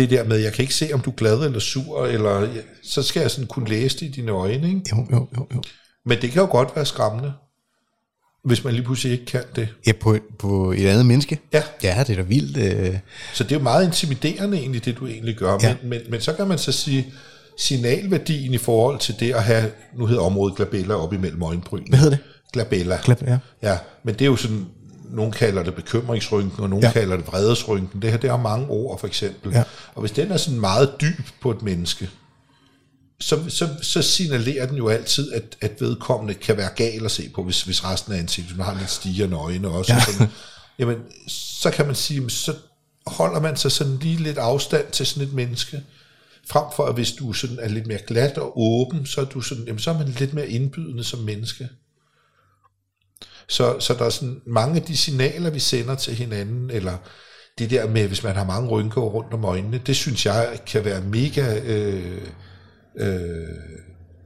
[0.00, 2.48] det der med, jeg kan ikke se, om du er glad eller sur, eller
[2.82, 4.68] så skal jeg sådan kunne læse det i dine øjne.
[4.68, 4.82] Ikke?
[4.92, 5.62] Jo, jo, jo, jo.
[6.06, 7.32] Men det kan jo godt være skræmmende,
[8.44, 9.68] hvis man lige pludselig ikke kan det.
[9.86, 11.38] Ja, på, på et andet menneske?
[11.52, 11.62] Ja.
[11.82, 12.56] Ja, det er da vildt.
[12.56, 12.98] Øh.
[13.34, 15.58] Så det er jo meget intimiderende egentlig, det du egentlig gør.
[15.62, 15.76] Ja.
[15.82, 17.12] Men, men, men så kan man så sige,
[17.58, 21.88] signalværdien i forhold til det at have, nu hedder området glabella op imellem øjenbrynene.
[21.88, 22.24] Hvad hedder det?
[22.52, 22.98] Glabella.
[23.04, 23.38] Glab, ja.
[23.62, 23.78] ja.
[24.04, 24.66] men det er jo sådan
[25.12, 26.92] nogen kalder det bekymringsrynken, og nogen ja.
[26.92, 28.02] kalder det vredesrynken.
[28.02, 29.52] Det her, det har mange ord, for eksempel.
[29.52, 29.64] Ja.
[29.94, 32.10] Og hvis den er sådan meget dyb på et menneske,
[33.20, 37.28] så, så, så signalerer den jo altid, at, at vedkommende kan være gal at se
[37.34, 39.92] på, hvis, hvis resten af ansigtet har lidt stigende øjne også.
[39.92, 40.00] Ja.
[40.00, 40.26] Sådan,
[40.78, 40.96] jamen,
[41.28, 42.54] så kan man sige, så
[43.06, 45.82] holder man sig sådan lige lidt afstand til sådan et menneske,
[46.46, 49.40] frem for at hvis du sådan er lidt mere glat og åben, så er, du
[49.40, 51.68] sådan, jamen, så er man lidt mere indbydende som menneske.
[53.50, 56.96] Så, så der er sådan mange af de signaler, vi sender til hinanden, eller
[57.58, 60.84] det der med, hvis man har mange rynker rundt om øjnene, det synes jeg kan
[60.84, 62.20] være mega øh,
[62.98, 63.48] øh,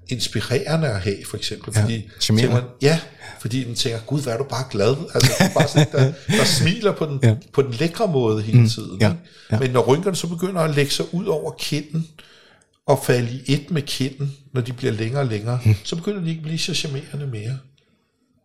[0.09, 1.73] inspirerende at have, for eksempel.
[1.77, 2.53] Ja, Fordi, charmerende.
[2.55, 3.01] tænker man, ja,
[3.41, 4.97] fordi man tænker, gud, hvad er du bare glad.
[5.15, 7.29] Altså, du bare sådan, der, der smiler på den, Ja.
[7.29, 7.35] ja.
[7.53, 9.01] på den lækre måde hele tiden.
[9.01, 9.21] ja, ikke?
[9.53, 9.59] ja.
[9.59, 12.07] Men når rynkerne så begynder at lægge sig ud over kinden,
[12.87, 15.75] og falde i et med kinden, når de bliver længere og længere, mm.
[15.85, 17.59] så begynder de ikke at blive så charmerende mere.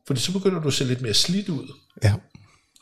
[0.09, 1.73] Fordi så begynder du at se lidt mere slidt ud.
[2.03, 2.13] Ja.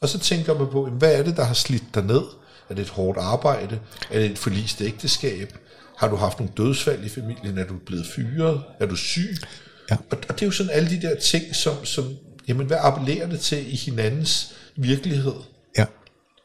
[0.01, 2.21] Og så tænker man på, jamen, hvad er det, der har slidt dig ned?
[2.69, 3.79] Er det et hårdt arbejde?
[4.11, 5.53] Er det et forlist ægteskab?
[5.97, 7.57] Har du haft nogle dødsfald i familien?
[7.57, 8.61] Er du blevet fyret?
[8.79, 9.37] Er du syg?
[9.91, 9.95] Ja.
[9.95, 12.15] Og, og det er jo sådan alle de der ting, som, som
[12.47, 15.35] jamen, hvad appellerer det til i hinandens virkelighed?
[15.77, 15.85] Ja.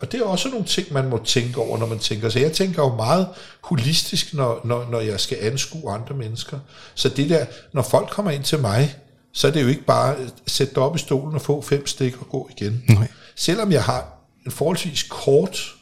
[0.00, 2.28] Og det er også nogle ting, man må tænke over, når man tænker.
[2.28, 3.28] Så jeg tænker jo meget
[3.60, 6.58] holistisk, når, når, når jeg skal anskue andre mennesker.
[6.94, 8.96] Så det der, når folk kommer ind til mig,
[9.32, 11.86] så er det jo ikke bare at sætte dig op i stolen og få fem
[11.86, 12.84] stik og gå igen.
[12.88, 13.08] Nej.
[13.36, 15.74] Selvom jeg har en forholdsvis kort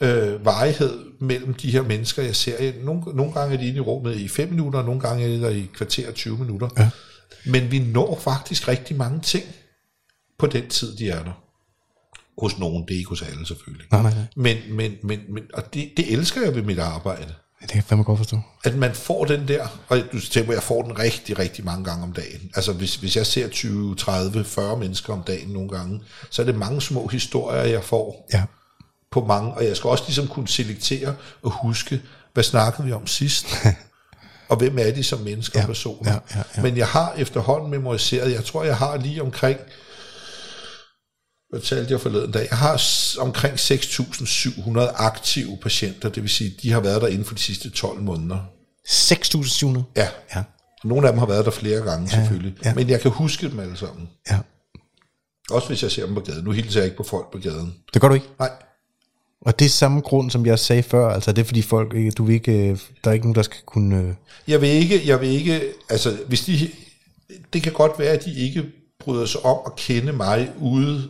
[0.00, 2.84] øh, varighed mellem de her mennesker, jeg ser.
[2.84, 5.28] Nogle, nogle gange er de inde i rummet i 5 minutter, og nogle gange er
[5.28, 6.68] de der i kvarter 20 minutter.
[6.78, 6.90] Ja.
[7.46, 9.44] Men vi når faktisk rigtig mange ting
[10.38, 11.42] på den tid, de er der.
[12.40, 13.86] Hos nogen, det er ikke hos alle selvfølgelig.
[13.90, 14.24] Nej, nej, nej.
[14.36, 17.34] Men, men, men, men og det, det elsker jeg ved mit arbejde.
[17.60, 18.40] Det kan jeg fandme godt forstå.
[18.64, 21.84] At man får den der, og du tænker, at jeg får den rigtig, rigtig mange
[21.84, 22.50] gange om dagen.
[22.54, 26.00] Altså hvis, hvis jeg ser 20, 30, 40 mennesker om dagen nogle gange,
[26.30, 28.42] så er det mange små historier, jeg får Ja.
[29.12, 32.00] på mange, og jeg skal også ligesom kunne selektere og huske,
[32.34, 33.46] hvad snakkede vi om sidst,
[34.48, 36.12] og hvem er de som mennesker og Ja, personer.
[36.12, 36.62] ja, ja, ja.
[36.62, 39.58] Men jeg har efterhånden memoriseret, jeg tror, jeg har lige omkring,
[41.50, 42.82] hvad talte jeg forleden dag, jeg har
[43.20, 47.70] omkring 6.700 aktive patienter, det vil sige, de har været der inden for de sidste
[47.70, 48.38] 12 måneder.
[48.88, 49.82] 6.700.
[49.96, 50.42] Ja, Ja.
[50.84, 52.74] nogle af dem har været der flere gange selvfølgelig, ja.
[52.74, 54.08] men jeg kan huske dem alle sammen.
[54.30, 54.38] Ja.
[55.50, 56.44] Også hvis jeg ser dem på gaden.
[56.44, 57.74] Nu hilser jeg ikke på folk på gaden.
[57.94, 58.26] Det gør du ikke.
[58.38, 58.50] Nej,
[59.40, 61.08] Og det er samme grund, som jeg sagde før.
[61.10, 63.58] Altså, det er fordi folk, du vil ikke, øh, der er ikke nogen, der skal
[63.66, 63.96] kunne...
[64.02, 64.14] øh,
[64.48, 66.70] Jeg vil ikke, jeg vil ikke, altså hvis de,
[67.52, 68.64] det kan godt være, at de ikke
[69.00, 71.08] bryder sig om at kende mig ude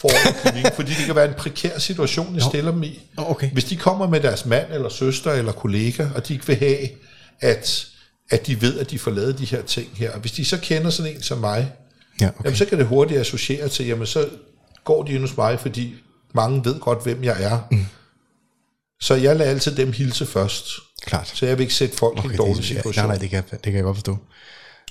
[0.00, 3.00] foran klinikken, fordi det kan være en prekær situation, jeg stiller dem i.
[3.16, 3.50] Okay.
[3.50, 6.88] Hvis de kommer med deres mand eller søster eller kollega, og de ikke vil have,
[7.40, 7.86] at,
[8.30, 10.10] at de ved, at de får lavet de her ting her.
[10.12, 11.72] Og hvis de så kender sådan en som mig,
[12.20, 12.44] Ja, okay.
[12.44, 14.28] jamen, så kan det hurtigt associere til, jamen så
[14.84, 15.94] går de hos mig, fordi
[16.34, 17.58] mange ved godt, hvem jeg er.
[17.70, 17.86] Mm.
[19.00, 20.66] Så jeg lader altid dem hilse først.
[21.06, 21.28] Klart.
[21.34, 23.04] Så jeg vil ikke sætte folk okay, i en dårlig det, ja, situation.
[23.06, 24.18] nej, nej, det kan, jeg- det kan jeg godt forstå.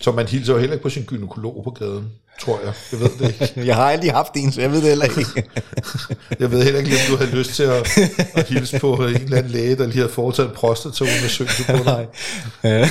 [0.01, 2.73] Så man hilser jo heller ikke på sin gynekolog på gaden, tror jeg.
[2.91, 3.53] Jeg ved det ikke.
[3.69, 5.49] Jeg har aldrig haft en, så jeg ved det heller ikke.
[6.39, 7.99] Jeg ved heller ikke, om du har lyst til at,
[8.33, 12.07] at hilse på en eller anden læge, der lige har foretaget en prostataundersøgelse på dig.
[12.63, 12.89] Ja.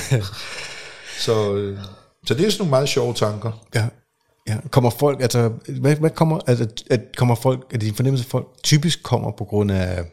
[1.18, 1.78] Så, øh,
[2.26, 3.52] så det er sådan nogle meget sjove tanker.
[3.74, 3.88] ja.
[4.48, 8.24] Ja, kommer folk, altså, hvad, hvad kommer, altså, at kommer folk, er det din fornemmelse,
[8.24, 10.04] at folk typisk kommer på grund af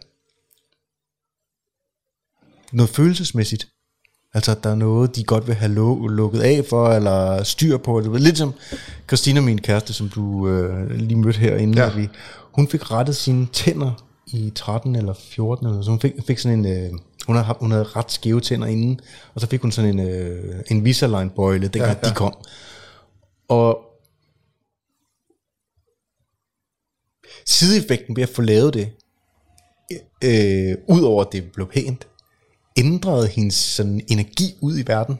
[2.72, 3.68] noget følelsesmæssigt?
[4.34, 7.78] Altså, at der er noget, de godt vil have lu- lukket af for, eller styr
[7.78, 8.02] på.
[8.02, 8.54] Det var lidt som
[9.08, 11.82] Christina, min kæreste, som du øh, lige mødte herinde.
[11.84, 11.96] Ja.
[11.96, 12.10] Vi,
[12.52, 16.60] hun fik rettet sine tænder i 13 eller 14, eller så hun fik, fik sådan
[16.60, 16.92] en, øh,
[17.28, 19.00] hun, havde, hun havde ret skæve tænder inden,
[19.34, 22.00] og så fik hun sådan en, øh, en Invisalign-bøjle, dengang ja.
[22.04, 22.10] ja.
[22.10, 22.34] de kom.
[23.48, 23.80] Og
[27.46, 28.90] sideeffekten ved at få lavet det,
[30.24, 32.08] øh, ud over at det blev pænt,
[32.80, 35.18] ændrede hendes sådan, energi ud i verden.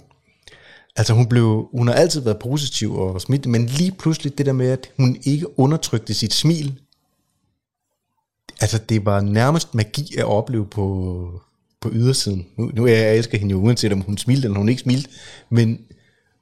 [0.96, 4.54] Altså hun blev, hun har altid været positiv og smidt, men lige pludselig det der
[4.54, 6.80] med, at hun ikke undertrykte sit smil,
[8.62, 11.42] altså det var nærmest magi at opleve på,
[11.82, 12.46] på ydersiden.
[12.58, 15.10] Nu, nu er jeg, elsker hende jo, uanset om hun smilte eller hun ikke smilte,
[15.50, 15.80] men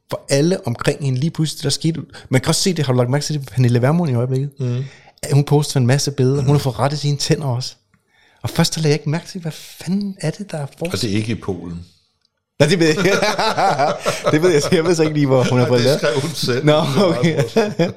[0.10, 2.98] for alle omkring hende lige pludselig, der skete, man kan også se det, har du
[2.98, 4.50] lagt mærke til det på Pernille Vermund i øjeblikket?
[4.60, 4.84] Mm.
[5.34, 7.76] Hun poster en masse billeder, hun har fået rettet sine tænder også.
[8.42, 10.70] Og først der lagde jeg ikke mærke til, hvad fanden er det, der er Og
[10.80, 11.02] forskel?
[11.02, 11.86] det er ikke i Polen.
[12.60, 13.12] Nej, det ved jeg ikke.
[14.32, 16.00] det ved jeg, jeg ved så ikke lige, hvor hun har fået det lavet.
[16.00, 16.66] skrev hun selv.
[16.66, 17.44] Nå, Det okay.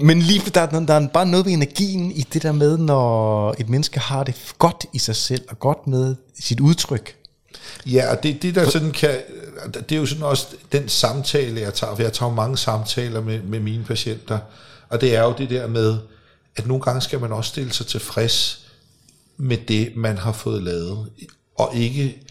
[0.00, 3.54] Men lige der, der, der er bare noget ved energien i det der med, når
[3.58, 7.14] et menneske har det godt i sig selv, og godt med sit udtryk.
[7.86, 9.10] Ja, og det, det der sådan kan,
[9.74, 13.20] det er jo sådan også den samtale, jeg tager, for jeg tager jo mange samtaler
[13.20, 14.38] med, med mine patienter,
[14.88, 15.98] og det er jo det der med,
[16.56, 18.64] at nogle gange skal man også stille sig tilfreds
[19.38, 21.10] med det, man har fået lavet,
[21.58, 22.22] og ikke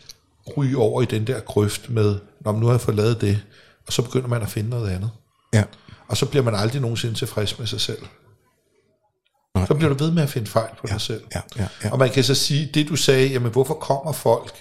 [0.57, 3.43] ryge over i den der grøft med, når nu har jeg fået lavet det,
[3.87, 5.09] og så begynder man at finde noget andet.
[5.53, 5.63] Ja.
[6.07, 8.01] Og så bliver man aldrig nogensinde tilfreds med sig selv.
[9.67, 11.23] Så bliver du ved med at finde fejl på dig selv.
[11.35, 11.91] ja, ja, ja.
[11.91, 14.53] Og man kan så sige, det du sagde, jamen hvorfor kommer folk?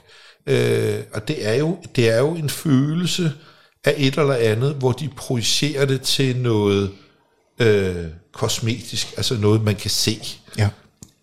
[0.47, 3.33] Øh, og det er, jo, det er jo en følelse
[3.85, 6.93] af et eller andet, hvor de projicerer det til noget
[7.59, 10.21] øh, kosmetisk, altså noget, man kan se.
[10.59, 10.69] Ja.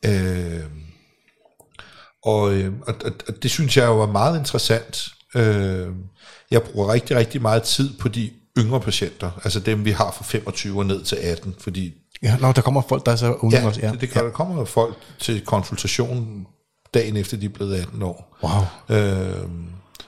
[0.05, 0.63] Øh,
[2.23, 5.87] og, øh, og, og, og det synes jeg jo er meget interessant, Øh,
[6.51, 10.23] jeg bruger rigtig, rigtig meget tid på de yngre patienter, altså dem vi har fra
[10.23, 11.93] 25 og ned til 18, fordi
[12.23, 13.79] Ja, når der kommer folk, der er så unge ja, også.
[13.83, 13.91] ja.
[13.91, 16.45] Det, det kan, der kommer folk til konsultation
[16.93, 18.37] dagen efter de er blevet 18 år.
[18.43, 18.97] Wow.
[18.97, 19.43] Øh,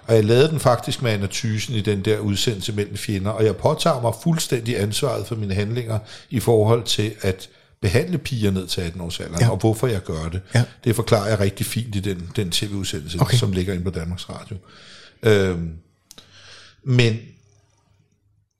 [0.07, 3.45] og jeg lavede den faktisk med Anna Thysen i den der udsendelse mellem fjender, og
[3.45, 5.99] jeg påtager mig fuldstændig ansvaret for mine handlinger
[6.29, 7.49] i forhold til at
[7.85, 9.49] behandle piger ned til 18 års alder, Ja.
[9.49, 10.41] og hvorfor jeg gør det.
[10.55, 10.63] Ja.
[10.83, 13.37] Det forklarer jeg rigtig fint i den, den tv-udsendelse, okay.
[13.37, 14.57] som ligger inde på Danmarks Radio.
[15.23, 15.71] Øhm,
[16.83, 17.17] men,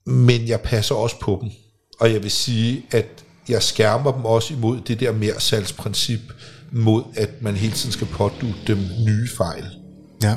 [0.06, 1.50] men jeg passer også på dem,
[2.00, 3.06] og jeg vil sige, at
[3.48, 6.20] jeg skærmer dem også imod det der mere salgsprincip,
[6.72, 9.64] mod at man hele tiden skal pådute dem nye fejl
[10.22, 10.36] Ja.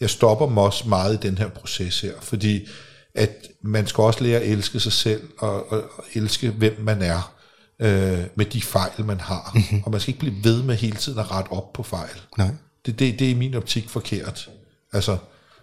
[0.00, 2.68] jeg stopper dem også meget i den her proces her, fordi
[3.14, 3.30] at
[3.62, 7.32] man skal også lære at elske sig selv, og, og, og elske hvem man er,
[7.80, 9.50] øh, med de fejl, man har.
[9.54, 9.82] Mm-hmm.
[9.84, 12.20] Og man skal ikke blive ved med hele tiden at rette op på fejl.
[12.38, 12.48] Nej.
[12.86, 14.50] Det, det, det er i min optik forkert.
[14.92, 15.16] Altså,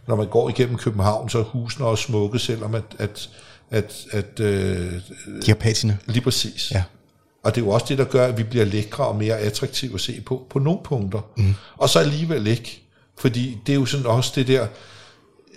[0.07, 3.29] når man går igennem København, så er husene også smukke, selvom at, at,
[3.71, 4.93] at, at øh,
[5.45, 5.97] De har patina.
[6.05, 6.71] lige præcis.
[6.71, 6.83] Ja.
[7.43, 9.93] Og det er jo også det, der gør, at vi bliver lækre og mere attraktive
[9.93, 11.19] at se på, på nogle punkter.
[11.37, 11.53] Mm.
[11.77, 12.81] Og så alligevel ikke.
[13.17, 14.67] Fordi det er jo sådan også det der,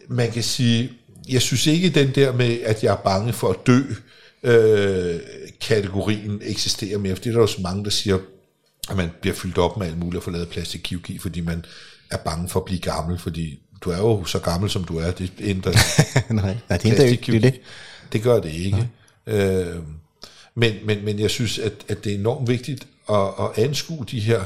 [0.09, 0.91] man kan sige,
[1.29, 3.83] jeg synes ikke den der med, at jeg er bange for at dø,
[4.43, 5.21] øh,
[5.61, 7.17] kategorien eksisterer mere.
[7.17, 8.19] For det er der jo så mange, der siger,
[8.91, 11.65] at man bliver fyldt op med alt muligt og får lavet plastikkirurgi, fordi man
[12.11, 15.11] er bange for at blive gammel, fordi du er jo så gammel, som du er.
[15.11, 15.73] Det ændrer
[16.35, 17.43] nej, nej, det er ikke det.
[17.43, 17.61] det.
[18.13, 18.89] det gør det ikke.
[19.27, 19.77] Øh,
[20.55, 24.21] men, men, men jeg synes, at, at det er enormt vigtigt at, at anskue de
[24.21, 24.45] her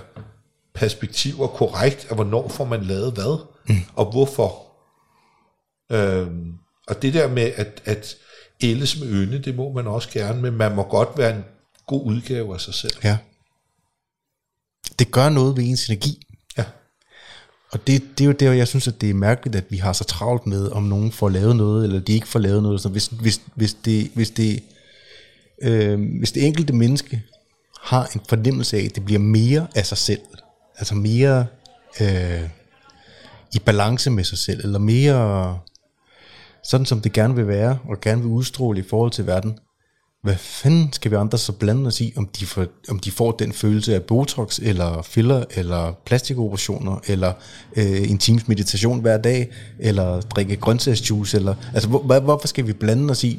[0.74, 3.76] perspektiver korrekt, af hvornår får man lavet hvad, mm.
[3.94, 4.62] og hvorfor.
[5.92, 6.26] Øh,
[6.86, 8.16] og det der med at, at
[8.62, 11.44] ældes med ynde, det må man også gerne, men man må godt være en
[11.86, 12.92] god udgave af sig selv.
[13.04, 13.18] Ja.
[14.98, 16.26] Det gør noget ved ens energi.
[16.58, 16.64] Ja.
[17.70, 19.92] Og det, det er jo der, jeg synes, at det er mærkeligt, at vi har
[19.92, 22.80] så travlt med, om nogen får lavet noget, eller de ikke får lavet noget.
[22.80, 24.62] Så hvis, hvis, hvis, det, hvis, det,
[25.62, 27.22] øh, hvis det enkelte menneske
[27.80, 30.20] har en fornemmelse af, at det bliver mere af sig selv,
[30.76, 31.46] altså mere
[32.00, 32.48] øh,
[33.54, 35.58] i balance med sig selv, eller mere
[36.64, 39.58] sådan, som det gerne vil være, og gerne vil udstråle i forhold til verden,
[40.22, 43.32] hvad fanden skal vi andre så blande os i, om de, får, om de får
[43.32, 47.32] den følelse af Botox, eller filler, eller plastikoperationer, eller
[47.76, 52.72] øh, en times meditation hver dag, eller drikke grøntsagsjuice, eller, altså hvor, hvorfor skal vi
[52.72, 53.38] blande os i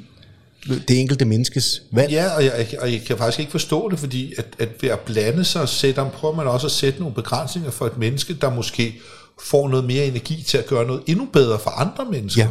[0.88, 2.12] det enkelte menneskes valg?
[2.12, 5.00] Ja, og jeg, og jeg kan faktisk ikke forstå det, fordi at, at ved at
[5.00, 8.96] blande sig, sætter, prøver man også at sætte nogle begrænsninger for et menneske, der måske
[9.44, 12.44] får noget mere energi til at gøre noget endnu bedre for andre mennesker.
[12.44, 12.50] Ja,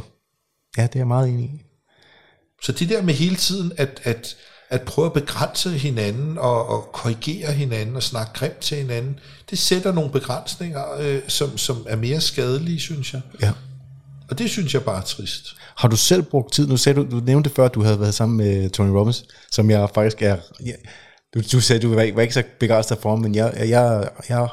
[0.76, 1.64] ja det er jeg meget enig i.
[2.62, 4.36] Så det der med hele tiden at, at,
[4.68, 9.18] at prøve at begrænse hinanden og, og korrigere hinanden og snakke grimt til hinanden,
[9.50, 13.20] det sætter nogle begrænsninger, øh, som, som er mere skadelige, synes jeg.
[13.42, 13.52] Ja.
[14.30, 15.56] Og det synes jeg bare er trist.
[15.76, 18.14] Har du selv brugt tid, nu sagde du, du nævnte før, at du havde været
[18.14, 20.72] sammen med Tony Robbins, som jeg faktisk er, ja,
[21.34, 24.48] du, du sagde, du var ikke, var ikke så begejstret for men jeg, jeg, jeg,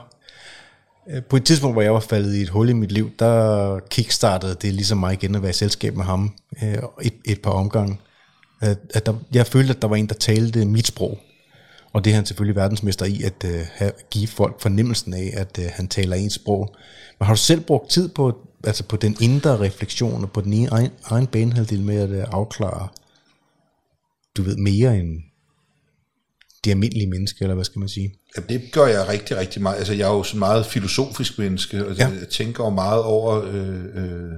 [1.10, 3.80] Øh, på et tidspunkt, hvor jeg var faldet i et hul i mit liv, der
[3.80, 6.34] kickstartede det ligesom mig igen at være i selskab med ham
[6.64, 8.00] øh, et, et par omgange.
[8.94, 11.20] At, der, jeg følte, at der var en, der talte mit sprog.
[11.94, 15.60] Og det er han selvfølgelig verdensmester i, at øh, have, give folk fornemmelsen af, at
[15.60, 16.76] øh, han taler ens sprog.
[17.20, 20.68] Men har du selv brugt tid på, altså på den indre refleksion og på den
[20.72, 22.88] egen, egen banehalvdel med at øh, afklare,
[24.38, 25.31] du ved, mere end
[26.64, 28.14] det almindelige menneske, eller hvad skal man sige?
[28.38, 29.78] Jamen, det gør jeg rigtig, rigtig meget.
[29.78, 32.08] Altså, jeg er jo sådan meget filosofisk menneske, og Ja.
[32.10, 32.20] ja.
[32.20, 34.32] jeg tænker jo meget over, øh, øh,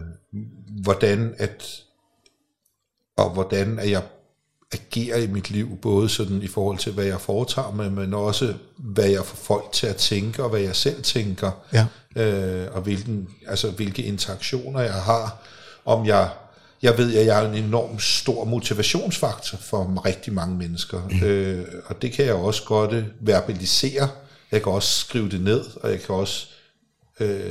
[0.84, 1.82] hvordan at,
[3.17, 4.01] og hvordan at jeg
[4.74, 8.53] agerer i mit liv, både sådan i forhold til, hvad jeg foretager mig, men også,
[8.78, 11.86] hvad jeg får folk til at tænke, og hvad jeg selv tænker, Ja.
[12.24, 15.43] øh, og hvilken, altså, hvilke interaktioner jeg har,
[15.86, 16.30] om jeg
[16.84, 21.27] jeg ved, at jeg er en enorm stor motivationsfaktor for rigtig mange mennesker, mm.
[21.27, 24.09] øh, og det kan jeg også godt øh, verbalisere.
[24.51, 26.47] Jeg kan også skrive det ned, og jeg kan også
[27.19, 27.47] øh,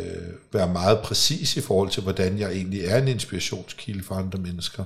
[0.53, 4.85] være meget præcis i forhold til, hvordan jeg egentlig er en inspirationskilde for andre mennesker,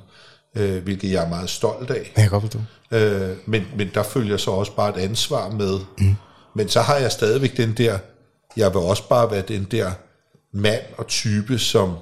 [0.56, 2.12] øh, hvilket jeg er meget stolt af.
[2.16, 2.58] Jeg kan godt forstå.
[2.90, 5.78] Øh, men, men der følger så også bare et ansvar med.
[5.98, 6.14] Mm.
[6.54, 7.98] Men så har jeg stadigvæk den der,
[8.56, 9.90] jeg vil også bare være den der
[10.52, 11.94] mand og type, som,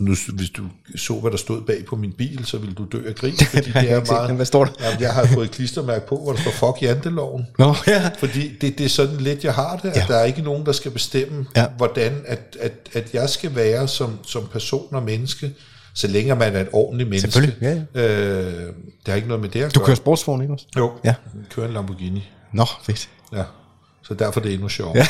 [0.00, 0.62] nu, hvis du
[0.96, 3.66] så, hvad der stod bag på min bil, så ville du dø af grin, fordi
[3.70, 4.34] det jeg er set, meget...
[4.36, 4.72] hvad står der?
[4.80, 7.46] Jamen, jeg har fået et klistermærke på, hvor der står, fuck janteloven.
[7.58, 8.10] Nå, ja.
[8.18, 10.04] Fordi det, det er sådan lidt, jeg har det, at Ja.
[10.08, 11.66] der er ikke nogen, der skal bestemme, Ja.
[11.76, 15.50] hvordan at, at, at jeg skal være som, som person og menneske,
[15.94, 17.30] så længe man er et ordentligt menneske.
[17.32, 19.86] Selvfølgelig, ja, Øh, det har ikke noget med det at Du gøre.
[19.86, 20.66] kører sportsvogn, ikke også?
[20.76, 21.14] Jo, Ja.
[21.34, 22.30] jeg kører en Lamborghini.
[22.52, 23.08] Nå, fedt.
[23.32, 23.42] Ja,
[24.02, 25.04] så derfor er det endnu sjovere.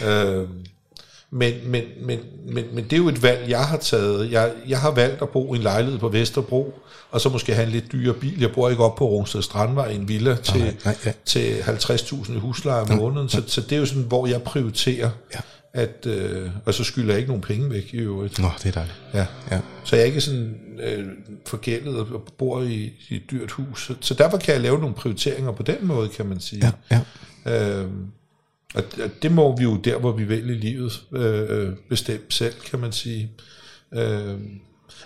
[0.06, 0.48] øh,
[1.36, 4.32] Men, men, men, men, men det er jo et valg, jeg har taget.
[4.32, 6.78] Jeg, jeg har valgt at bo i en lejlighed på Vesterbro,
[7.10, 8.40] og så måske have en lidt dyre bil.
[8.40, 11.12] Jeg bor ikke op på Rungsted Strandvej i en villa til, nej, nej, ja.
[11.24, 13.28] til 50.000 i husleje om måneden.
[13.28, 15.10] Så, så det er jo sådan, hvor jeg prioriterer.
[15.34, 15.40] Ja.
[15.72, 18.38] At, øh, og så skylder jeg ikke nogen penge væk i øvrigt.
[18.38, 18.96] Nå, det er dejligt.
[19.14, 19.26] Ja.
[19.50, 19.60] Ja.
[19.84, 21.06] Så jeg er ikke sådan øh,
[21.46, 23.86] forgældet og bor i, i et dyrt hus.
[23.86, 26.72] Så, så derfor kan jeg lave nogle prioriteringer på den måde, kan man sige.
[26.90, 27.00] Ja,
[27.46, 27.80] ja.
[27.80, 28.06] Øhm,
[28.74, 28.82] og
[29.22, 33.30] det må vi jo der, hvor vi vælger livet øh, bestemme selv, kan man sige.
[33.94, 34.50] Øhm,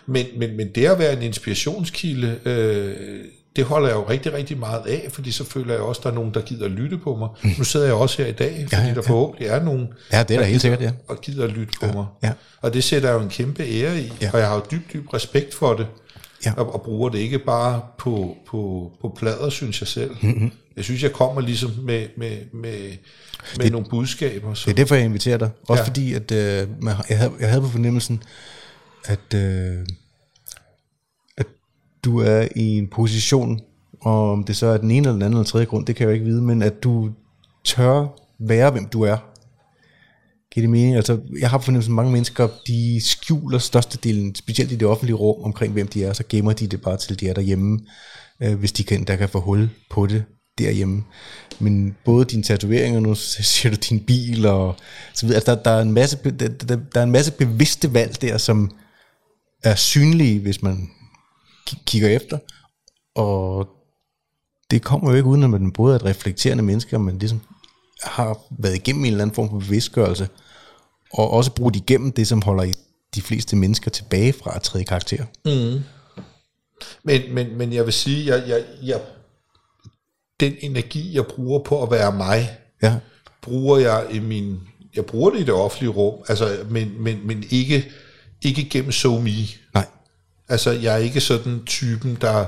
[0.07, 3.25] men, men, men det at være en inspirationskilde, øh,
[3.57, 6.11] det holder jeg jo rigtig, rigtig meget af, fordi så føler jeg også, at der
[6.11, 7.29] er nogen, der gider lytte på mig.
[7.43, 7.51] Mm.
[7.59, 9.11] Nu sidder jeg også her i dag, fordi Ja, ja, ja, ja, der ja.
[9.11, 10.93] forhåbentlig er nogen, Ja, det er da helt sikkert, ja.
[11.09, 12.07] og gider at lytte på mig.
[12.23, 12.33] ja.
[12.61, 14.31] Og det sætter jeg jo en kæmpe ære i, Ja.
[14.33, 15.87] og jeg har jo dyb, dyb respekt for det,
[16.47, 16.53] Ja.
[16.57, 20.11] og, og bruger det ikke bare på, på, på plader, synes jeg selv.
[20.23, 20.53] Mm-hmm.
[20.77, 22.97] Jeg synes, jeg kommer ligesom med, med, med,
[23.57, 24.55] med det, nogle budskaber.
[24.55, 25.51] Så, Det er derfor, jeg inviterer dig.
[25.69, 25.87] Også ja.
[25.87, 28.23] Fordi, at øh, man, jeg, havde, jeg havde på fornemmelsen,
[29.05, 29.87] at, øh,
[31.37, 31.47] at
[32.05, 33.61] du er i en position,
[34.01, 36.05] og om det så er den ene eller den anden eller tredje grund, det kan
[36.05, 37.11] jeg jo ikke vide, men at du
[37.65, 38.07] tør
[38.39, 39.17] være, hvem du er.
[40.55, 40.97] Giver det mening?
[40.97, 45.45] Altså, jeg har fornemmelsen, at mange mennesker, de skjuler størstedelen, specielt i det offentlige rum,
[45.45, 47.81] omkring hvem de er, så gemmer de det bare til, de er derhjemme,
[48.43, 50.25] øh, hvis de kan, der kan få hul på det
[50.65, 51.05] derhjemme.
[51.59, 54.77] Men både dine tatoveringer, nu ser du din bil, og
[55.15, 57.95] så videre, altså, der, der, er en masse, der, der, der er en masse bevidste
[57.95, 58.71] valg der, som
[59.65, 60.91] er synlige, hvis man
[61.87, 62.39] kigger efter,
[63.15, 63.69] og
[64.71, 67.41] det kommer jo ikke uden, at man både er et reflekterende menneske, og man ligesom
[68.03, 70.29] har været igennem en eller anden form for bevidstgørelse,
[71.13, 72.73] og også brugt igennem det, som holder
[73.15, 75.25] de fleste mennesker tilbage fra at træde karakter.
[75.45, 75.83] Mm.
[77.03, 79.01] Men, men, men jeg vil sige, jeg, jeg, jeg,
[80.41, 82.51] den energi, jeg bruger på at være mig,
[82.83, 82.95] Ja,
[83.43, 84.61] bruger jeg i min,
[84.97, 87.91] jeg bruger det i det offentlige rum, altså, men, men, men ikke,
[88.43, 89.31] ikke gennem SoMe.
[89.75, 89.87] nej,
[90.49, 92.47] Altså, jeg er ikke sådan typen, der,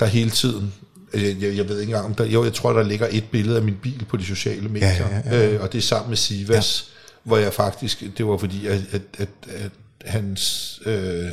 [0.00, 0.74] der hele tiden,
[1.14, 3.56] øh, jeg, jeg ved ikke engang, om der, jo, jeg tror, der ligger et billede
[3.56, 5.52] af min bil på de sociale medier, ja, ja, ja.
[5.52, 7.28] Øh, og det er sammen med Sivas, ja.
[7.28, 9.70] hvor jeg faktisk, det var fordi, at, at, at, at
[10.04, 11.30] hans, øh,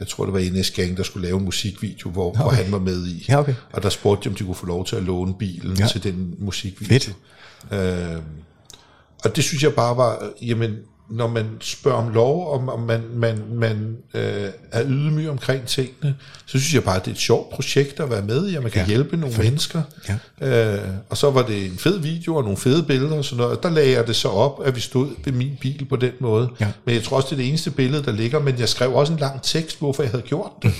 [0.00, 2.40] jeg tror, det var NS Gang, der skulle lave en musikvideo, hvor, okay.
[2.40, 3.24] hvor han var med i.
[3.28, 3.54] Ja, okay.
[3.72, 5.86] Og der spurgte de, om de kunne få lov til at låne bilen ja.
[5.86, 6.92] til den musikvideo.
[6.92, 7.16] Fedt.
[7.72, 8.22] Øh,
[9.24, 10.76] og det synes jeg bare var, jamen,
[11.10, 16.14] når man spørger om lov, om man, man, man øh, er ydmyg omkring tingene,
[16.46, 18.62] så synes jeg bare, at det er et sjovt projekt at være med i, og
[18.62, 19.44] man kan Ja, hjælpe nogle fedt.
[19.46, 19.82] mennesker.
[20.40, 20.76] Ja.
[20.76, 23.56] Øh, og så var det en fed video og nogle fede billeder og sådan noget.
[23.56, 26.12] Og der lagde jeg det så op, at vi stod ved min bil på den
[26.20, 26.48] måde.
[26.60, 26.72] Ja.
[26.84, 29.12] Men jeg tror også, det er det eneste billede, der ligger, men jeg skrev også
[29.12, 30.72] en lang tekst, hvorfor jeg havde gjort det.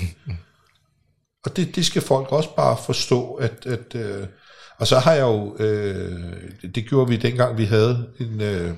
[1.44, 4.26] Og det, det skal folk også bare forstå, at, at øh,
[4.80, 6.20] og så har jeg jo, øh,
[6.74, 8.74] det gjorde vi dengang vi havde en, øh,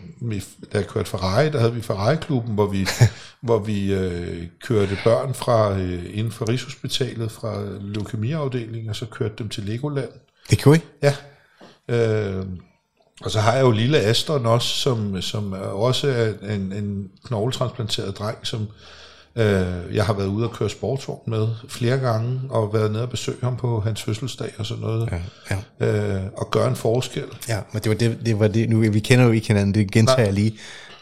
[0.72, 2.86] da jeg kørte Ferrari, der havde vi Ferrari-klubben, hvor vi,
[3.40, 9.34] hvor vi øh, kørte børn fra øh, inden for Rigshospitalet, fra leukemiafdelingen, og så kørte
[9.38, 10.08] dem til Legoland.
[10.50, 10.86] det kan ikke.
[11.02, 11.14] Ja.
[11.88, 12.46] Øh,
[13.20, 18.18] og så har jeg jo lille Aston også, som, som også er en, en knogletransplanteret
[18.18, 18.68] dreng, som
[19.36, 23.10] øh, jeg har været ude og køre sportsvogn med flere gange, og været nede og
[23.10, 25.08] besøge ham på hans fødselsdag og sådan noget,
[25.50, 26.16] Ja, ja.
[26.16, 27.24] øh, og gøre en forskel.
[27.48, 29.90] Ja, men det var det, det, var det nu, vi kender jo ikke hinanden, det
[29.90, 30.26] gentager Nej.
[30.26, 30.54] jeg lige.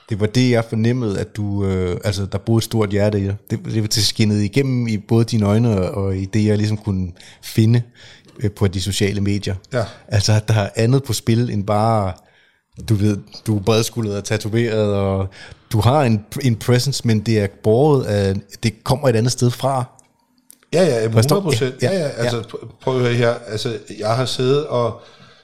[0.09, 3.25] Det var det, jeg fornemmede, at du, øh, altså der boede et stort hjerte i
[3.25, 3.37] dig.
[3.51, 6.57] Det, det var til skinnet igennem i både dine øjne og, og i det, jeg
[6.57, 7.13] ligesom kunne
[7.43, 7.83] finde
[8.41, 9.55] øh, på de sociale medier.
[9.73, 9.85] Ja.
[10.09, 12.13] Altså, at der er andet på spil end bare,
[12.89, 15.29] du ved, du er bredskuldret og tatoveret, og
[15.73, 19.51] du har en, en presence, men det er båret af, det kommer et andet sted
[19.51, 19.85] fra.
[20.73, 21.41] Ja, ja, 100 Forstår?
[21.41, 21.75] procent.
[21.83, 25.01] Ja, Ja, ja, ja, altså pr- prøv at høre her, altså jeg har siddet og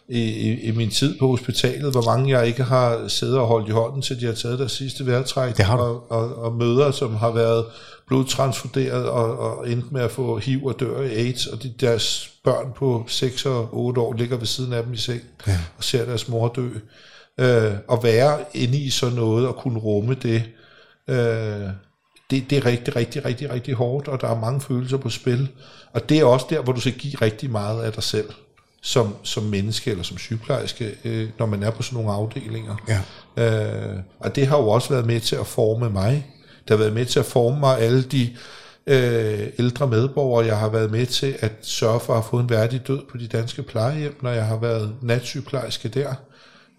[0.09, 3.69] i, i, i min tid på hospitalet, hvor mange jeg ikke har siddet og holdt
[3.69, 7.31] i hånden, til de har taget deres sidste vejrtræk, og, og, og møder, som har
[7.31, 7.65] været
[8.09, 12.31] blodtransfunderet og, og endt med at få HIV og dør i AIDS, og de, deres
[12.45, 15.59] børn på 6 og 8 år ligger ved siden af dem i seng ja.
[15.79, 16.69] og ser deres mor dø.
[17.41, 20.43] Øh, at være inde i sådan noget og kunne rumme det,
[21.09, 21.69] øh,
[22.31, 25.49] det, det er rigtig, rigtig, rigtig, rigtig hårdt, og der er mange følelser på spil.
[25.93, 28.29] Og det er også der, hvor du skal give rigtig meget af dig selv,
[28.83, 32.77] som, som menneske eller som sygeplejerske, øh, når man er på sådan nogle afdelinger.
[32.89, 33.01] Ja.
[33.37, 36.27] Øh, og det har jo også været med til at forme mig.
[36.63, 38.37] Det har været med til at forme mig alle de
[38.87, 40.47] øh, ældre medborgere.
[40.47, 43.27] Jeg har været med til at sørge for at få en værdig død på de
[43.27, 46.15] danske plejehjem, når jeg har været natsygeplejerske der.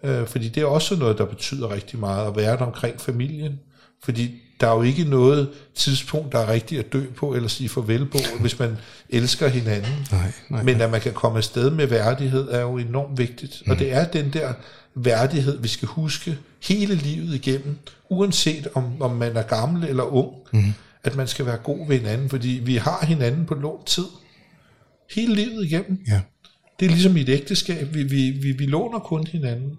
[0.02, 3.60] Øh, fordi det er også noget, der betyder rigtig meget at være omkring familien,
[4.04, 7.68] Fordi der er jo ikke noget tidspunkt, der er rigtigt at dø på, eller sige
[7.68, 8.76] farvel på, hvis man
[9.08, 10.06] elsker hinanden.
[10.12, 13.62] Nej, nej, Men at man kan komme afsted med værdighed, er jo enormt vigtigt.
[13.66, 13.70] Mm.
[13.70, 14.52] Og det er den der
[14.94, 17.78] værdighed, vi skal huske hele livet igennem,
[18.10, 20.72] uanset om, om man er gammel eller ung, mm.
[21.04, 24.06] at man skal være god ved hinanden, fordi vi har hinanden på lånt tid.
[25.14, 25.98] Hele livet igennem.
[26.08, 26.20] Ja.
[26.80, 27.94] Det er ligesom i et ægteskab.
[27.94, 29.78] Vi, vi, vi, vi låner kun hinanden.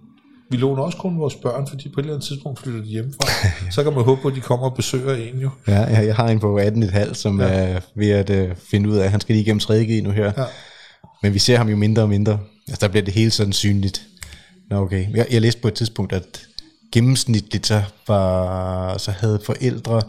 [0.51, 3.27] Vi låner også kun vores børn, fordi på et eller andet tidspunkt flytter de hjemmefra.
[3.75, 5.49] Så kan man håbe på, at de kommer og besøger en jo.
[5.67, 7.47] Ja, jeg, jeg har en på 18,5, som ja.
[7.47, 10.31] er ved at uh, finde ud af, at han skal lige igennem 3G nu her.
[10.37, 10.43] Ja.
[11.23, 12.39] Men vi ser ham jo mindre og mindre.
[12.67, 14.01] Altså, der bliver det hele sådan synligt.
[14.69, 15.15] Nå, okay.
[15.15, 16.47] Jeg, jeg læste på et tidspunkt, at
[16.91, 20.01] gennemsnitligt så, var, så havde forældre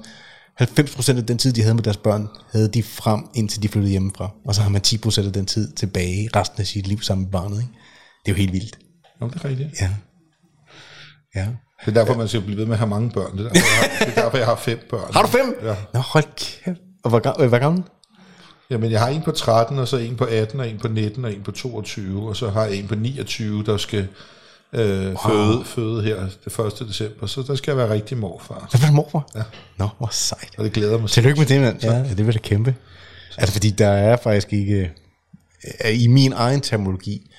[0.60, 3.90] 90% af den tid, de havde med deres børn, havde de frem, indtil de flyttede
[3.90, 4.30] hjemmefra.
[4.44, 7.32] Og så har man 10% af den tid tilbage resten af sit liv sammen med
[7.32, 7.58] barnet.
[7.58, 7.72] Ikke?
[8.24, 8.78] Det er jo helt vildt.
[9.20, 9.68] Nå, det er rigtigt.
[9.80, 9.90] Ja.
[11.34, 11.46] Ja.
[11.80, 13.38] Det er derfor, man skal blive ved med at have mange børn.
[13.38, 15.12] Det er derfor, jeg har, det er derfor, jeg har fem børn.
[15.12, 15.58] Har du fem?
[15.62, 15.74] Ja.
[15.94, 16.80] Nå, hold kæft.
[17.02, 17.82] Og hvor, øh, hvor gammel?
[18.70, 21.24] Jamen, jeg har en på 13, og så en på 18, og en på 19,
[21.24, 24.08] og en på 22, og så har jeg en på 29, der skal
[24.72, 25.16] øh, wow.
[25.16, 26.88] føde, føde her det 1.
[26.88, 27.26] december.
[27.26, 28.66] Så der skal jeg være rigtig morfar.
[28.70, 29.28] Så bliver morfar?
[29.34, 29.42] Ja.
[29.76, 30.50] Nå, hvor sejt.
[30.58, 31.10] Og det glæder mig.
[31.10, 31.82] Tillykke med det, mand.
[31.82, 32.74] Ja, ja, det vil da kæmpe.
[33.38, 34.92] Altså, fordi der er faktisk ikke...
[35.84, 37.30] øh, I min egen terminologi,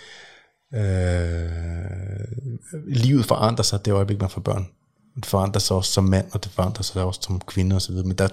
[0.74, 2.28] øh,
[2.88, 4.68] livet forandrer sig det øjeblik, man får børn.
[5.16, 7.96] Det forandrer sig også som mand, og det forandrer sig også som kvinde osv.
[7.96, 8.28] Men der,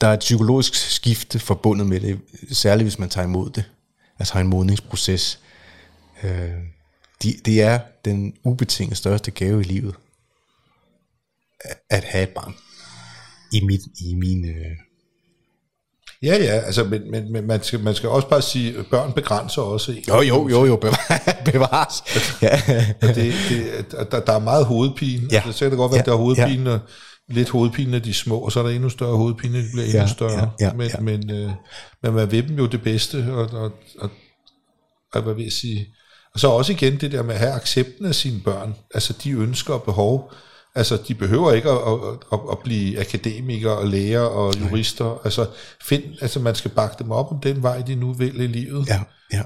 [0.00, 2.20] der er et psykologisk skifte forbundet med det,
[2.52, 3.64] særligt hvis man tager imod det.
[4.18, 5.40] Altså har en modningsproces.
[6.22, 6.50] Øh,
[7.22, 9.94] de, det er den ubetinget største gave i livet,
[11.90, 12.54] at- have et barn.
[13.52, 14.44] I, mit, i min...
[14.44, 14.76] Øh,
[16.26, 19.12] Ja, ja, altså, men, men, men man, skal, man skal også bare sige, at børn
[19.12, 20.04] begrænser også en.
[20.08, 21.94] jo, jo, jo, jo, bevar- bevares.
[22.42, 22.60] Ja.
[23.02, 25.28] Og det, det, der, der er meget hovedpine.
[25.32, 25.42] Ja.
[25.46, 25.52] Ja.
[25.52, 26.80] Så kan det godt være, at Ja, der er hovedpine, og
[27.28, 29.68] lidt hovedpine, når de er små, og så er der endnu større hovedpine, når de
[29.72, 30.50] bliver endnu Ja, større.
[30.60, 31.00] ja, ja, men, ja.
[31.00, 31.50] Men, øh,
[32.02, 34.10] men man vil dem jo det bedste, og, og, og,
[35.14, 35.86] og hvad vil jeg sige...
[36.34, 39.30] Og så også igen det der med at have accepten af sine børn, altså de
[39.30, 40.32] ønsker og behov,
[40.76, 41.98] altså de behøver ikke at, at,
[42.32, 45.46] at, at blive akademikere og læger og jurister, altså,
[45.82, 48.88] find, altså man skal bakke dem op om den vej, de nu vil i livet.
[48.88, 49.00] ja,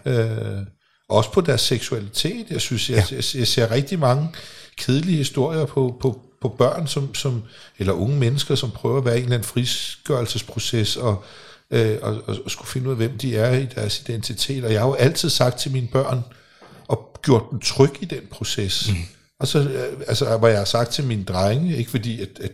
[0.07, 0.25] ja.
[0.25, 0.67] Øh,
[1.09, 2.47] også på deres seksualitet.
[2.51, 3.17] Jeg synes, jeg, ja.
[3.17, 4.29] jeg, jeg ser rigtig mange
[4.77, 7.43] kedelige historier på, på, på børn, som, som,
[7.79, 11.25] eller unge mennesker, som prøver at være i en eller anden frisgørelsesproces, og,
[11.71, 14.65] øh, og, og, og skulle finde ud af, hvem de er i deres identitet.
[14.65, 16.25] Og jeg har jo altid sagt til mine børn,
[16.89, 18.91] og gjort dem tryg i den proces.
[18.91, 18.97] Mm.
[19.41, 22.53] Og så, øh, altså, hvor jeg har sagt til mine drenge, ikke fordi, at, at,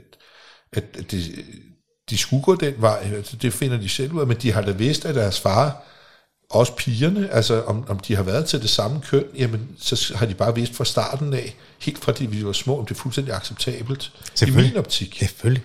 [0.73, 1.45] at, det,
[2.11, 4.63] de skulle gå den vej, altså, det finder de selv ud af, men de har
[4.63, 5.83] da vidst, at deres far,
[6.51, 10.27] også pigerne, altså om, om de har været til det samme køn, jamen så har
[10.27, 12.99] de bare vidst fra starten af, helt fra de vi var små, om det er
[12.99, 14.13] fuldstændig acceptabelt.
[14.47, 15.17] I min optik.
[15.19, 15.63] Selvfølgelig.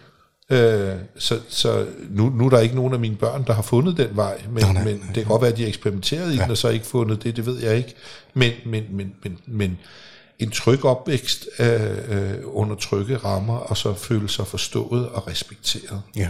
[0.50, 3.98] Øh, så så nu, nu er der ikke nogen af mine børn, der har fundet
[3.98, 6.38] den vej, men, Nej, nej, men det kan godt være, at de har eksperimenteret i
[6.38, 7.96] den, og så ikke fundet det, det ved jeg ikke.
[8.34, 9.80] Men, men, men, men, men
[10.42, 16.02] en tryg opvækst øh, øh, under trygge rammer, og så føle sig forstået og respekteret.
[16.16, 16.30] Ja.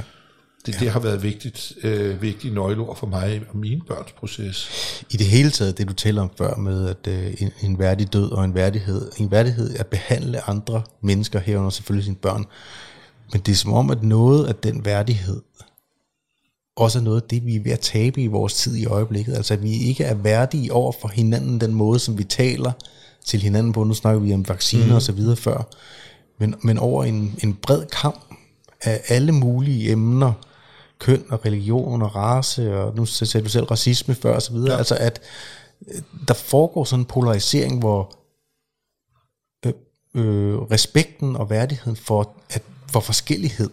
[0.66, 4.70] Det, det har været vigtigt, øh, vigtige nøgleord for mig og mine børns proces.
[5.10, 8.14] I det hele taget, det du taler om før med at øh, en, en værdig
[8.14, 9.12] død og en værdighed.
[9.18, 12.46] En værdighed at behandle andre mennesker herunder selvfølgelig sine børn.
[13.32, 15.42] Men det er som om, at noget af den værdighed
[16.76, 19.34] også er noget af det, vi er ved at tabe i vores tid i øjeblikket.
[19.34, 22.72] Altså at vi ikke er værdige over for hinanden, den måde, som vi taler
[23.26, 23.84] til hinanden på.
[23.84, 24.96] Nu snakker vi om vacciner mm.
[24.96, 25.64] og så videre før.
[26.40, 28.34] Men, men over en, en bred kamp
[28.82, 30.34] af alle mulige emner,
[31.00, 34.72] køn og religion og race, og nu sagde du selv racisme før og så videre.
[34.72, 34.78] Ja.
[34.78, 35.22] Altså at
[35.88, 38.18] øh, der foregår sådan en polarisering, hvor
[39.66, 39.74] øh,
[40.16, 43.70] øh, respekten og værdigheden for, at, for forskellighed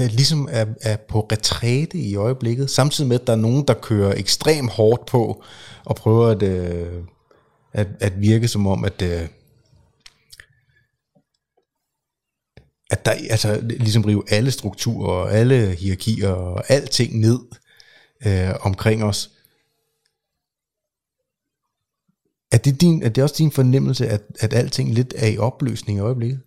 [0.00, 3.74] øh, ligesom er, er på retræte i øjeblikket, samtidig med, at der er nogen, der
[3.74, 5.42] kører ekstremt hårdt på
[5.84, 7.02] og prøver at, øh,
[7.72, 9.28] at, at virke som om, at, øh,
[12.90, 17.38] at der altså ligesom rive alle strukturer og alle hierarkier og alting ned
[18.26, 19.30] øh, omkring os.
[22.52, 25.98] Er det, din, er det også din fornemmelse, at, at alting lidt er i opløsning
[25.98, 26.40] i øjeblikket?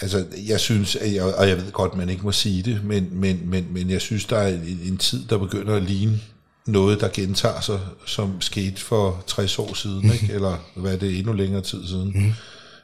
[0.00, 2.84] Altså, jeg synes, at jeg, og jeg ved godt, at man ikke må sige det,
[2.84, 6.20] men, men, men, men jeg synes, der er en, en tid, der begynder at ligne
[6.66, 10.32] noget, der gentager sig, som skete for 60 år siden, ikke?
[10.34, 12.34] eller hvad er det, endnu længere tid siden.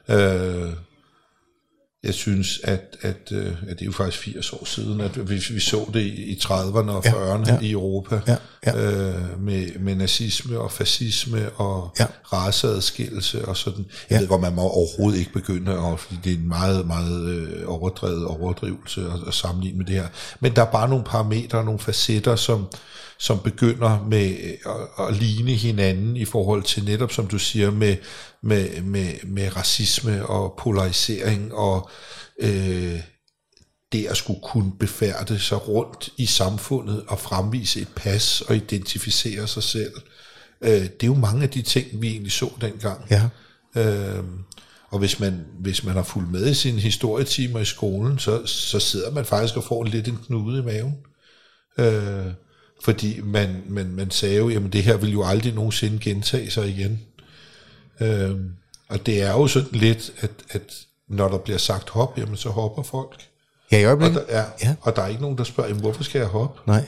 [0.07, 0.13] Mm.
[0.15, 0.73] Øh,
[2.03, 5.35] jeg synes, at, at, øh, at det er jo faktisk 80 år siden, at vi,
[5.53, 7.59] vi så det i, i 30'erne og 40'erne ja.
[7.59, 8.35] i Europa, Ja,
[8.65, 8.77] ja.
[8.77, 12.05] Øh, med, med nazisme og fascisme og Ja.
[12.33, 13.85] raceadskillelse og sådan.
[14.11, 14.19] Ja.
[14.19, 17.63] ved godt, man må overhovedet ikke begynde, og, fordi det er en meget, meget øh,
[17.65, 20.07] overdrevet overdrivelse at, at sammenligne med det her.
[20.39, 22.65] Men der er bare nogle parametre, nogle facetter, som,
[23.21, 27.71] som begynder med øh, at, at ligne hinanden i forhold til netop, som du siger,
[27.71, 27.97] med,
[28.43, 31.89] med, med, med racisme og polarisering og
[32.39, 32.99] øh,
[33.91, 39.47] det at skulle kunne befærde sig rundt i samfundet og fremvise et pas og identificere
[39.47, 39.93] sig selv.
[40.61, 43.07] Øh, det er jo mange af de ting, vi egentlig så dengang.
[43.09, 43.29] Ja.
[43.75, 44.23] Øh,
[44.89, 48.79] og hvis man, hvis man har fulgt med i sine historietimer i skolen, så, så
[48.79, 50.95] sidder man faktisk og får lidt en knude i maven.
[51.77, 52.33] Øh,
[52.83, 56.69] fordi man, man, man sagde jo, jamen det her vil jo aldrig nogensinde gentage sig
[56.69, 56.99] igen.
[57.99, 58.35] Øh,
[58.89, 60.61] og det er jo sådan lidt, at, at
[61.07, 63.21] når der bliver sagt hop, jamen så hopper folk.
[63.71, 64.15] Ja, i Og øjeblikket.
[64.29, 64.67] der, er, Ja.
[64.67, 64.75] ja.
[64.81, 66.61] og der er ikke nogen, der spørger, jamen, hvorfor skal jeg hoppe?
[66.67, 66.87] Nej.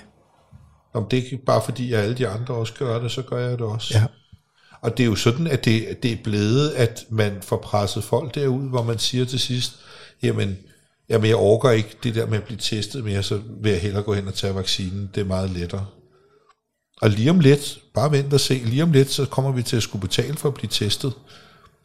[0.93, 3.37] Om det er ikke bare fordi, at alle de andre også gør det, så gør
[3.49, 3.97] jeg det også.
[3.97, 4.05] Ja.
[4.81, 8.35] Og det er jo sådan, at det, det er blevet, at man får presset folk
[8.35, 9.73] derud, hvor man siger til sidst,
[10.23, 10.57] jamen,
[11.09, 14.03] jamen jeg orker ikke det der med at blive testet mere, så vil jeg hellere
[14.03, 15.09] gå hen og tage vaccinen.
[15.15, 15.85] Det er meget lettere.
[17.01, 19.77] Og lige om lidt, bare vent og se, lige om lidt, så kommer vi til
[19.77, 21.13] at skulle betale for at blive testet.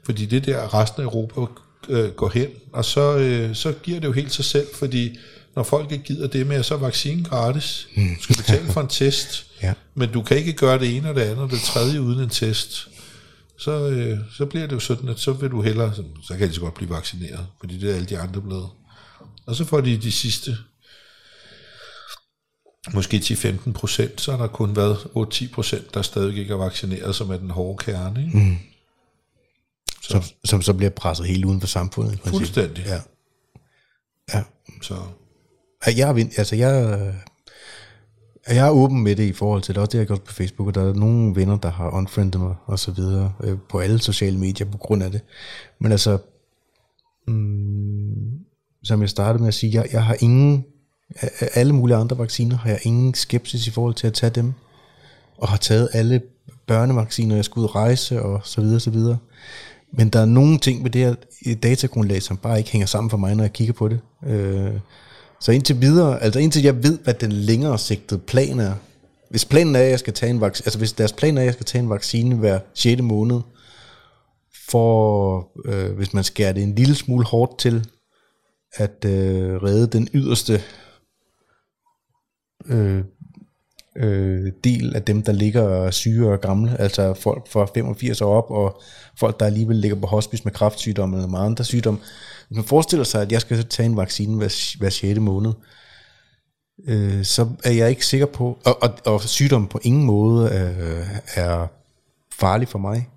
[0.05, 1.41] Fordi det der resten af Europa
[1.89, 5.19] øh, går hen, og så, øh, så giver det jo helt sig selv, fordi
[5.57, 7.89] når folk ikke gider det med, så er vaccinen gratis.
[7.97, 9.29] Du skal betale for en test,
[9.63, 9.73] Ja.
[9.95, 12.29] men du kan ikke gøre det ene og det andet og det tredje uden en
[12.29, 12.89] test.
[13.59, 16.55] Så, øh, så bliver det jo sådan, at så vil du hellere, så, kan de
[16.55, 18.67] så godt blive vaccineret, fordi det er alle de andre blevet.
[19.49, 20.57] Og så får de de sidste,
[22.95, 27.15] måske 10-15 procent, så har der kun været 8-10 procent, der stadig ikke er vaccineret,
[27.15, 28.25] som er den hårde kerne.
[28.25, 28.39] Ikke?
[28.39, 28.57] Mm.
[30.03, 32.15] Som, som så bliver presset helt uden for samfundet.
[32.15, 32.29] i.
[32.29, 32.85] Fuldstændig.
[32.87, 33.01] Ja.
[34.35, 34.43] Ja.
[34.83, 34.95] Så
[35.87, 36.99] Ja, Jeg er, altså jeg,
[38.49, 40.33] jeg er åben med det i forhold til det, også det jeg har gjort på
[40.33, 43.79] Facebook, og der er nogle venner, der har unfriendet mig og så videre øh, på
[43.79, 45.21] alle sociale medier på grund af det.
[45.79, 46.19] Men altså,
[47.27, 48.38] mm,
[48.89, 50.65] som jeg startede med at sige, jeg, jeg har ingen,
[51.55, 54.53] alle mulige andre vacciner, har jeg ingen skepsis i forhold til at tage dem,
[55.39, 56.21] og har taget alle
[56.67, 59.19] børnevacciner, jeg skulle ud og rejse og så videre, så videre.
[59.93, 61.01] Men der er nogle ting med det
[61.45, 64.01] her datagrundlag, som bare ikke hænger sammen for mig, når jeg kigger på det.
[64.27, 64.73] Øh,
[65.41, 68.73] så indtil videre, altså indtil jeg ved, hvad den længere sigtede plan er.
[69.31, 71.47] Hvis planen er, at jeg skal tage en vaccine, altså hvis deres plan er, at
[71.47, 73.03] jeg skal tage en vaccine hver 6.
[73.03, 73.41] måned,
[74.69, 77.87] for, øh, hvis man skærer det en lille smule hårdt til,
[78.75, 80.63] at øh, redde den yderste
[82.67, 83.05] øh,
[83.97, 88.51] øh, del af dem, der ligger syge og gamle, altså folk fra 85 år op,
[88.51, 88.81] og
[89.19, 92.01] folk, der alligevel ligger på hospice med kræftsygdomme eller meget andre sygdomme.
[92.49, 95.21] Hvis man forestiller sig, at jeg skal tage en vaccine hver, hver 6.
[95.21, 95.53] måned,
[96.87, 101.07] øh, så er jeg ikke sikker på, og, og, og sygdommen på ingen måde øh,
[101.35, 101.67] er
[102.33, 103.09] farlig for mig,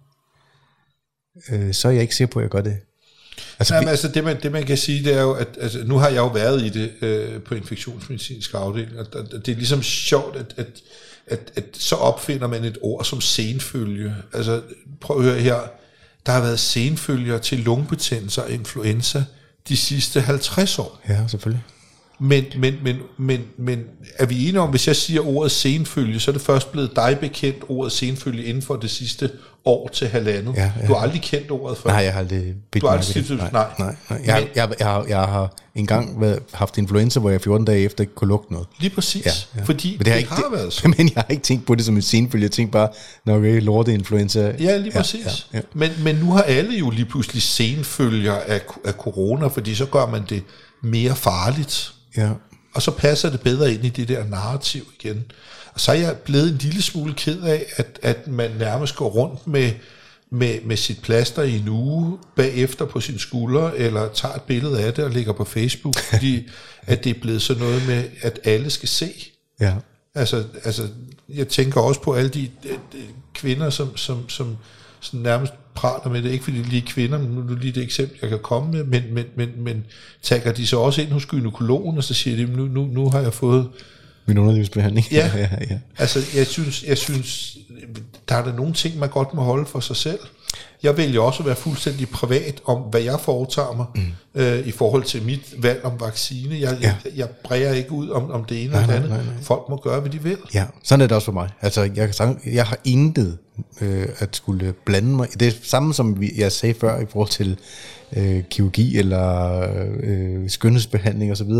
[1.51, 2.77] øh, så er jeg ikke sikker på, at jeg gør det.
[3.59, 5.97] Altså, Jamen, altså det, man, det man kan sige, det er jo, at altså, nu
[5.97, 10.35] har jeg jo været i det øh, på infektionsmedicinsk afdeling, og det er ligesom sjovt,
[10.35, 10.67] at, at,
[11.27, 14.15] at, at så opfinder man et ord som senfølge.
[14.33, 14.61] Altså
[15.01, 15.59] prøv at høre her,
[16.25, 19.23] der har været senfølger til lungebetændelser og influenza
[19.67, 21.01] de sidste 50 år.
[21.09, 21.63] ja, selvfølgelig.
[22.23, 23.79] Men, men, men, men, men
[24.17, 27.17] er vi enige om, hvis jeg siger ordet senfølge, så er det først blevet dig
[27.21, 29.29] bekendt ordet senfølge inden for det sidste
[29.65, 30.55] år til halvandet.
[30.55, 30.87] Ja, ja.
[30.87, 31.89] Du har aldrig kendt ordet før.
[31.89, 33.69] Nej, jeg har aldrig bedt Du har aldrig skiftet- nej, nej.
[33.79, 34.21] nej, nej.
[34.25, 37.79] Jeg, jeg, jeg, jeg, har, jeg har engang været, haft influenza, hvor jeg 14 dage
[37.79, 38.67] efter ikke kunne lugte noget.
[38.79, 40.87] Lige præcis, Ja, ja, fordi Men det, har det ikke, har været så.
[40.97, 42.43] Men jeg har ikke tænkt på det som en senfølge.
[42.43, 42.89] Jeg tænkte bare,
[43.25, 44.55] nå okay, lorte influenza.
[44.59, 45.25] Ja, lige præcis.
[45.25, 45.61] Ja, ja, ja.
[45.73, 50.05] Men, men nu har alle jo lige pludselig senfølger af, af corona, fordi så gør
[50.05, 50.43] man det
[50.83, 51.93] mere farligt.
[52.17, 52.29] Ja.
[52.73, 55.31] Og så passer det bedre ind i det der narrativ igen.
[55.73, 59.09] Og så er jeg blevet en lille smule ked af, at, at man nærmest går
[59.09, 59.71] rundt med,
[60.31, 64.83] med, med sit plaster i en uge bagefter på sin skulder, eller tager et billede
[64.83, 66.49] af det og lægger på Facebook, fordi
[66.81, 69.31] at det er blevet sådan noget med, at alle skal se.
[69.59, 69.73] ja.
[70.15, 70.87] Altså, altså,
[71.29, 74.57] jeg tænker også på alle de, de, de kvinder, som, som, som,
[74.99, 77.59] som nærmest prater med det, ikke fordi de er lige kvinder, men nu er det
[77.59, 79.85] lige det eksempel, jeg kan komme med, men, men, men, men
[80.21, 83.19] tager de så også ind hos gynekologen, og så siger de, nu, nu, nu har
[83.19, 83.69] jeg fået
[84.25, 85.05] Min underlivsbehandling.
[85.11, 85.31] Ja.
[85.35, 85.79] ja, ja.
[85.97, 87.57] Altså, jeg synes, jeg synes,
[88.29, 90.19] der er der nogle ting, man godt må holde for sig selv.
[90.83, 94.41] Jeg vælger også at være fuldstændig privat om, hvad jeg foretager mig mm.
[94.41, 96.59] øh, i forhold til mit valg om vaccine.
[96.59, 96.95] Jeg, ja.
[97.05, 99.09] jeg, jeg bræger ikke ud om, om det ene eller det andet.
[99.09, 99.33] Nej, nej.
[99.41, 100.37] Folk må gøre, hvad de vil.
[100.53, 101.49] Ja, sådan er det også for mig.
[101.61, 103.37] Altså, jeg, kan jeg har intet
[103.81, 105.27] øh, at skulle blande mig.
[105.39, 107.59] Det er samme, som vi, jeg sagde før i forhold til
[108.17, 109.61] øh, kirurgi eller
[110.03, 111.51] øh, skønhedsbehandling osv.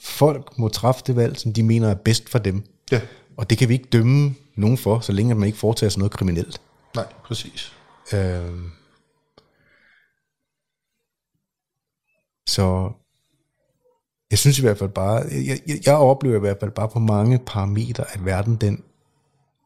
[0.00, 2.62] Folk må træffe det valg, som de mener er bedst for dem.
[2.92, 3.00] Ja.
[3.36, 6.12] Og det kan vi ikke dømme nogen for, så længe man ikke foretager sig noget
[6.12, 6.60] kriminelt.
[6.94, 7.72] Nej, præcis.
[8.12, 8.52] Øh,
[12.48, 12.92] så
[14.30, 16.98] jeg synes i hvert fald bare, jeg, jeg, jeg oplever i hvert fald bare på
[16.98, 18.82] mange parametre, at verden den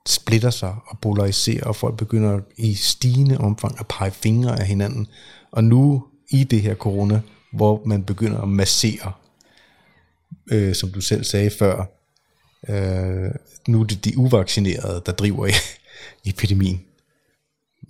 [0.06, 5.06] splitter sig og polariserer, og folk begynder i stigende omfang at pege fingre af hinanden.
[5.50, 7.20] Og nu i det her corona,
[7.52, 9.12] hvor man begynder at massere,
[10.50, 11.84] øh, som du selv sagde før,
[12.68, 13.30] øh,
[13.68, 15.52] nu er det de uvaccinerede, der driver i
[16.30, 16.89] epidemien.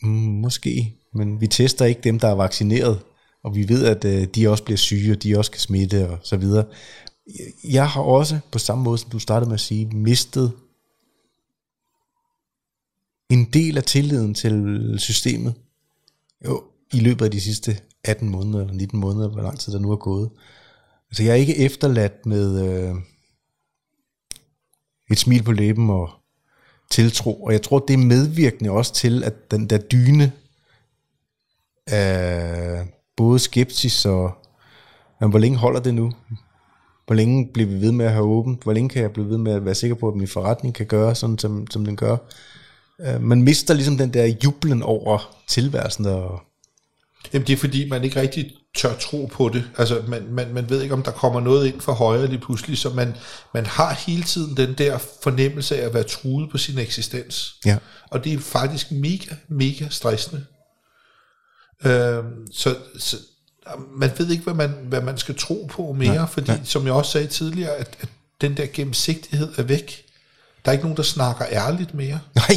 [0.02, 3.00] Mm, måske, men vi tester ikke dem, der er vaccineret,
[3.42, 6.18] og vi ved, at øh, de også bliver syge, og de også kan smitte og
[6.22, 6.64] så videre.
[7.64, 10.52] Jeg har også, på samme måde som du startede med at sige, mistet
[13.30, 15.54] en del af tilliden til systemet
[16.44, 19.78] jo, i løbet af de sidste 18 måneder, eller 19 måneder, hvor lang tid der
[19.78, 20.30] nu er gået.
[21.10, 22.94] Altså jeg er ikke efterladt med øh,
[25.10, 26.10] et smil på læben og
[26.90, 30.32] tiltro, og jeg tror, det er medvirkende også til, at den der dyne
[31.86, 32.86] af
[33.16, 34.32] både skepsis og,
[35.20, 36.12] men hvor længe holder det nu?
[37.06, 38.62] Hvor længe bliver vi ved med at have åbent?
[38.62, 40.86] Hvor længe kan jeg blive ved med at være sikker på, at min forretning kan
[40.86, 42.16] gøre sådan, som, som den gør?
[43.00, 46.06] Øh, man mister ligesom den der jublen over tilværelsen.
[46.06, 46.42] Og
[47.32, 49.64] Jamen det er fordi, man ikke rigtig tør tro på det.
[49.78, 52.78] Altså man, man, man ved ikke, om der kommer noget ind for højre lige pludselig,
[52.78, 53.16] så man,
[53.54, 57.54] man har hele tiden den der fornemmelse af at være truet på sin eksistens.
[57.64, 57.78] Ja.
[58.10, 60.44] Og det er faktisk mega, mega stressende.
[61.84, 63.16] Øh, så, så
[63.96, 66.60] man ved ikke, hvad man, hvad man skal tro på mere, nej, fordi nej.
[66.64, 68.08] som jeg også sagde tidligere, at, at
[68.40, 70.04] den der gennemsigtighed er væk.
[70.64, 72.20] Der er ikke nogen, der snakker ærligt mere.
[72.34, 72.56] Nej.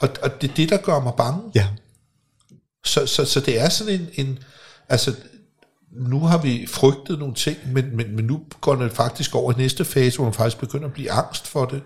[0.00, 1.40] Og, og det er det, der gør mig bange.
[1.54, 1.68] Ja.
[2.84, 4.38] Så, så, så det er sådan en, en,
[4.88, 5.14] altså
[5.92, 9.56] nu har vi frygtet nogle ting, men, men, men nu går det faktisk over i
[9.56, 11.82] næste fase, hvor man faktisk begynder at blive angst for det.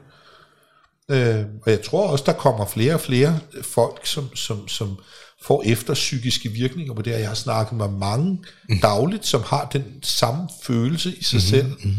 [1.10, 4.98] Øh, og jeg tror også, der kommer flere og flere folk, som, som, som
[5.42, 8.78] får efter psykiske virkninger på det, og jeg har snakket med mange mm.
[8.80, 11.76] dagligt, som har den samme følelse i sig mm-hmm.
[11.78, 11.96] selv, mm.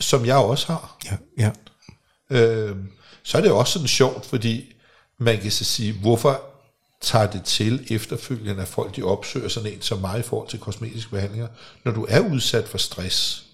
[0.00, 0.96] som jeg også har.
[1.04, 1.50] Ja, ja.
[2.30, 2.76] Øh,
[3.22, 4.72] så er det også sådan sjovt, fordi
[5.18, 6.51] man kan så sige, hvorfor
[7.02, 10.58] tager det til efterfølgende, at folk de opsøger sådan en som mig i forhold til
[10.58, 11.48] kosmetiske behandlinger.
[11.84, 13.44] Når du er udsat for stress,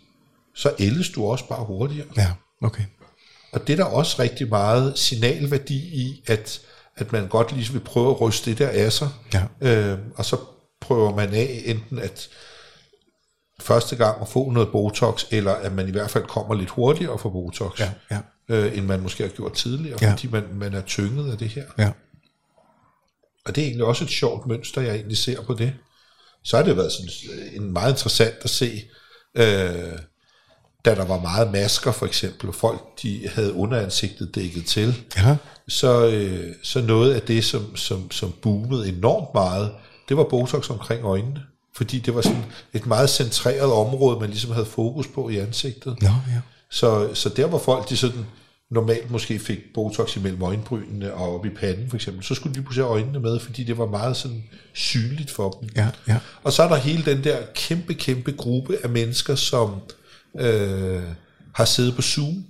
[0.55, 2.07] så ældes du også bare hurtigere.
[2.16, 2.83] Ja, okay.
[3.53, 6.61] Og det er der også rigtig meget signalværdi i, at,
[6.97, 9.09] at man godt lige vil prøve at ryste det der af sig.
[9.35, 9.43] Ja.
[9.61, 10.37] Øh, og så
[10.81, 12.29] prøver man af enten at
[13.61, 17.19] første gang at få noget Botox, eller at man i hvert fald kommer lidt hurtigere
[17.19, 18.19] får Botox, Ja, ja,
[18.49, 20.12] øh, end man måske har gjort tidligere, Ja.
[20.12, 21.65] fordi man, man er tynget af det her.
[21.79, 21.91] ja.
[23.49, 25.73] Og det er egentlig også et sjovt mønster, jeg egentlig ser på det.
[26.45, 27.11] Så har det været sådan
[27.55, 28.83] en meget interessant at se,
[29.35, 29.99] øh,
[30.85, 35.37] da der var meget masker for eksempel, og folk de havde underansigtet dækket til, Ja,
[35.69, 39.73] så, øh, så noget af det, som, som, som boomede enormt meget,
[40.09, 41.43] det var Botox omkring øjnene.
[41.77, 46.03] Fordi det var sådan et meget centreret område, man ligesom havde fokus på i ansigtet.
[46.03, 46.41] Nå, ja.
[46.70, 48.27] Så, så der hvor folk de sådan
[48.70, 52.62] normalt måske fik Botox imellem øjenbrynene og op i panden for eksempel, så skulle de
[52.62, 55.69] pludselig have øjnene med, fordi det var meget sådan synligt for dem.
[55.77, 56.19] Ja, ja.
[56.43, 59.74] Og så er der hele den der kæmpe, kæmpe gruppe af mennesker, som
[60.40, 61.03] øh,
[61.55, 62.45] har siddet på Zoom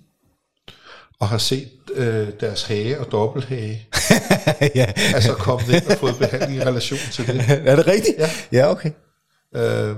[1.21, 3.87] og har set øh, deres hage og dobbelthage,
[4.75, 4.93] ja.
[5.15, 7.41] altså kommet ind og fået behandling i relation til det.
[7.69, 8.15] Er det rigtigt?
[8.19, 8.31] Ja.
[8.53, 8.91] Ja, okay.
[9.57, 9.97] Øh,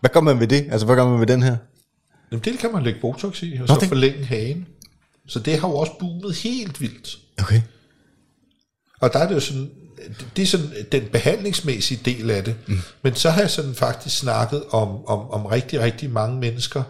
[0.00, 0.66] Hvad gør man ved det?
[0.70, 1.56] Altså, hvad gør man ved den her?
[2.32, 4.66] jamen det kan man lægge Botox i, og Nå, så det- forlænge hagen.
[5.28, 7.18] Så det har jo også boomet helt vildt.
[7.38, 7.62] Okay.
[9.00, 9.70] Og der er det jo sådan,
[10.36, 12.56] det er sådan den behandlingsmæssige del af det.
[12.66, 12.78] Mm.
[13.02, 16.82] Men så har jeg sådan faktisk snakket om, om, om rigtig, rigtig mange mennesker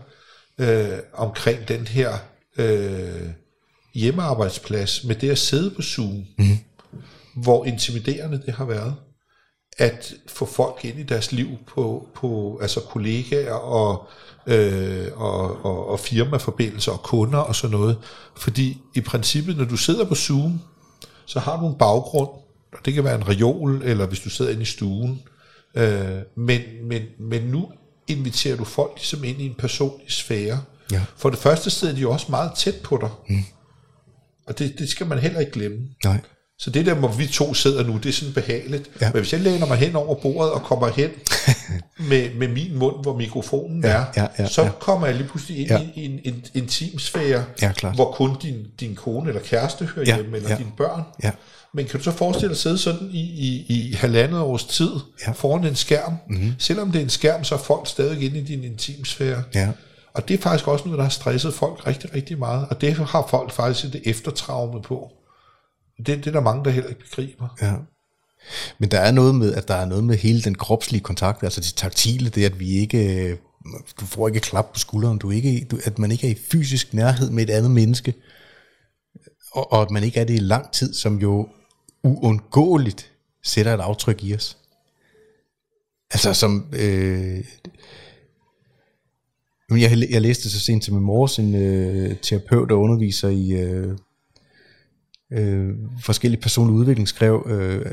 [0.59, 2.19] øh, omkring den her
[2.59, 3.31] øh,
[3.95, 6.25] hjemmearbejdsplads med det at sidde på Zoom.
[6.39, 6.59] Mm.
[7.37, 8.95] Hvor intimiderende det har været
[9.79, 14.07] at få folk ind i deres liv på, på altså kollegaer og,
[14.47, 17.99] øh, og, og, og firmaforbindelser og kunder og sådan noget.
[18.37, 20.61] Fordi i princippet, når du sidder på Zoom,
[21.27, 22.31] så har du en baggrund,
[22.73, 25.23] og det kan være en reol, eller hvis du sidder inde i stuen.
[25.75, 27.69] Øh, men, men, men nu
[28.09, 30.59] inviterer du folk ligesom ind i en personlig sfære,
[30.93, 31.05] Ja.
[31.17, 33.11] For det første sted er de jo også meget tæt på dig.
[33.29, 33.45] Mm.
[34.47, 35.79] Og det, det skal man heller ikke glemme.
[36.05, 36.21] Nej.
[36.61, 38.91] Så det der, hvor vi to sidder nu, det er sådan behageligt.
[39.01, 39.11] Ja.
[39.13, 41.11] Men hvis jeg læner mig hen over bordet og kommer hen
[42.11, 44.71] med, med min mund, hvor mikrofonen Ja, er, ja, ja, så ja.
[44.81, 45.81] kommer jeg lige pludselig ind Ja.
[45.95, 47.95] i en, en intimsfære, Ja, klart.
[47.95, 50.57] hvor kun din, din kone eller kæreste hører Ja, hjemme, eller ja.
[50.57, 51.03] dine børn.
[51.23, 51.31] Ja.
[51.75, 54.91] Men kan du så forestille dig at sidde sådan i, i, i halvandet års tid
[55.27, 55.33] ja.
[55.33, 56.15] foran en skærm?
[56.31, 56.53] Mm-hmm.
[56.59, 59.43] Selvom det er en skærm, så er folk stadig inde i din intimsfære.
[59.55, 59.69] Ja.
[60.15, 62.67] Og det er faktisk også noget, der har stresset folk rigtig, rigtig meget.
[62.71, 65.11] Og det har folk faktisk et eftertraume på.
[65.99, 67.57] Det, det er der mange, der heller ikke begriber.
[67.63, 67.75] Ja.
[68.79, 71.61] Men der er noget med, at der er noget med hele den kropslige kontakt, altså
[71.61, 73.37] det taktile, det at vi ikke, øh,
[74.01, 76.95] du får ikke klap på skulderen, du ikke, du, at man ikke er i fysisk
[76.95, 78.15] nærhed med et andet menneske,
[79.53, 81.49] og, og at man ikke er det i lang tid, som jo
[82.03, 83.13] uundgåeligt
[83.45, 84.59] sætter et aftryk i os.
[86.11, 87.45] Altså som, øh,
[89.71, 93.99] jeg, jeg læste så sent som i morges en øh, terapeut, der underviser i øh,
[95.33, 97.87] øh, forskellige personlige udvikling, skrev, øh,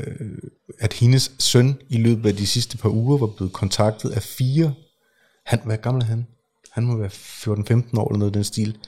[0.78, 4.74] at hendes søn i løbet af de sidste par uger var blevet kontaktet af fire,
[5.46, 6.26] han, hvad gammel er han?
[6.72, 8.78] Han må være 14-15 år eller noget i den stil,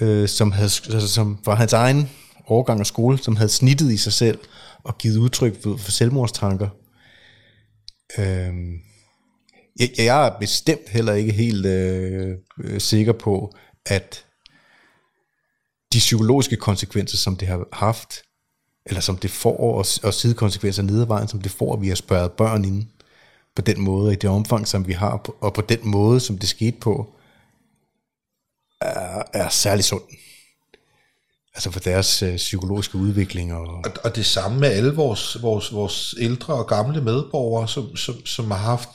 [0.00, 2.10] øh, som, havde, altså, som var hans egen
[2.46, 4.38] årgang af skole, som havde snittet i sig selv
[4.84, 6.68] og givet udtryk for, for selvmordstanker.
[8.18, 8.54] Øh,
[9.80, 13.54] jeg, jeg er bestemt heller ikke helt øh, øh, sikker på,
[13.86, 14.25] at
[15.92, 18.22] de psykologiske konsekvenser, som det har haft,
[18.86, 21.88] eller som det får, og, og sidekonsekvenser ned ad vejen, som det får, at vi
[21.88, 22.90] har spørget børn inden
[23.56, 26.48] på den måde, i det omfang, som vi har, og på den måde, som det
[26.48, 27.12] skete på,
[28.80, 30.02] er, er særlig sund.
[31.54, 33.54] Altså for deres øh, psykologiske udvikling.
[33.54, 37.96] Og, Og, og det samme med alle vores, vores, vores ældre og gamle medborgere, som,
[37.96, 38.88] som, som har haft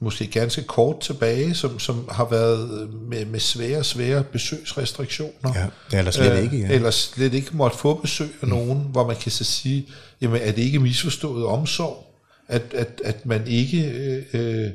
[0.00, 5.70] måske ganske kort tilbage, som, som har været med, med svære, svære besøgsrestriktioner.
[5.92, 6.58] ja, eller slet Øh, ikke.
[6.58, 6.74] Ja.
[6.74, 9.88] Eller slet ikke måtte få besøg af nogen, hvor man kan så sige,
[10.20, 12.06] jamen er det ikke misforstået omsorg,
[12.48, 14.24] at, at, at man ikke øh,
[14.64, 14.70] øh,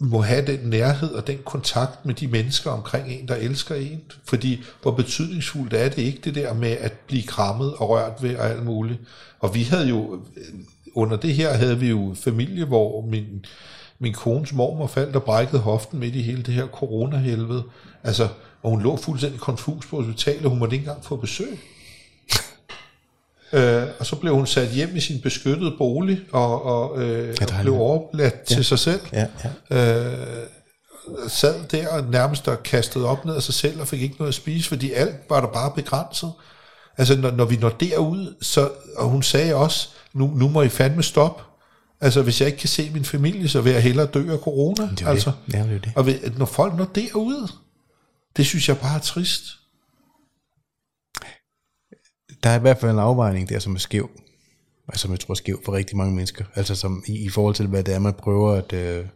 [0.00, 4.00] må have den nærhed og den kontakt med de mennesker omkring en, der elsker en.
[4.24, 8.36] Fordi hvor betydningsfuldt er det ikke, det der med at blive krammet og rørt ved
[8.36, 8.98] og alt muligt.
[9.40, 10.42] Og vi havde jo, øh,
[10.94, 13.44] under det her havde vi jo familie, hvor min,
[14.00, 17.62] min kones mormor faldt og brækkede hoften midt i hele det her coronahelvede.
[18.04, 18.28] Altså,
[18.62, 21.58] og hun lå fuldstændig konfus på hospitalet, hun måtte ikke engang få besøg.
[23.52, 27.60] Øh, og så blev hun sat hjem i sin beskyttede bolig, og, og, øh, og
[27.60, 28.54] blev overladt ja.
[28.54, 29.00] til sig selv.
[29.12, 29.26] Ja,
[29.70, 30.10] ja.
[30.10, 30.46] Øh,
[31.28, 34.28] sad der og nærmest og kastede op ned af sig selv, og fik ikke noget
[34.28, 36.32] at spise, fordi alt var der bare begrænset.
[36.98, 40.68] Altså, når, når vi når derud, så, og hun sagde også, nu, nu må I
[40.68, 41.42] fandme stoppe.
[42.00, 44.90] Altså, hvis jeg ikke kan se min familie, så vil jeg hellere dø af corona.
[44.90, 45.32] Det altså.
[45.46, 45.54] det.
[45.54, 45.92] Ja, det er det.
[45.96, 47.52] Og ved, når folk når derud,
[48.36, 49.42] det synes jeg bare er trist.
[52.42, 54.10] Der er i hvert fald en afvejning der, som er skæv.
[54.88, 56.44] Altså, som jeg tror er skæv for rigtig mange mennesker.
[56.54, 59.06] Altså som i, i forhold til, hvad det er, man prøver at øh,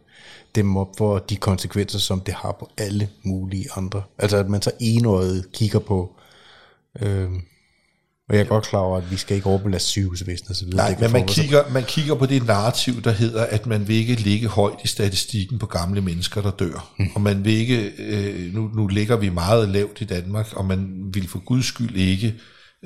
[0.55, 4.03] dæmme op for de konsekvenser, som det har på alle mulige andre.
[4.17, 6.15] Altså, at man så enøjet kigger på...
[7.01, 7.29] Øh,
[8.29, 10.77] og jeg er godt klar over, at vi skal ikke overbelaste sygehusvæsenet videre.
[10.77, 13.95] Nej, Det men man kigger, man kigger på det narrativ, der hedder, at man vil
[13.95, 16.93] ikke ligge højt i statistikken på gamle mennesker, der dør.
[16.99, 17.07] Mm.
[17.15, 21.09] Og man vil ikke, øh, nu, nu ligger vi meget lavt i Danmark, og man
[21.13, 22.35] vil for guds skyld ikke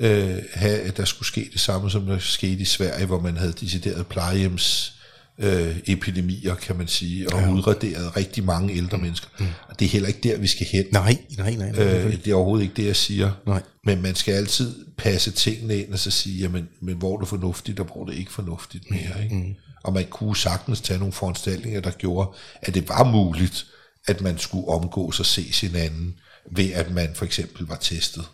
[0.00, 3.36] øh, have, at der skulle ske det samme, som der skete i Sverige, hvor man
[3.36, 4.94] havde decideret plejehjems
[5.40, 7.52] øh, epidemier, kan man sige, og ja.
[7.52, 9.28] udraderet rigtig mange ældre mennesker.
[9.38, 9.46] Mm.
[9.68, 10.84] Og det er heller ikke der, vi skal hen.
[10.92, 11.72] Nej, nej, nej.
[11.72, 11.84] nej.
[11.84, 13.32] Øh, det er overhovedet ikke det, jeg siger.
[13.46, 13.62] Nej.
[13.84, 17.28] Men man skal altid passe tingene ind og så sige, jamen, men hvor er det
[17.28, 19.22] fornuftigt, og hvor er det ikke fornuftigt mere.
[19.22, 19.34] Ikke?
[19.34, 19.54] Mm.
[19.82, 22.28] Og man kunne sagtens tage nogle foranstaltninger, der gjorde,
[22.62, 23.66] at det var muligt,
[24.06, 26.14] at man skulle omgås og se hinanden,
[26.52, 28.24] ved at man for eksempel var testet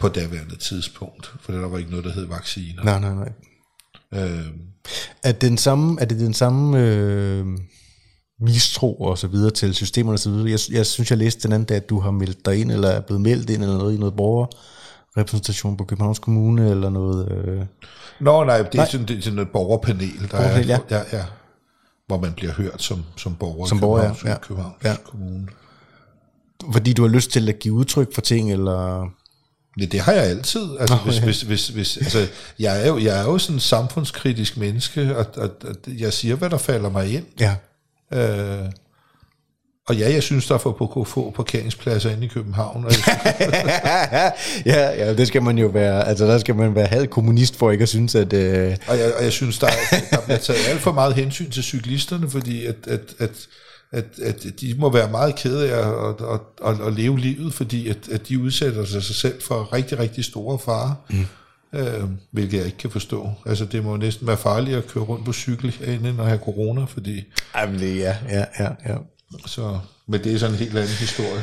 [0.00, 1.32] på daværende tidspunkt.
[1.40, 2.84] For der var ikke noget, der hed vacciner.
[2.84, 3.32] Nej, nej, nej.
[4.12, 4.46] Øh,
[5.22, 7.46] Er, den samme, er det den samme øh,
[8.40, 10.50] mistro og så videre til systemerne og så videre?
[10.50, 12.88] Jeg, jeg synes, jeg læste den anden dag, at du har meldt dig ind, eller
[12.88, 17.32] er blevet meldt ind, eller noget i noget borgerrepræsentation på Københavns Kommune, eller noget...
[17.32, 17.62] Øh,
[18.20, 18.88] Nå, nej, det er, Nej.
[18.90, 20.96] Sådan, det er sådan et borgerpanel, der Borgerpanel, er, ja.
[20.96, 21.16] ja.
[21.16, 21.24] Ja,
[22.06, 24.36] hvor man bliver hørt som, som borger Som i borger, Københavns, ja.
[24.46, 24.96] Københavns Ja.
[25.04, 25.46] Kommune.
[26.72, 29.08] fordi du har lyst til at give udtryk for ting, eller...
[29.80, 30.66] Ja, det har jeg altid.
[30.80, 32.26] Altså, Nå, hvis, hvis, hvis, hvis, altså,
[32.58, 36.34] jeg, er jo, jeg er jo sådan en samfundskritisk menneske, og, og, og jeg siger,
[36.34, 37.24] hvad der falder mig ind.
[37.40, 37.56] Ja,
[38.12, 38.70] Øh,
[39.88, 42.84] og ja, jeg synes, der er for få parkeringspladser inde i København.
[44.66, 47.70] Ja, ja, det skal man jo være, altså der skal man være halv kommunist for
[47.70, 48.32] ikke at synes, at...
[48.32, 51.50] Øh, og jeg, og jeg synes, der, er, der bliver taget alt for meget hensyn
[51.50, 53.30] til cyklisterne, fordi at, at, at
[53.92, 57.88] at, at de må være meget kede af at, at, at, at leve livet, fordi
[57.88, 60.94] at, at de udsætter sig selv for rigtig, rigtig store farer.
[61.10, 61.26] Mm.
[61.72, 63.30] Øh, hvilket jeg ikke kan forstå.
[63.46, 66.84] Altså, det må næsten være farligt at køre rundt på cykel herinde, når have corona,
[66.84, 67.24] fordi...
[67.56, 68.96] Jamen, det, ja, ja, ja, ja.
[69.46, 71.42] Så, men det er sådan en helt anden historie.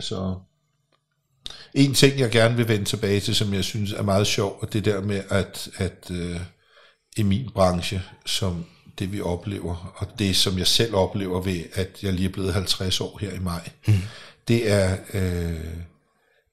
[0.00, 0.34] Så
[1.74, 4.72] en ting, jeg gerne vil vende tilbage til, som jeg synes er meget sjov, og
[4.72, 6.40] det der med, at, at øh,
[7.16, 8.64] i min branche, som
[8.98, 12.54] det vi oplever, og det som jeg selv oplever ved, at jeg lige er blevet
[12.54, 13.94] 50 år her i maj, mm.
[14.48, 14.96] det er...
[15.14, 15.76] Øh,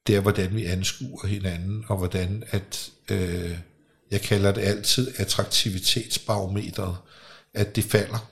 [0.07, 3.57] det er, hvordan vi anskuer hinanden, og hvordan at, øh,
[4.11, 6.97] jeg kalder det altid attraktivitetsbarometeret,
[7.53, 8.29] at det falder.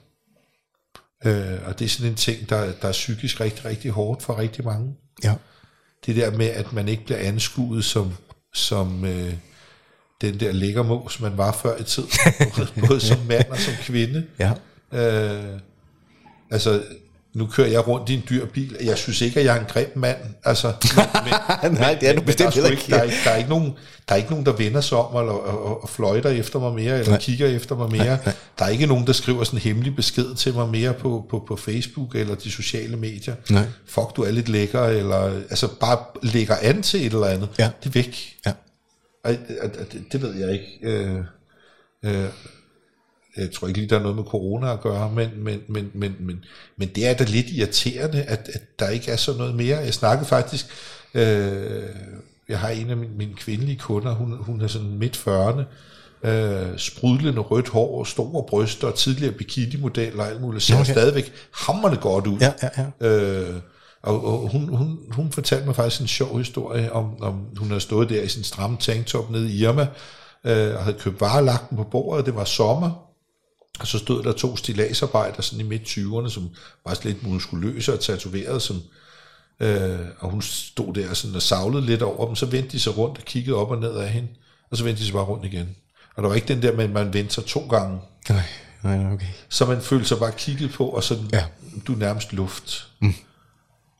[1.24, 4.38] Øh, og det er sådan en ting, der, der er psykisk rigtig, rigtig hårdt for
[4.38, 4.96] rigtig mange.
[5.24, 5.34] Ja.
[6.06, 8.14] Det der med, at man ikke bliver anskuet som,
[8.54, 9.34] som øh,
[10.20, 12.08] den der lækkermås, man var før i tiden,
[12.88, 14.24] både som mand og som kvinde.
[14.38, 14.52] Ja.
[14.92, 15.58] Øh,
[16.50, 16.82] altså,
[17.34, 18.76] nu kører jeg rundt i en dyr bil.
[18.84, 20.16] Jeg synes ikke, at jeg er en grim mand.
[20.44, 20.72] Altså,
[21.62, 22.82] men, Nej, det er du bestemt heller ikke.
[22.90, 23.72] Der er, ikke, der, er ikke nogen,
[24.08, 26.74] der er ikke nogen, der vender sig om og, og, og, og fløjter efter mig
[26.74, 27.20] mere, eller nej.
[27.20, 28.04] kigger efter mig mere.
[28.04, 28.34] Nej, nej.
[28.58, 31.44] Der er ikke nogen, der skriver sådan en hemmelig besked til mig mere på, på,
[31.48, 33.34] på Facebook eller de sociale medier.
[33.50, 33.64] Nej.
[33.86, 37.48] Fuck, du er lidt lækker, eller altså bare lægger an til et eller andet.
[37.58, 37.70] Ja.
[37.82, 38.34] Det er væk.
[38.46, 38.52] Ja.
[39.24, 39.32] Og,
[39.92, 40.78] det, det ved jeg ikke.
[40.82, 41.24] Øh,
[42.02, 42.28] øh,
[43.36, 46.16] jeg tror ikke lige, der er noget med corona at gøre, men, men, men, men,
[46.20, 46.44] men,
[46.76, 49.78] men det er da lidt irriterende, at, at der ikke er så noget mere.
[49.78, 50.66] Jeg snakkede faktisk,
[51.14, 51.82] øh,
[52.48, 55.62] jeg har en af mine, mine kvindelige kunder, hun, hun er sådan midt 40'erne,
[56.28, 60.92] øh, sprudlende rødt hår, store bryster og tidligere bikini-modeller og alt muligt, ser okay.
[60.92, 62.38] stadigvæk hammerne godt ud.
[62.40, 62.68] Ja, ja,
[63.00, 63.08] ja.
[63.08, 63.54] Øh,
[64.02, 67.80] og, og hun, hun, hun fortalte mig faktisk en sjov historie om, om hun havde
[67.80, 69.86] stået der i sin stramme tanktop nede i Irma,
[70.44, 72.90] øh, og havde købt varelagten på bordet, det var sommer,
[73.80, 76.48] og så stod der to stilagsarbejder sådan i midt 20'erne, som
[76.86, 78.82] var lidt muskuløse og tatoveret, som,
[79.60, 82.98] øh, og hun stod der sådan og savlede lidt over dem, så vendte de sig
[82.98, 84.28] rundt og kiggede op og ned af hende,
[84.70, 85.76] og så vendte de sig bare rundt igen.
[86.16, 88.00] Og der var ikke den der med, at man vendte sig to gange.
[88.28, 88.42] Nej,
[88.82, 89.26] nej, okay.
[89.48, 91.44] Så man følte sig bare kigget på, og så ja.
[91.86, 92.88] du er nærmest luft.
[93.00, 93.14] Mm.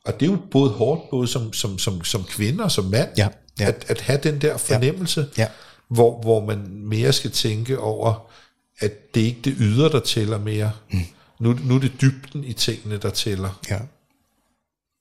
[0.09, 3.09] Og det er jo både hårdt, både som, som, som, som kvinde og som mand,
[3.17, 3.29] ja,
[3.61, 3.67] ja.
[3.67, 5.43] At, at have den der fornemmelse, ja.
[5.43, 5.49] Ja.
[5.89, 8.31] Hvor, hvor man mere skal tænke over,
[8.79, 10.73] at det ikke det ydre, der tæller mere.
[10.93, 10.99] Mm.
[11.41, 13.61] Nu, nu er det dybden i tingene, der tæller.
[13.71, 13.79] Ja.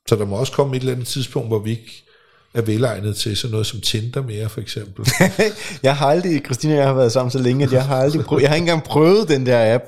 [0.07, 2.03] Så der må også komme et eller andet tidspunkt, hvor vi ikke
[2.53, 5.07] er velegnet til sådan noget som Tinder mere, for eksempel.
[5.83, 8.25] jeg har aldrig, Christina og jeg har været sammen så længe, at jeg har aldrig
[8.25, 9.83] prøvet, jeg har ikke engang prøvet den der app.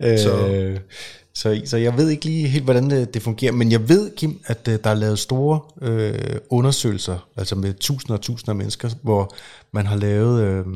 [0.00, 0.46] Så.
[0.46, 0.80] Øh,
[1.34, 4.40] så, så jeg ved ikke lige helt, hvordan det, det fungerer, men jeg ved, Kim,
[4.46, 8.90] at uh, der er lavet store øh, undersøgelser, altså med tusinder og tusinder af mennesker,
[9.02, 9.34] hvor
[9.72, 10.42] man har lavet...
[10.42, 10.66] Øh,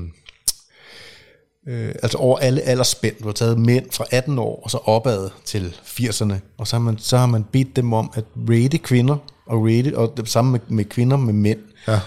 [1.69, 3.17] øh, altså over alle aldersspænd.
[3.17, 6.81] Du har taget mænd fra 18 år og så opad til 80'erne, og så har
[6.83, 9.17] man, så har man bedt dem om at rate kvinder,
[9.47, 11.61] og rate, og det samme med, med kvinder med mænd.
[11.89, 12.01] Ja.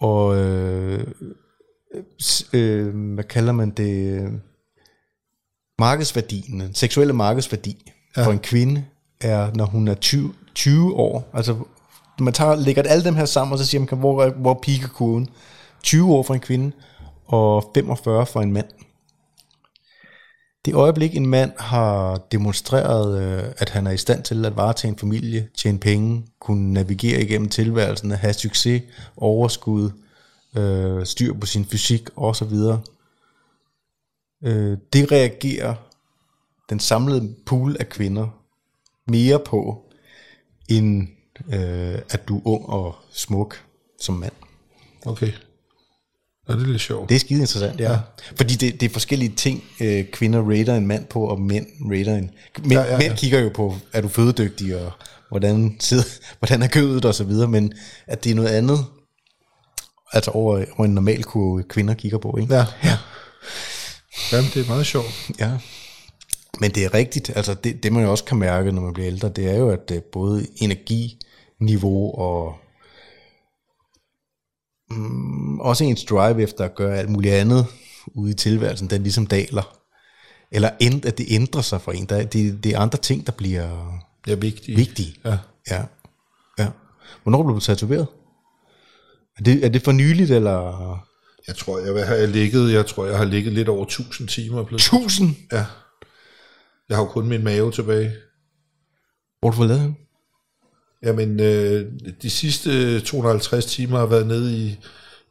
[0.00, 1.06] Og øh,
[2.52, 4.22] øh, hvad kalder man det?
[5.78, 8.26] Markedsværdien, den seksuelle markedsværdi ja.
[8.26, 8.84] for en kvinde
[9.20, 11.30] er, når hun er 20, 20 år.
[11.34, 11.56] Altså,
[12.20, 15.28] man tager, lægger alle dem her sammen, og så siger man, hvor, hvor piker kurven?
[15.82, 16.72] 20 år for en kvinde,
[17.26, 18.66] og 45 for en mand.
[20.64, 24.92] Det øjeblik, en mand har demonstreret, øh, at han er i stand til at varetage
[24.92, 28.82] en familie, tjene penge, kunne navigere igennem tilværelsen, have succes,
[29.16, 29.90] overskud,
[30.56, 32.56] øh, styr på sin fysik osv.,
[34.44, 35.74] øh, det reagerer
[36.70, 38.28] den samlede pool af kvinder
[39.08, 39.84] mere på,
[40.68, 41.08] end
[41.52, 43.64] øh, at du er ung og smuk
[44.00, 44.32] som mand.
[45.06, 45.32] Okay.
[46.48, 47.08] Ja, det er lidt sjovt.
[47.08, 47.92] Det er skide interessant, ja.
[47.92, 47.98] ja.
[48.36, 52.14] Fordi det, det er forskellige ting, øh, kvinder rater en mand på, og mænd rater
[52.14, 52.30] en...
[52.58, 52.98] Mænd, ja, ja, ja.
[52.98, 54.92] mænd kigger jo på, er du fødedygtig, og
[55.28, 56.04] hvordan, sidder,
[56.38, 57.72] hvordan er kødet, og så videre, men
[58.06, 58.78] at det er noget andet,
[60.12, 62.54] altså over, over en normal kurve, kvinder kigger på, ikke?
[62.54, 62.98] Ja, ja.
[64.32, 65.30] Jamen, det er meget sjovt.
[65.38, 65.58] Ja.
[66.60, 69.06] Men det er rigtigt, altså det, det man jo også kan mærke, når man bliver
[69.06, 72.54] ældre, det er jo, at øh, både energiniveau og
[74.90, 77.66] mm, også ens drive efter at gøre alt muligt andet
[78.06, 79.78] ude i tilværelsen, den ligesom daler.
[80.50, 82.04] Eller end, at det ændrer sig for en.
[82.06, 84.76] Der, det, det er andre ting, der bliver ja, vigtige.
[84.76, 85.14] vigtige.
[85.24, 85.38] Ja.
[85.70, 85.82] ja.
[86.58, 86.68] ja.
[87.22, 88.06] Hvornår blev du tatoveret?
[89.38, 90.98] Er det, er det for nyligt, eller?
[91.46, 94.60] Jeg tror, jeg har ligget, jeg tror, jeg har ligget lidt over 1000 timer.
[94.62, 95.36] 1000?
[95.52, 95.66] Ja.
[96.88, 98.12] Jeg har jo kun min mave tilbage.
[99.40, 99.94] Hvor du fået lavet
[101.02, 101.86] Jamen, øh,
[102.22, 104.78] de sidste 250 timer har været nede i,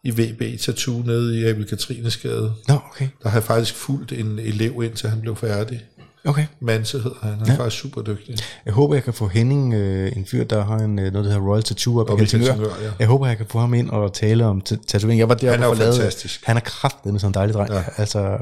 [0.03, 2.53] i VB Tattoo nede i Abel Katrinesgade.
[2.67, 3.07] Nå, okay.
[3.23, 5.85] Der har jeg faktisk fulgt en elev indtil han blev færdig.
[6.25, 6.45] Okay.
[6.59, 7.59] Manse hedder han, han er ja.
[7.59, 8.35] faktisk super dygtig.
[8.65, 11.31] Jeg håber, jeg kan få Henning, øh, en fyr, der har en, øh, noget, der
[11.31, 12.45] hedder Royal Tattoo op, Op i Helsingør.
[12.53, 12.91] Helsingør, ja.
[12.99, 15.19] Jeg håber, jeg kan få ham ind og tale om tatovering.
[15.19, 16.45] Jeg var der Han er fantastisk.
[16.45, 17.71] Han er kraftet med sådan en dejlig dreng.
[17.73, 17.83] Ja.
[17.97, 18.37] Altså,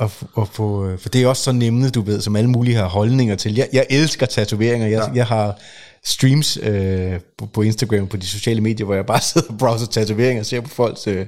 [0.00, 2.76] f- at få, øh, for det er også sådan emne, du ved, som alle mulige
[2.76, 3.54] har holdninger til.
[3.54, 4.88] Jeg, jeg elsker tatoveringer.
[4.88, 5.12] Jeg, Ja.
[5.14, 5.58] jeg har
[6.04, 9.86] streams øh, på, på Instagram, på de sociale medier, hvor jeg bare sidder og browser
[9.86, 11.06] tatoveringer og ser på folks...
[11.06, 11.26] Øh,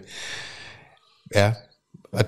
[1.34, 1.52] ja,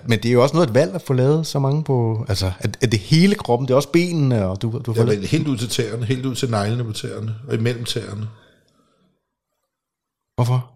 [0.06, 2.26] men det er jo også noget et valg at få lavet så mange på...
[2.28, 5.06] Altså, at, at det hele kroppen, det er også benene, og du, du får Ja,
[5.06, 8.28] lavet- men helt ud til tæerne, helt ud til neglene på tæerne, og imellem tæerne,
[10.34, 10.70] Hvorfor?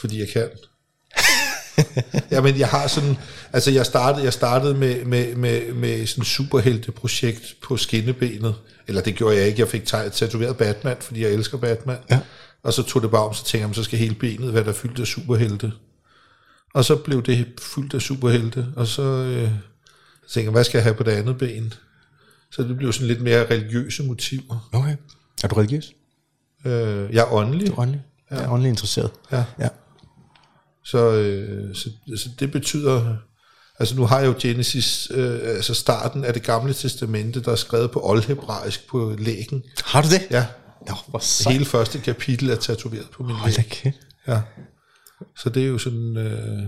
[0.00, 0.48] fordi jeg kan.
[2.30, 3.16] Jamen, jeg har sådan,
[3.52, 8.54] altså jeg startede, jeg startede med, med, med, med sådan et superhelteprojekt på skinnebenet,
[8.88, 12.20] eller det gjorde jeg ikke, jeg fik ta- tatoveret Batman, fordi jeg elsker Batman, Ja.
[12.62, 14.72] og så tog det bare om, så tænkte jeg, så skal hele benet være der
[14.72, 15.72] fyldt af superhelte.
[16.74, 20.82] Og så blev det fyldt af superhelte, og så øh, tænkte jeg, hvad skal jeg
[20.84, 21.74] have på det andet ben?
[22.52, 24.68] Så det blev sådan lidt mere religiøse motiver.
[24.72, 24.96] Okay.
[25.44, 25.92] Er du religiøs?
[26.64, 28.02] Øh, jeg er åndelig, Du er åndelig?
[28.30, 28.36] Ja.
[28.36, 29.10] Jeg er åndelig interesseret.
[29.32, 29.44] Ja.
[29.58, 29.68] ja.
[30.84, 33.16] Så, øh, så, så det betyder,
[33.78, 37.56] altså nu har jeg jo Genesis, øh, altså starten af det gamle testamente, der er
[37.56, 39.62] skrevet på oldhebraisk på lægen.
[39.84, 40.20] Har du det?
[40.30, 40.46] Ja,
[40.88, 41.52] Nå, hvor sejt.
[41.52, 43.66] hele første kapitel er tatoveret på min Hold læg.
[43.70, 43.96] kæft.
[44.28, 44.40] Ja.
[45.36, 46.62] Så det er jo sådan, øh,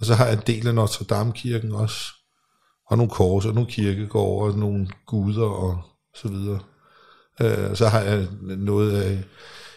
[0.00, 2.04] og så har jeg en del af Notre Dame kirken også,
[2.86, 5.82] og nogle kors, og nogle kirkegårde, og nogle guder, og
[6.14, 6.60] så videre.
[7.40, 9.24] Øh, så har jeg noget af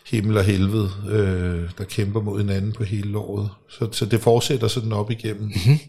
[0.06, 3.50] himmel og helvede, øh, der kæmper mod hinanden på hele året.
[3.70, 5.44] Så, så det fortsætter sådan op igennem.
[5.44, 5.80] Mm-hmm.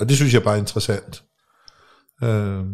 [0.00, 1.22] Og det synes jeg bare er interessant.
[2.22, 2.64] Øh,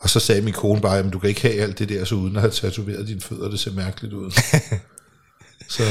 [0.00, 2.14] og så sagde min kone bare, at du kan ikke have alt det der, så
[2.14, 4.30] uden at have tatoveret dine fødder, det ser mærkeligt ud.
[5.76, 5.82] så,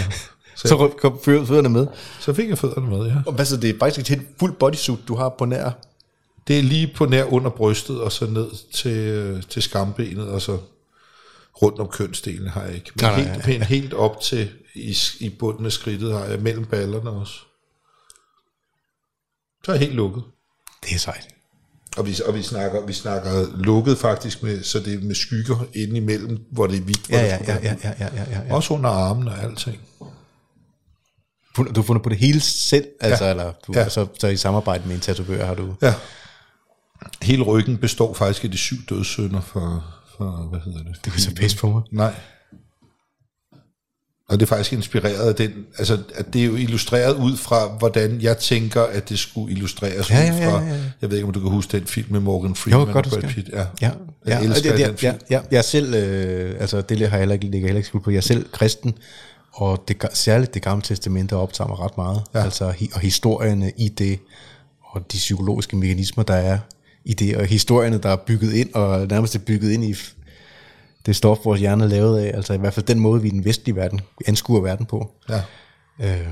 [0.59, 1.87] så, Så kom fø- fødderne med.
[2.19, 3.15] så fik jeg fødderne med, ja.
[3.25, 5.71] Og hvad så, det er faktisk et helt fuld bodysuit, du har på nær?
[6.47, 10.57] Det er lige på nær under brystet, og så ned til, til skambenet, og så
[11.61, 12.91] rundt om kønsdelen har jeg ikke.
[12.95, 16.25] Men Nej, nej, helt, ja, helt, helt op til i, i bunden af skridtet har
[16.25, 17.33] jeg, mellem ballerne også.
[19.65, 20.23] Så er jeg helt lukket.
[20.83, 21.27] Det er sejt.
[21.97, 25.65] Og vi, og vi, snakker, vi snakker lukket faktisk, med, så det er med skygger
[25.75, 27.09] ind imellem, hvor det er hvidt.
[27.09, 28.55] Ja, der ja, ja, ja, ja, ja, ja, ja.
[28.55, 29.79] Også under armen og alting.
[31.57, 33.29] Du har fundet på det hele selv, altså, Ja.
[33.31, 33.79] eller du, Ja.
[33.79, 33.89] ja.
[33.89, 35.75] så, så i samarbejde med en tatovør har du...
[35.81, 35.93] Ja.
[37.21, 39.85] Hele ryggen består faktisk af de syv dødssynder for,
[40.17, 40.95] for hvad hedder det?
[41.05, 41.81] Det kan så pisse på mig.
[41.91, 42.13] Nej.
[44.29, 47.67] Og det er faktisk inspireret af den, altså at det er jo illustreret ud fra,
[47.77, 50.63] hvordan jeg tænker, at det skulle illustreres Ja, ud ja, ja, fra.
[50.63, 50.79] ja, ja.
[51.01, 53.21] Jeg ved ikke, om du kan huske den film med Morgan Freeman Jo, godt, og
[53.21, 53.29] Brad.
[53.31, 53.49] Pitt.
[53.49, 53.57] Ja.
[53.59, 54.97] Ja, Jeg ja, elsker den ja, film.
[55.01, 57.87] ja, ja, jeg selv, øh, altså det har jeg heller ikke, lægger jeg heller ikke
[57.87, 58.93] skuld på, jeg er selv kristen,
[59.53, 62.43] og det, særligt det gamle testamente optager mig ret meget, Ja.
[62.43, 64.19] altså, og historierne i det,
[64.83, 66.59] og de psykologiske mekanismer, der er
[67.05, 69.95] i det, og historierne, der er bygget ind, og nærmest er bygget ind i
[71.05, 73.31] det stof, vores hjerne er lavet af, altså i hvert fald den måde, vi i
[73.31, 75.11] den vestlige verden anskuer verden på.
[75.29, 75.41] ja.
[76.01, 76.27] Øh,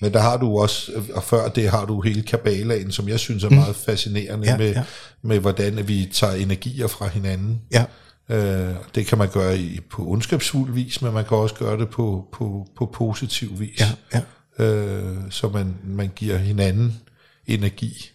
[0.00, 3.44] Men der har du også, og før det har du hele kabalaen, som jeg synes
[3.44, 4.82] er meget fascinerende Ja, med, ja.
[5.22, 7.60] med, hvordan vi tager energier fra hinanden.
[7.72, 7.84] ja,
[8.32, 11.88] Øh, det kan man gøre i, på ondskabsfuld vis, men man kan også gøre det
[11.90, 13.80] på, på, på positiv vis.
[13.80, 14.20] ja,
[14.58, 17.00] ja, øh, så man, man giver hinanden
[17.46, 18.10] energi,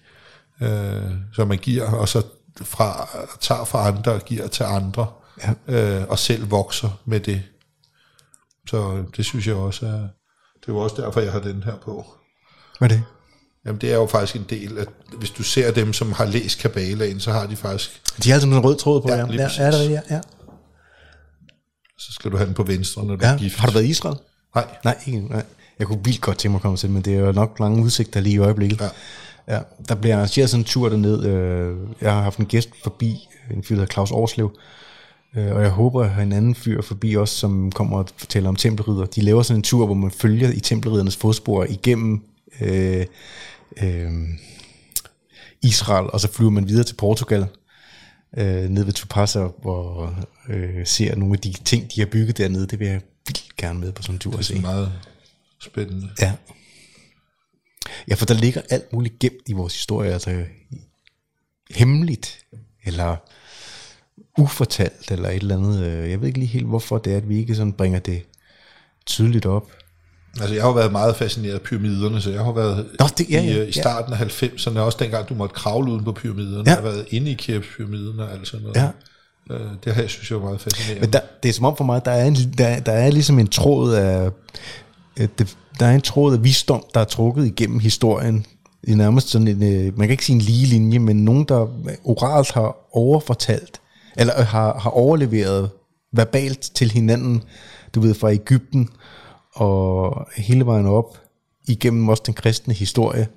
[0.61, 2.23] øh, så man giver, og så
[2.61, 3.09] fra,
[3.41, 5.07] tager fra andre og giver til andre,
[5.67, 5.99] Ja.
[6.01, 7.43] øh, og selv vokser med det.
[8.67, 9.91] Så det synes jeg også er,
[10.59, 12.05] det er jo også derfor, jeg har den her på.
[12.79, 13.03] hvad er det?
[13.67, 14.87] Jamen det er jo faktisk en del, at
[15.17, 18.47] hvis du ser dem, som har læst Kabalaen, så har de faktisk, De har altid
[18.51, 20.19] en rød tråd på, Ja, ja, ja, er det, ja, ja.
[21.97, 23.37] så skal du have den på venstre, når du er ja.
[23.37, 23.57] gift.
[23.59, 24.15] Har du været i Israel?
[24.55, 25.43] Nej, Nej, ikke, nej.
[25.79, 27.83] Jeg kunne vildt godt tænke mig at komme til, men det er jo nok lange
[27.83, 28.81] udsigter lige i øjeblikket.
[28.81, 29.55] Ja.
[29.55, 31.25] ja der bliver arrangeret sådan en tur derned.
[31.25, 34.51] øh, Jeg har haft en gæst forbi, en fyr, der hedder Claus Årslev,
[35.37, 38.49] øh, og jeg håber at have en anden fyr forbi også, som kommer og fortæller
[38.49, 39.05] om tempelridder.
[39.05, 42.21] De laver sådan en tur, hvor man følger i tempelriddernes fodspor igennem
[42.61, 43.05] øh,
[43.83, 44.11] øh,
[45.61, 47.45] Israel, og så flyver man videre til Portugal,
[48.37, 50.15] øh, ned ved Tupasa, hvor
[50.49, 52.67] øh, ser nogle af de ting, de har bygget dernede.
[52.67, 54.47] Det vil jeg vildt gerne med på sådan en tur det at er se.
[54.47, 54.93] sådan meget
[55.61, 56.09] spændende.
[56.21, 56.33] Ja.
[58.07, 60.43] Ja, for der ligger alt muligt gemt i vores historie, altså
[61.71, 62.45] hemmeligt,
[62.85, 63.15] eller
[64.37, 65.83] ufortalt, eller et eller andet.
[65.83, 68.23] øh, Jeg ved ikke lige helt, hvorfor det er, at vi ikke sådan bringer det
[69.05, 69.71] tydeligt op.
[70.39, 73.29] Altså, jeg har jo været meget fascineret af pyramiderne, så jeg har været Nå, det-
[73.29, 76.11] ja, i, ja, øh, i starten af 90'erne, også dengang du måtte kravle uden på
[76.11, 76.57] pyramiderne.
[76.57, 76.63] Ja.
[76.65, 78.75] Jeg har været inde i Keops-pyramiden og alt sådan noget.
[79.49, 79.55] Ja.
[79.55, 81.01] Øh, det jeg synes jeg var meget fascinerende.
[81.01, 83.39] Men der, det er som om for mig, der er, en, der, der er ligesom
[83.39, 84.29] en tråd af,
[85.19, 88.45] øh, det, der er en tråd af visdom, der er trukket igennem historien
[88.83, 89.59] i nærmest sådan en,
[89.97, 91.67] man kan ikke sige en lige linje, men nogen, der
[92.03, 93.81] oralt har overfortalt,
[94.17, 95.69] eller har, har overleveret
[96.13, 97.43] verbalt til hinanden,
[97.95, 98.89] du ved, fra Ægypten
[99.61, 101.17] og hele vejen op
[101.67, 103.27] igennem også den kristne historie,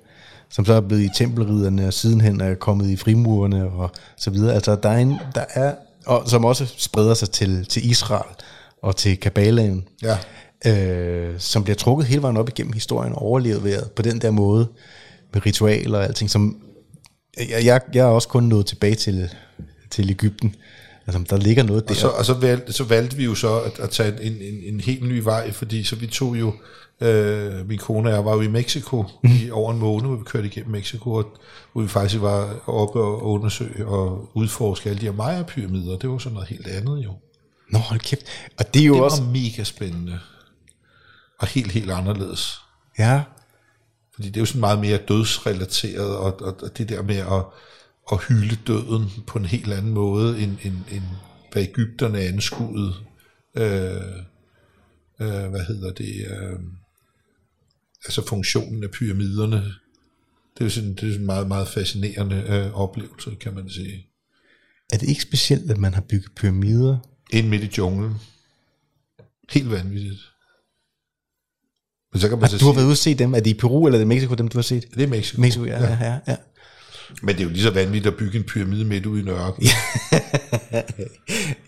[0.49, 4.53] som så er blevet i tempelriderne og sidenhen er kommet i frimurerne og så videre.
[4.53, 5.73] Altså der er en, der er,
[6.05, 8.35] og som også spreder sig til, til Israel
[8.81, 10.17] og til Kabbalaen, Ja.
[10.71, 14.67] øh, som bliver trukket hele vejen op igennem historien og overleveret på den der måde
[15.33, 16.57] med ritualer og alting, som
[17.37, 19.29] jeg, jeg, jeg er også kun nået tilbage til,
[19.89, 20.55] til Ægypten.
[21.15, 21.93] Altså, der ligger noget der.
[21.93, 24.73] Og så, og så, valgte, så valgte vi jo så at, at tage en, en,
[24.73, 26.53] en helt ny vej, fordi så vi tog jo,
[27.01, 29.29] øh, min kone og jeg var jo i Mexico mm.
[29.29, 31.37] i over en måned, hvor vi kørte igennem Mexico, og,
[31.73, 35.97] hvor vi faktisk var oppe og undersøge og udforske alle de her Maya-pyramider.
[35.97, 37.13] Det var sådan noget helt andet jo.
[37.69, 38.21] Nå, hold kæft.
[38.59, 39.23] Og det er jo Det også...
[39.23, 40.19] var mega spændende.
[41.39, 42.61] Og helt, helt anderledes.
[42.99, 43.23] Ja,
[44.15, 47.43] Fordi det er jo sådan meget mere dødsrelateret, og, og, og det der med at,
[48.11, 51.03] at hylde døden på en helt anden måde, end, end, end
[51.51, 52.93] hvad Ægypterne anskuede.
[53.55, 54.01] Øh,
[55.21, 56.27] øh, hvad hedder det?
[56.29, 56.59] Øh,
[58.05, 59.63] altså funktionen af pyramiderne.
[60.57, 64.07] Det er sådan, det er sådan en meget, meget fascinerende øh, oplevelse, kan man sige.
[64.93, 66.97] er det ikke specielt, at man har bygget pyramider?
[67.33, 68.13] Ind midt i junglen.
[69.49, 70.21] Helt vanvittigt.
[72.13, 73.33] Men så kan man så Du har sige, været ude at se dem.
[73.33, 74.85] Er det i Peru, eller er det Mexico, dem du har set?
[74.95, 75.41] det er Mexico.
[75.41, 76.19] Mexico, ja, ja, ja.
[76.27, 76.35] ja.
[77.21, 79.63] Men det er jo lige så vanvittigt at bygge en pyramide midt ude i nørken.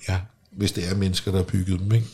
[0.10, 0.18] ja.
[0.52, 2.08] hvis det er mennesker, der har bygget dem, ikke?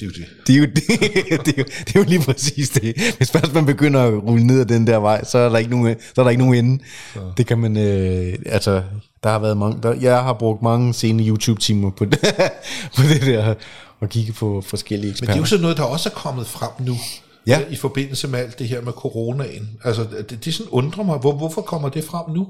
[0.00, 0.26] Det er jo det.
[0.46, 3.14] Det er, jo, det, det, er jo, det er jo lige præcis det.
[3.16, 5.70] Hvis først man begynder at rulle ned ad den der vej, så er der ikke
[5.70, 6.82] nogen, så er der ikke nogen ende.
[7.14, 7.20] Så.
[7.36, 8.82] Det kan man, øh, altså,
[9.22, 12.18] der har været mange, der, jeg har brugt mange sene YouTube-timer på det,
[12.96, 13.54] på det der,
[14.00, 15.32] og kigge på forskellige Men eksperter.
[15.32, 16.96] det er jo sådan noget, der også er kommet frem nu,
[17.46, 17.60] Ja.
[17.70, 19.70] i forbindelse med alt det her med coronaen.
[19.84, 22.48] Altså, det, det sådan undrer mig, hvor, hvorfor kommer det frem nu?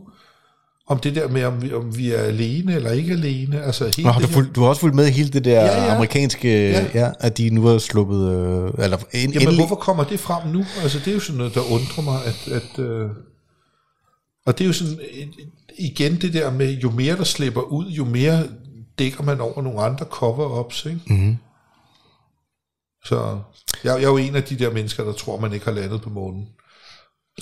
[0.86, 3.62] Om det der med, om vi, om vi er alene eller ikke alene.
[3.62, 5.84] Altså, helt Nå, har du, fulgt, du har også fulgt med hele det der Ja,
[5.84, 6.86] ja, amerikanske, Ja.
[6.94, 7.10] ja.
[7.20, 10.64] at de nu har sluppet, øh, eller en, Jamen, endelig, hvorfor kommer det frem nu?
[10.82, 12.48] Altså, det er jo sådan noget, der undrer mig, at...
[12.52, 13.10] at øh,
[14.46, 15.26] og det er jo sådan, øh,
[15.78, 18.46] igen det der med, jo mere der slipper ud, jo mere
[18.98, 21.00] dækker man over nogle andre cover-ups, ikke?
[21.06, 21.36] Mhm.
[23.04, 23.38] Så
[23.84, 26.02] jeg, jeg er jo en af de der mennesker, der tror, man ikke har landet
[26.02, 26.48] på månen.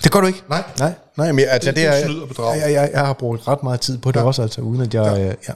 [0.04, 0.42] det gør du ikke.
[0.48, 2.58] Nej, Nej, nej, men altså, Det- det, det er og bedrag.
[2.60, 4.24] jeg, jeg, jeg har brugt ret meget tid på det Ja.
[4.24, 5.28] også, altså, uden at jeg, Ja.
[5.28, 5.52] Øh, ja.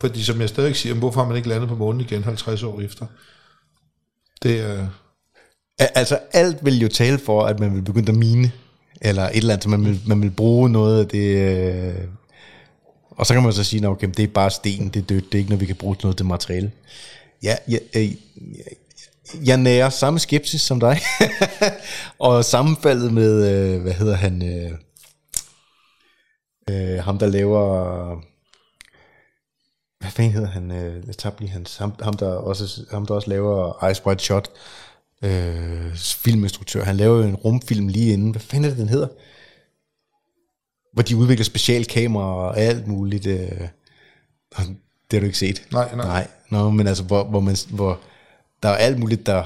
[0.00, 2.80] fordi som jeg stadig siger, hvorfor har man ikke landet på månen igen 50 år
[2.80, 3.06] efter?
[4.42, 4.88] Det er...
[5.78, 8.52] Al- Altså, alt vil jo tale for, at man vil begynde at mine,
[9.02, 11.94] eller et eller andet, så man vil, man vil bruge noget af det, øh,
[13.10, 15.24] og så kan man så sige, at okay, det er bare sten, det er dødt,
[15.24, 16.72] det er ikke noget, vi kan bruge til noget til materiale.
[17.42, 18.14] Ja, ja, øh, jeg
[19.58, 21.00] nærer samme skepsis som dig,
[22.18, 24.72] og sammenfaldet med, øh, hvad hedder han, øh,
[26.70, 28.06] øh, ham der laver,
[30.00, 33.14] hvad fanden hedder han, øh, jeg tabte lige hans, ham, ham, der også, ham der
[33.14, 34.50] også laver Ice White Shot,
[35.22, 39.08] øh, filminstruktør, han laver jo en rumfilm lige inden, hvad fanden er det, den hedder?
[40.92, 43.68] Hvor de udvikler specialkameraer og alt muligt, øh,
[45.10, 45.66] det har du ikke set.
[45.72, 46.06] Nej, nej.
[46.06, 48.00] Nej, Nå, men altså, hvor, hvor, man, hvor
[48.64, 49.44] der er alt muligt, der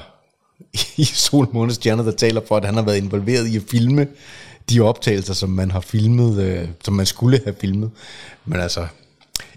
[1.01, 4.07] i Sol, Måne, Stjerner, der taler for, at han har været involveret i at filme
[4.69, 7.91] de optagelser, som man har filmet, øh, som man skulle have filmet.
[8.45, 8.87] Men altså,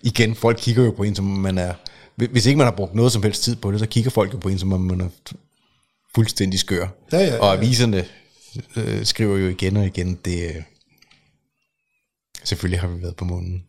[0.03, 1.75] igen, folk kigger jo på en, som man er...
[2.17, 4.39] Hvis ikke man har brugt noget som helst tid på det, så kigger folk jo
[4.39, 5.09] på en, som om man er
[6.15, 6.89] fuldstændig skør.
[7.13, 8.05] Ja, ja, ja, Og aviserne
[8.77, 10.45] øh, skriver jo igen og igen, det...
[10.45, 10.63] Øh,
[12.45, 13.65] selvfølgelig har vi været på månen.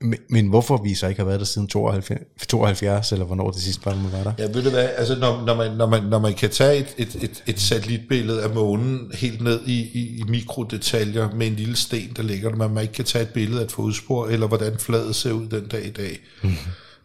[0.00, 3.62] Men, men hvorfor vi så ikke har været der siden 72, 72 eller hvornår det
[3.62, 4.32] sidste var, man var der?
[4.38, 6.94] Ja, ved du hvad, altså når, når, man, når, man, når man kan tage et,
[6.98, 11.76] et, et, et satellitbillede af månen helt ned i, i, i mikrodetaljer med en lille
[11.76, 14.46] sten, der ligger der, men man ikke kan tage et billede af et fodspor, eller
[14.46, 16.56] hvordan fladet ser ud den dag i dag, mm-hmm.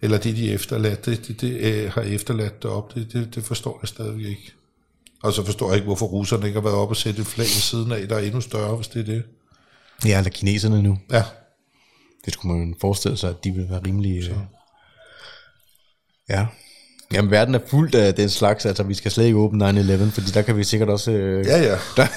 [0.01, 3.80] eller det de efterladt, det, det, det øh, har efterladt derop, det, det, det forstår
[3.81, 4.53] jeg stadigvæk ikke.
[5.23, 7.45] Og så forstår jeg ikke, hvorfor russerne ikke har været oppe og sætte et flag
[7.45, 9.23] ved siden af, der er endnu større, hvis det er det.
[10.05, 10.97] Ja, eller kineserne nu.
[11.11, 11.23] Ja,
[12.26, 14.23] Det skulle man jo forestille sig, at de vil være rimelig...
[14.23, 14.31] Så.
[16.30, 16.45] Ja.
[17.14, 20.27] Jamen, verden er fuldt af den slags, altså vi skal slet ikke åbne 9-11, fordi
[20.34, 21.11] der kan vi sikkert også...
[21.11, 21.77] Øh, ja, ja.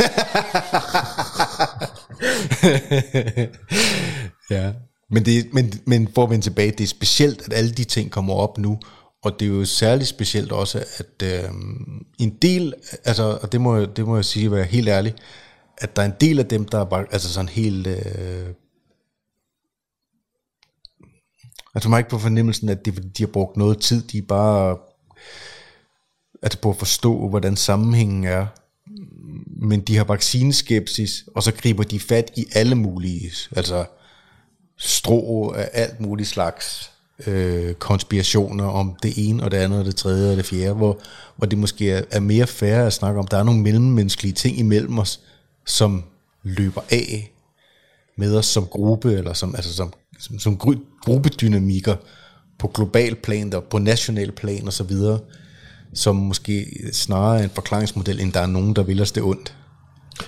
[4.51, 4.73] ja.
[5.11, 8.11] Men, det, men, men for at vende tilbage, det er specielt, at alle de ting
[8.11, 8.79] kommer op nu,
[9.23, 11.51] og det er jo særligt specielt også, at øh,
[12.19, 12.75] en del,
[13.05, 15.15] altså, og det må, jeg- det må jeg sige, være helt ærlig,
[15.79, 18.47] at der er en del af dem, der er bare, altså sådan helt, øh,
[21.75, 24.03] altså man har ikke på fornemmelsen, at det, er, fordi de har brugt noget tid,
[24.03, 24.77] de er bare,
[26.43, 28.47] altså på at forstå, hvordan sammenhængen er,
[29.47, 33.85] men de har vaccineskepsis, og så griber de fat i alle mulige, altså
[34.77, 36.91] strå af alt muligt slags
[37.27, 40.99] øh, konspirationer om det ene og det andet og det tredje og det fjerde, hvor,
[41.37, 43.27] hvor det måske er, er mere færre at snakke om.
[43.27, 45.21] Der er nogle mellemmenneskelige ting imellem os,
[45.67, 46.05] som
[46.43, 47.33] løber af
[48.17, 50.59] med os som gruppe, eller som, altså som, som, som
[51.03, 51.97] gruppedynamikker
[52.59, 54.93] på global plan, og på national plan osv.,
[55.95, 59.55] som måske snarere er en forklaringsmodel, end der er nogen, der vil os det ondt.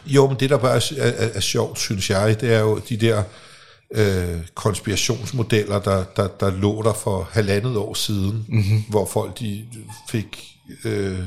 [0.07, 2.97] Jo, men det der bare er, er, er sjovt, synes jeg, det er jo de
[2.97, 3.23] der
[3.95, 8.83] øh, konspirationsmodeller, der, der, der lå der for halvandet år siden, mm-hmm.
[8.89, 9.65] hvor folk de
[10.11, 11.19] fik øh,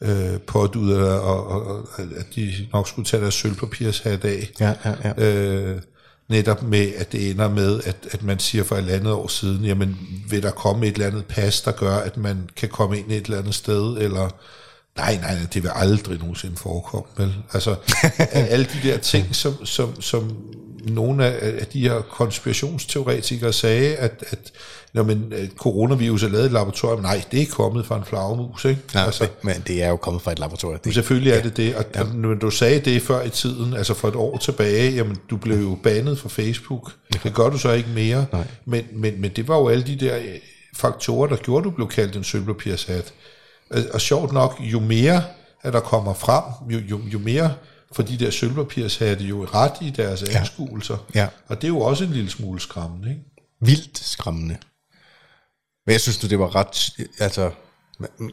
[0.00, 4.50] øh, af, og, og, og, at de nok skulle tage deres sølvpapirshat af.
[4.60, 5.24] Ja, ja, ja.
[5.24, 5.82] Øh,
[6.32, 9.28] netop med, at det ender med, at, at man siger for et eller andet år
[9.28, 9.96] siden, jamen
[10.28, 13.24] vil der komme et eller andet pas, der gør, at man kan komme ind et
[13.24, 14.28] eller andet sted, eller
[14.96, 17.34] nej, nej, det vil aldrig nogensinde forekomme, vel?
[17.52, 17.76] Altså,
[18.54, 20.36] alle de der ting, som, som, som
[20.88, 24.52] nogle af, de her konspirationsteoretikere sagde, at, at
[24.92, 28.64] når man, coronavirus er lavet i et laboratorium, nej, det er kommet fra en flagermus,
[28.64, 28.80] ikke?
[28.94, 30.80] Nej, altså, men det er jo kommet fra et laboratorium.
[30.84, 32.02] Det, selvfølgelig er ja, det det, og ja.
[32.14, 35.60] når du sagde det før i tiden, altså for et år tilbage, jamen du blev
[35.60, 36.92] jo banet fra Facebook.
[37.14, 37.18] Ja.
[37.24, 38.46] Det gør du så ikke mere, nej.
[38.64, 40.24] Men, men, men det var jo alle de der øh,
[40.76, 43.12] faktorer, der gjorde, at du blev kaldt en sølvpapirshat.
[43.70, 45.22] Og, og sjovt nok, jo mere
[45.62, 47.54] at der kommer frem, jo, jo, jo mere
[47.92, 50.38] for de der sølvpapirshatte jo ret i deres ja.
[50.38, 51.06] anskuelser.
[51.14, 51.28] Ja.
[51.48, 53.22] Og det er jo også en lille smule skræmmende, ikke?
[53.60, 54.56] Vildt skræmmende.
[55.86, 57.06] Men jeg synes nu, det var ret...
[57.18, 57.50] Altså,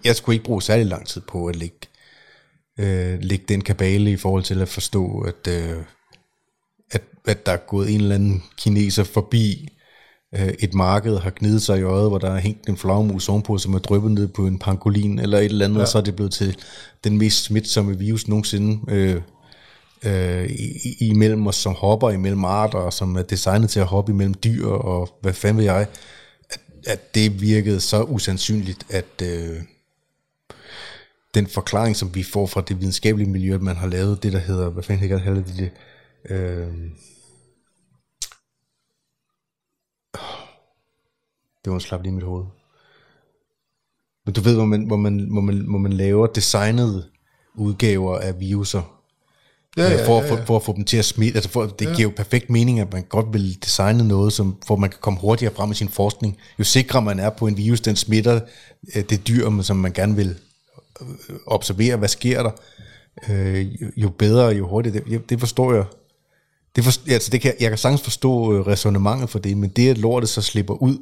[0.04, 1.78] jeg skulle ikke bruge særlig lang tid på at lægge,
[2.80, 5.78] øh, lægge den kabale i forhold til at forstå, at, øh,
[6.92, 9.70] at, at der er gået en eller anden kineser forbi
[10.36, 13.58] øh, et marked, har gnidet sig i øjet, hvor der er hængt en flagmus ovenpå,
[13.58, 15.82] som er dryppet ned på en pangolin eller et eller andet, ja.
[15.82, 16.58] og så er det blevet til
[17.04, 18.92] den mest smitsomme virus nogensinde.
[18.94, 19.22] Øh,
[20.06, 20.50] øh,
[21.00, 24.68] imellem os, som hopper imellem arter, og som er designet til at hoppe imellem dyr,
[24.68, 25.88] og hvad fanden ved jeg,
[26.50, 29.62] at, at det virkede så usandsynligt, at øh,
[31.34, 34.40] den forklaring, som vi får fra det videnskabelige miljø, at man har lavet det, der
[34.40, 35.72] hedder, hvad fanden hedder det, det
[36.32, 36.68] øh,
[41.66, 42.46] det var slap lige i mit hoved.
[44.26, 47.10] Men du ved, hvor man, hvor man, hvor man, hvor man laver designede
[47.56, 48.99] udgaver af viruser,
[49.78, 50.32] ja, ja, for, ja, ja.
[50.32, 51.38] For, for at få dem til at smitte.
[51.38, 51.96] Altså for, det ja.
[51.96, 55.20] giver jo perfekt mening, at man godt vil designe noget, som, for man kan komme
[55.20, 56.38] hurtigere frem med sin forskning.
[56.60, 58.40] Jo sikrere man er på en virus, den smitter
[58.96, 60.36] øh, det dyr, som man gerne vil
[61.02, 62.52] øh, observere, hvad sker der,
[63.30, 63.68] øh,
[63.98, 65.04] jo bedre, jo hurtigere.
[65.10, 65.86] Det, det forstår jeg.
[66.76, 69.98] Det, for, altså det kan, jeg kan sagtens forstå resonemanget for det, men det, at
[69.98, 70.98] lortet så slipper ud,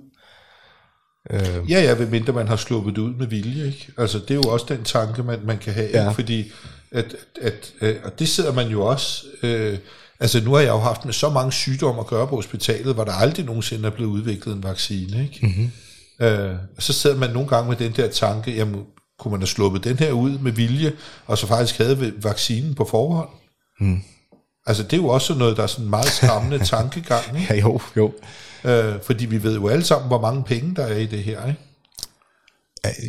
[1.30, 1.72] Øh.
[1.72, 3.66] Ja, ja, mindre man har sluppet ud med vilje.
[3.66, 3.88] Ikke?
[3.98, 5.90] Altså, det er jo også den tanke, man, man kan have.
[5.94, 6.02] Ja.
[6.02, 6.16] Ikke?
[6.16, 6.52] Fordi
[6.92, 9.26] at, at, at, og det sidder man jo også...
[9.44, 9.78] Øh,
[10.20, 13.04] altså nu har jeg jo haft med så mange sygdomme at gøre på hospitalet, hvor
[13.04, 15.24] der aldrig nogensinde er blevet udviklet en vaccine.
[15.24, 15.46] Ikke?
[15.46, 15.72] Mm-hmm.
[16.26, 18.84] Øh, så sidder man nogle gange med den der tanke, jamen
[19.20, 20.94] kunne man have sluppet den her ud med vilje,
[21.26, 23.30] og så faktisk havde vaccinen på forhånd?
[23.80, 24.02] Mm.
[24.66, 27.40] Altså det er jo også noget, der er sådan en meget skræmmende tankegang.
[27.40, 27.54] Ikke?
[27.54, 28.14] Ja, jo, jo.
[28.64, 31.48] Øh, fordi vi ved jo alle sammen, hvor mange penge der er i det her.
[31.48, 31.60] Ikke?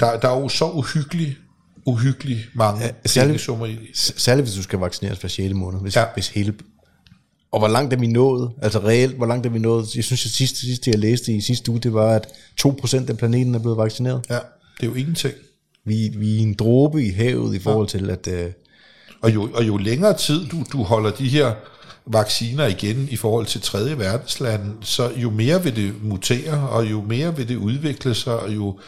[0.01, 1.39] Der, der er jo så uhyggeligt
[1.89, 2.85] uhyggeligt mange
[3.17, 3.79] ja, summer i.
[3.95, 5.55] Særligt hvis du skal vaccineres hver 6.
[5.55, 6.05] måned, hvis, ja.
[6.15, 6.55] hvis hele...
[7.53, 8.51] Og hvor langt er vi nået?
[8.63, 9.97] Altså reelt, hvor langt er vi nået?
[9.97, 12.27] Jeg synes, at sidste, sidste jeg læste i sidste uge, det var, at
[12.61, 14.27] 2% af planeten er blevet vaccineret.
[14.31, 14.39] Ja,
[14.81, 15.35] det er jo ingenting.
[15.85, 17.99] Vi, vi er en dråbe i havet i forhold ja.
[17.99, 18.29] til, at...
[18.47, 18.53] Uh,
[19.21, 21.55] og, jo, og jo længere tid du, du holder de her
[22.07, 27.03] vacciner igen i forhold til tredje verdenslande, så jo mere vil det mutere, og jo
[27.03, 28.79] mere vil det udvikle sig, og jo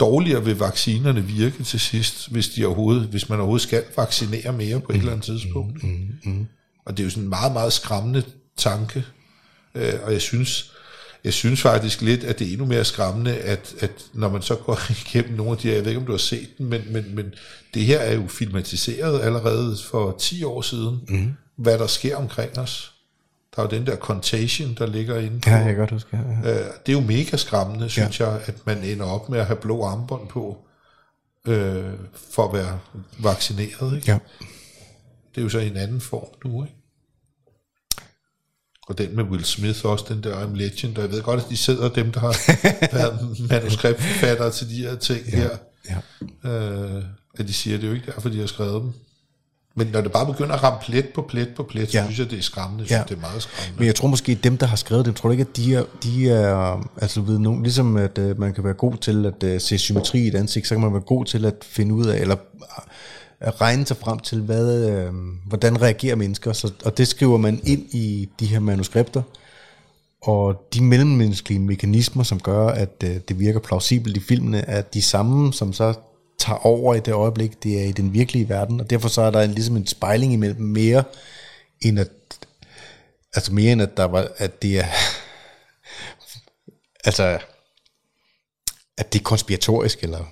[0.00, 4.80] dårligere vil vaccinerne virke til sidst, hvis, de overhovedet, hvis man overhovedet skal vaccinere mere
[4.80, 5.82] på et eller andet tidspunkt.
[5.84, 6.46] Mm, mm, mm.
[6.84, 8.22] Og det er jo sådan en meget, meget skræmmende
[8.56, 9.04] tanke.
[9.74, 10.72] Øh, og jeg synes,
[11.24, 14.54] jeg synes faktisk lidt, at det er endnu mere skræmmende, at, at når man så
[14.54, 16.82] går igennem nogle af de her, jeg ved ikke, om du har set den, men,
[16.90, 17.34] men, men
[17.74, 21.32] det her er jo filmatiseret allerede for 10 år siden, mm.
[21.56, 22.92] hvad der sker omkring os.
[23.58, 25.50] Der er jo den der contagion, der ligger inde på.
[25.50, 26.16] Ja, jeg godt huske.
[26.16, 26.60] Ja, ja.
[26.60, 28.30] Øh, det er jo mega skræmmende, synes ja.
[28.30, 30.56] jeg, at man ender op med at have blå armbånd på,
[31.48, 31.84] øh,
[32.32, 32.78] for at være
[33.18, 33.96] vaccineret.
[33.96, 34.10] Ikke?
[34.10, 34.18] Ja.
[35.34, 36.76] Det er jo så en anden form nu, ikke?
[38.88, 41.50] Og den med Will Smith også, den der I'm Legend, og jeg ved godt, at
[41.50, 42.36] de sidder dem, der har
[42.96, 45.50] været manuskriptforfattere til de her ting ja, her.
[46.44, 46.50] Ja.
[46.50, 47.04] Øh,
[47.38, 48.92] at de siger, at det er jo ikke derfor, de har skrevet dem.
[49.78, 52.04] Men når det bare begynder at ramme plet på plet på plet, så ja.
[52.04, 52.82] synes jeg, det er skræmmende.
[52.82, 53.04] Jeg synes, ja.
[53.08, 53.78] det er meget skræmmende.
[53.78, 55.84] Men jeg tror måske, at dem, der har skrevet dem, tror ikke, at de er,
[56.02, 59.60] de er altså ved nogen, ligesom at uh, man kan være god til at uh,
[59.60, 62.20] se symmetri i et ansigt, så kan man være god til at finde ud af,
[62.20, 62.36] eller
[63.40, 65.12] at regne sig frem til, hvad, øh,
[65.46, 69.22] hvordan reagerer mennesker, så, og det skriver man ind i de her manuskripter,
[70.22, 75.02] og de mellemmenneskelige mekanismer, som gør, at øh, det virker plausibelt i filmene, er de
[75.02, 75.94] samme, som så
[76.48, 79.30] tager over i det øjeblik, det er i den virkelige verden, og derfor så er
[79.30, 81.04] der en, ligesom en spejling imellem mere,
[81.80, 82.10] end at,
[83.34, 84.86] altså mere end at der var, at det er,
[87.08, 87.38] altså,
[88.98, 90.24] at det er konspiratorisk, eller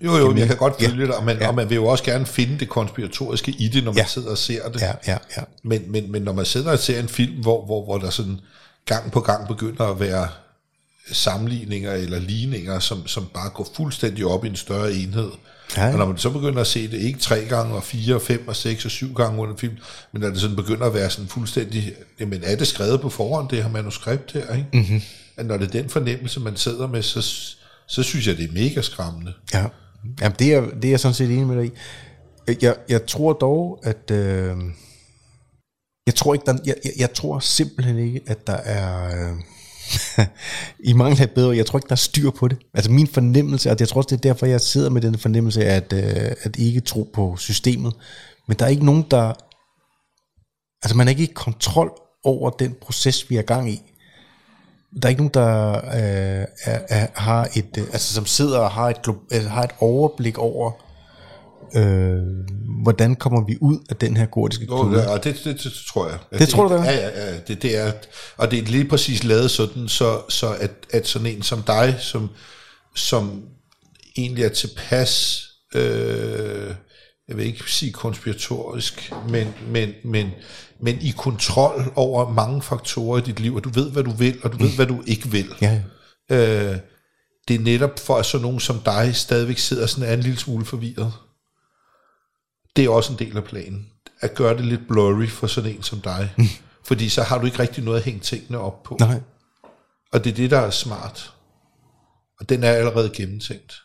[0.00, 1.48] jo, jo, jeg kan godt følge dig, og man, ja.
[1.48, 4.06] og man vil jo også gerne finde det konspiratoriske i det, når man ja.
[4.06, 4.80] sidder og ser det.
[4.80, 5.42] Ja, ja, ja.
[5.64, 8.40] Men, men, men når man sidder og ser en film, hvor, hvor, hvor der sådan
[8.84, 10.28] gang på gang begynder at være
[11.12, 15.30] sammenligninger eller ligninger, som, som bare går fuldstændig op i en større enhed.
[15.76, 15.92] Ja.
[15.92, 18.48] Og når man så begynder at se det, ikke tre gange, og fire, og fem,
[18.48, 19.76] og seks, og syv gange under film,
[20.12, 23.48] men når det sådan begynder at være sådan fuldstændig, jamen er det skrevet på forhånd,
[23.48, 24.68] det her manuskript her, ikke?
[24.72, 25.02] Mm-hmm.
[25.36, 27.22] At når det er den fornemmelse, man sidder med, så,
[27.88, 29.32] så synes jeg, det er mega skræmmende.
[29.54, 29.66] Ja,
[30.20, 31.70] jamen det er, det er jeg sådan set enig med dig i.
[32.62, 34.10] Jeg, jeg tror dog, at...
[34.10, 34.56] Øh,
[36.06, 39.06] jeg tror ikke, der, jeg, jeg, jeg tror simpelthen ikke, at der er...
[39.06, 39.36] Øh,
[40.80, 42.58] i mangler et bedre, jeg tror ikke, der er styr på det.
[42.74, 45.64] Altså min fornemmelse, og jeg tror også, det er derfor, jeg sidder med den fornemmelse
[45.64, 47.94] at, øh, at ikke tro på systemet.
[48.48, 49.32] Men der er ikke nogen, der...
[50.82, 51.90] Altså man er ikke i kontrol
[52.24, 53.82] over den proces, vi er gang i.
[55.02, 58.70] Der er ikke nogen, der øh, er, er, har et, øh, altså som sidder og
[58.70, 60.72] har et, har et overblik over,
[61.74, 62.18] øh,
[62.82, 65.02] hvordan kommer vi ud af den her gordiske klude?
[65.02, 66.18] Ja, det, det, det, det tror jeg.
[66.30, 66.84] Det, det tror du, det er?
[66.84, 67.92] Ja, ja, ja det, det er,
[68.36, 71.96] og det er lige præcis lavet sådan, så, så at, at sådan en som dig,
[72.00, 72.30] som,
[72.94, 73.42] som
[74.16, 75.42] egentlig er tilpas,
[75.74, 76.74] øh,
[77.28, 80.30] jeg vil ikke sige konspiratorisk, men, men, men,
[80.80, 84.38] men i kontrol over mange faktorer i dit liv, og du ved, hvad du vil,
[84.42, 85.54] og du ved, hvad du ikke vil.
[85.60, 85.80] Ja.
[86.30, 86.76] Øh,
[87.48, 90.64] det er netop for, at sådan nogen som dig stadigvæk sidder sådan en lille smule
[90.64, 91.12] forvirret
[92.76, 93.90] det er også en del af planen.
[94.20, 96.34] At gøre det lidt blurry for sådan en som dig.
[96.38, 96.44] Mm.
[96.84, 98.96] Fordi så har du ikke rigtig noget at hænge tingene op på.
[99.00, 99.20] Nej.
[100.12, 101.34] Og det er det, der er smart.
[102.40, 103.82] Og den er allerede gennemtænkt.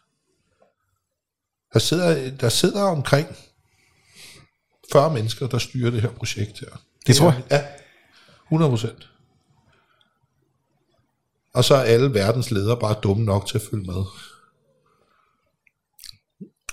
[1.74, 3.28] Der sidder, der sidder omkring
[4.92, 6.70] 40 mennesker, der styrer det her projekt her.
[6.70, 7.44] Det, det tror jeg.
[7.52, 7.66] Ja,
[8.46, 9.10] 100 procent.
[11.54, 14.04] Og så er alle verdens ledere bare dumme nok til at følge med.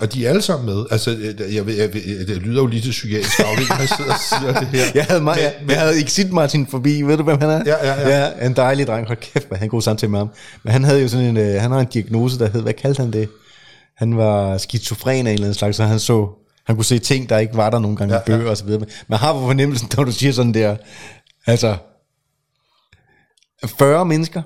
[0.00, 0.84] Og de er alle sammen med.
[0.90, 1.10] Altså,
[1.50, 4.20] jeg, ved, jeg, ved, det lyder jo lige til psykiatrisk afdeling, når jeg sidder og
[4.20, 4.84] siger det her.
[5.00, 7.62] Jeg havde, men, men, jeg havde ikke set Martin forbi, ved du, hvem han er?
[7.66, 8.18] Ja, ja, ja.
[8.18, 10.30] ja en dejlig dreng, hold kæft, man, han god samtale med ham.
[10.62, 13.12] Men han havde jo sådan en, han har en diagnose, der hed, hvad kaldte han
[13.12, 13.28] det?
[13.96, 16.28] Han var skizofren af en eller anden slags, så han så,
[16.66, 18.50] han kunne se ting, der ikke var der nogle gange ja, i bøger ja.
[18.50, 18.86] og så videre.
[19.08, 20.76] Men har på fornemmelsen, når du siger sådan der,
[21.46, 21.76] altså,
[23.78, 24.42] 40 mennesker?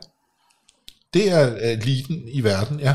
[1.14, 2.94] Det er eliten i verden, ja.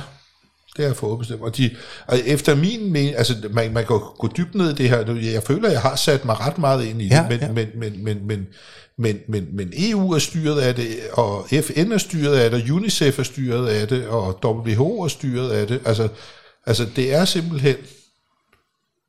[0.77, 1.41] Det er forudbestemt.
[1.41, 1.69] Og, de,
[2.07, 5.43] og efter min mening, altså man, man kan gå dybt ned i det her, jeg
[5.43, 7.51] føler, jeg har sat mig ret meget ind i det, ja, men, ja.
[7.51, 8.47] men, men, men, men,
[8.97, 13.19] men, men, men EU er styret af det, og FN er styret af det, UNICEF
[13.19, 15.79] er styret af det, og WHO er styret af det.
[15.85, 16.07] Altså,
[16.65, 17.75] altså det er simpelthen,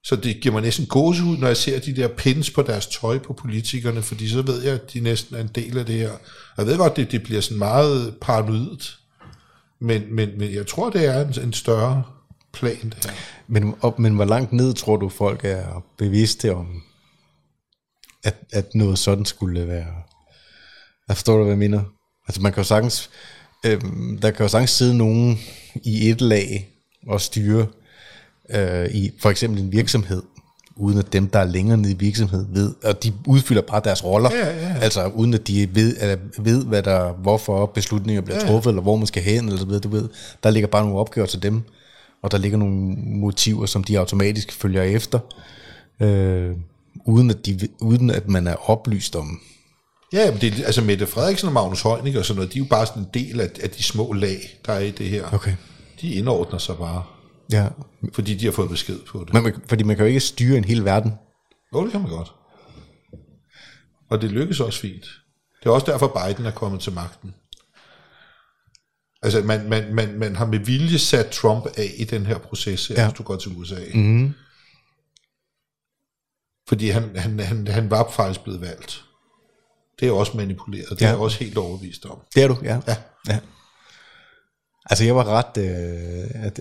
[0.05, 3.19] så det giver mig næsten gåsehud, når jeg ser de der pins på deres tøj
[3.19, 6.13] på politikerne, fordi så ved jeg, at de næsten er en del af det her.
[6.59, 8.99] Jeg ved godt, det, det bliver sådan meget paranoidt.
[9.81, 12.03] Men, men, men jeg tror, det er en, en større
[12.53, 13.13] plan, det her.
[13.47, 16.83] Men, op, men hvor langt ned tror du, folk er bevidste om,
[18.25, 19.95] at, at noget sådan skulle være?
[21.09, 21.83] Jeg forstår du, hvad jeg mener?
[22.29, 23.11] Altså man kan jo sagtens,
[23.67, 23.81] øh,
[24.23, 25.39] der kan jo sagtens sidde nogen
[25.75, 26.69] i et lag
[27.07, 27.67] og styre
[28.51, 30.23] øh, i for eksempel en virksomhed,
[30.79, 34.05] uden at dem, der er længere nede i virksomhed, ved, og de udfylder bare deres
[34.05, 34.75] roller, ja, ja, ja.
[34.81, 38.51] altså uden at de ved, at, ved hvad der, hvorfor beslutninger bliver ja, ja.
[38.51, 40.09] truffet, eller hvor man skal hen, eller så videre, du ved,
[40.43, 41.63] der ligger bare nogle opgaver til dem,
[42.23, 45.19] og der ligger nogle motiver, som de automatisk følger efter,
[46.01, 46.51] øh,
[47.07, 49.41] uden, at de, uden at man er oplyst om.
[50.13, 52.69] Ja, men det, altså Mette Frederiksen og Magnus Heunicke og sådan noget, de er jo
[52.71, 55.25] bare sådan en del af, af de små lag, der er i det her.
[55.33, 55.53] Okay.
[56.01, 57.03] De indordner sig bare.
[57.53, 57.69] Ja.
[58.15, 59.33] Fordi de har fået besked på det.
[59.33, 61.13] Men man, fordi man kan jo ikke styre en hel verden.
[61.75, 62.33] Jo, det kan man godt.
[64.11, 65.05] Og det lykkes også fint.
[65.61, 67.35] Det er også derfor, Biden er kommet til magten.
[69.23, 72.91] Altså, man, man, man, man har med vilje sat Trump af i den her proces,
[72.91, 73.09] ja.
[73.09, 73.81] hvis du går til USA.
[73.95, 74.35] Mm.
[76.69, 79.05] Fordi han, han, han, han var faktisk blevet valgt.
[80.01, 80.91] Det er også manipuleret.
[80.91, 81.07] Det ja.
[81.07, 82.19] er jeg også helt overbevist om.
[82.35, 82.81] Det er du, ja.
[82.87, 82.97] ja.
[83.29, 83.39] ja.
[84.91, 85.57] Altså, jeg var ret...
[85.57, 86.61] Øh, at,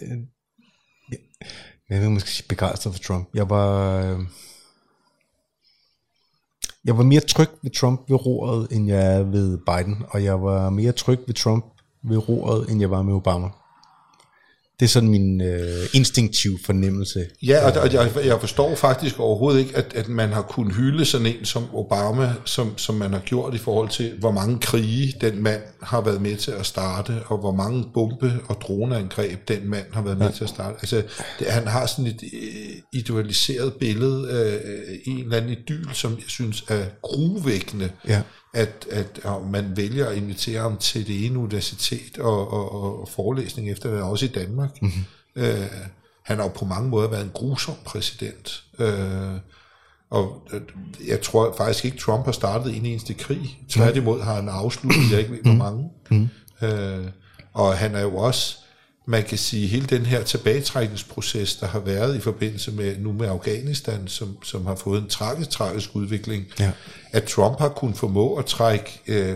[1.89, 3.29] jeg ved måske sige begejstret for Trump.
[3.33, 4.01] Jeg var...
[4.01, 4.19] Øh,
[6.85, 10.41] jeg var mere tryg ved Trump ved roret, end jeg er ved Biden, og jeg
[10.41, 11.65] var mere tryg ved Trump
[12.03, 13.47] ved roret, end jeg var med Obama.
[14.79, 17.25] Det er sådan min øh, instinktiv fornemmelse.
[17.43, 21.05] Ja, og, og jeg, jeg forstår faktisk overhovedet ikke, at, at man har kunnet hylde
[21.05, 25.13] sådan en som Obama, som, som man har gjort i forhold til, hvor mange krige
[25.21, 29.69] den mand har været med til at starte, og hvor mange bombe- og droneangreb den
[29.69, 30.33] mand har været med ja.
[30.33, 30.75] til at starte.
[30.79, 31.03] Altså,
[31.39, 34.59] det, han har sådan et øh, idealiseret billede af
[35.05, 37.89] en eller anden idyl, som jeg synes er gruvækkende.
[38.07, 38.21] Ja
[38.57, 43.09] at, at at man vælger at invitere ham til det ene universitet og, og, og
[43.09, 44.81] forelæsning efter det, også i Danmark.
[44.81, 45.03] Mm-hmm.
[45.35, 45.67] Øh,
[46.23, 48.63] han har jo på mange måder været en grusom præsident.
[48.79, 49.39] Øh,
[50.09, 50.61] og øh,
[51.07, 53.59] jeg tror faktisk ikke, Trump har startet en eneste krig.
[53.69, 55.89] Tværtimod har han afsluttet, jeg ikke ved, hvor mange.
[56.11, 56.29] Mm.
[56.61, 57.07] Øh,
[57.53, 58.57] og han er jo også
[59.09, 63.27] man kan sige, hele den her tilbagetrækningsproces, der har været i forbindelse med nu med
[63.27, 66.71] Afghanistan, som, som har fået en tragisk, tragisk udvikling, ja.
[67.11, 69.35] at Trump har kunnet formå at trække øh,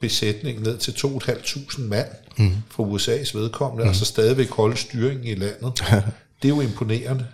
[0.00, 2.08] besætningen ned til 2.500 mand
[2.38, 2.52] mm.
[2.70, 3.88] fra USA's vedkommende, mm.
[3.88, 5.84] altså stadigvæk holde styringen i landet.
[6.42, 7.26] det er jo imponerende.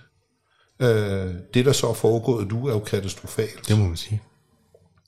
[0.81, 3.69] Øh, det, der så er foregået nu, er jo katastrofalt.
[3.69, 4.23] Det må man sige.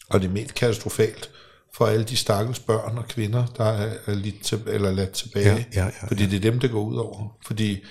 [0.08, 1.30] Og det er mest katastrofalt
[1.76, 5.46] for alle de stakkels børn og kvinder, der er lidt til, eller ladt tilbage.
[5.46, 7.36] Ja, ja, ja, fordi det er dem, der går ud over.
[7.46, 7.84] Fordi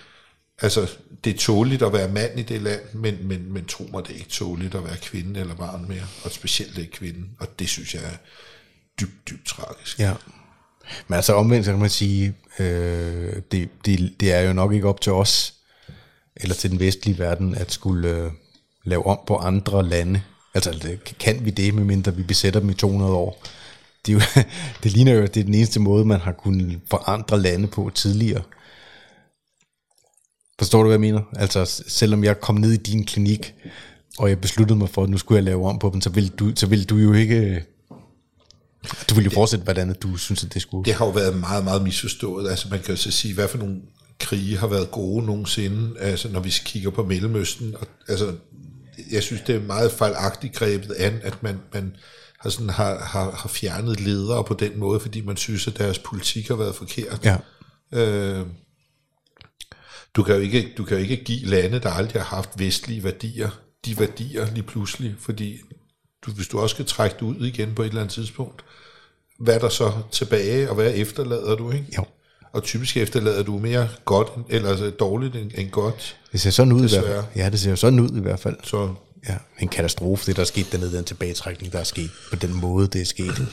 [0.61, 0.91] altså,
[1.23, 4.11] det er tåligt at være mand i det land, men, men, men tro mig, det
[4.11, 7.27] er ikke tåligt at være kvinde eller barn mere, og specielt ikke kvinde.
[7.39, 8.17] Og det synes jeg er
[8.99, 9.99] dybt, dybt tragisk.
[9.99, 10.13] Ja.
[11.07, 14.87] Men altså omvendt, så kan man sige, øh, det, det, det er jo nok ikke
[14.87, 15.53] op til os,
[16.35, 18.31] eller til den vestlige verden, at skulle øh,
[18.85, 20.21] lave om på andre lande.
[20.53, 23.43] Altså, kan vi det, medmindre vi besætter dem i 200 år?
[24.05, 24.43] Det, er jo,
[24.83, 27.91] det ligner jo, at det er den eneste måde, man har kunnet forandre lande på
[27.95, 28.41] tidligere.
[30.59, 31.21] Forstår du, hvad jeg mener?
[31.35, 33.53] Altså, selvom jeg kom ned i din klinik,
[34.17, 36.29] og jeg besluttede mig for, at nu skulle jeg lave om på dem, så vil
[36.29, 37.65] du, så vil du jo ikke...
[39.09, 40.85] Du vil jo fortsætte, hvordan du synes, at det skulle...
[40.85, 42.49] Det har jo været meget, meget misforstået.
[42.49, 43.81] Altså, man kan jo så sige, hvad for nogle
[44.19, 47.75] krige har været gode nogensinde, altså, når vi kigger på Mellemøsten.
[47.75, 48.33] Og, altså,
[49.11, 51.95] jeg synes, det er meget fejlagtigt grebet an, at man, man
[52.45, 55.99] har, sådan, har, har, har fjernet ledere på den måde, fordi man synes, at deres
[55.99, 57.25] politik har været forkert.
[57.25, 57.37] Ja.
[57.91, 58.45] Øh,
[60.15, 63.03] du kan jo ikke, du kan jo ikke give lande, der aldrig har haft vestlige
[63.03, 63.49] værdier,
[63.85, 65.57] de værdier lige pludselig, fordi
[66.25, 68.63] du, hvis du også skal trække det ud igen på et eller andet tidspunkt,
[69.39, 71.85] hvad er der så tilbage, og hvad efterlader du, ikke?
[71.97, 72.05] Jo.
[72.53, 76.17] Og typisk efterlader du mere godt, eller altså dårligt end, end godt.
[76.31, 77.03] Det ser sådan ud desværre.
[77.03, 77.43] i hvert fald.
[77.43, 78.55] Ja, det ser sådan ud i hvert fald.
[78.63, 78.93] Så
[79.29, 82.53] ja, en katastrofe, det der er sket dernede, den tilbagetrækning, der er sket på den
[82.53, 83.47] måde, det er sket.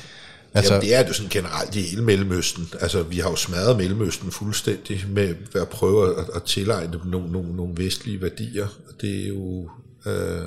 [0.55, 2.69] Altså, Jamen, det er jo sådan generelt i hele Mellemøsten.
[2.81, 7.33] Altså, vi har jo smadret Mellemøsten fuldstændig med at prøve at, at tilegne dem nogle,
[7.33, 8.67] nogle, nogle vestlige værdier.
[9.01, 9.71] Det er jo...
[10.07, 10.43] Øh,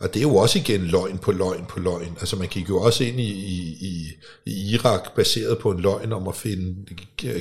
[0.00, 2.16] og det er jo også igen løgn på løgn på løgn.
[2.20, 4.08] Altså man gik jo også ind i, i, i,
[4.46, 6.74] i Irak baseret på en løgn om at finde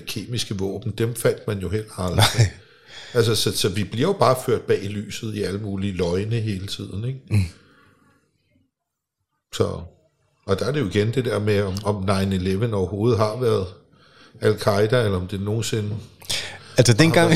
[0.07, 0.93] kemiske våben.
[0.97, 2.25] Dem fandt man jo heller aldrig.
[2.37, 2.47] Nej.
[3.13, 6.67] Altså, så, så vi bliver jo bare ført bag lyset i alle mulige løgne hele
[6.67, 7.19] tiden, ikke?
[7.29, 7.43] Mm.
[9.53, 9.81] Så,
[10.45, 13.67] og der er det jo igen det der med, om, om 9-11 overhovedet har været
[14.41, 15.95] al-Qaida, eller om det nogensinde...
[16.77, 17.33] Altså dengang,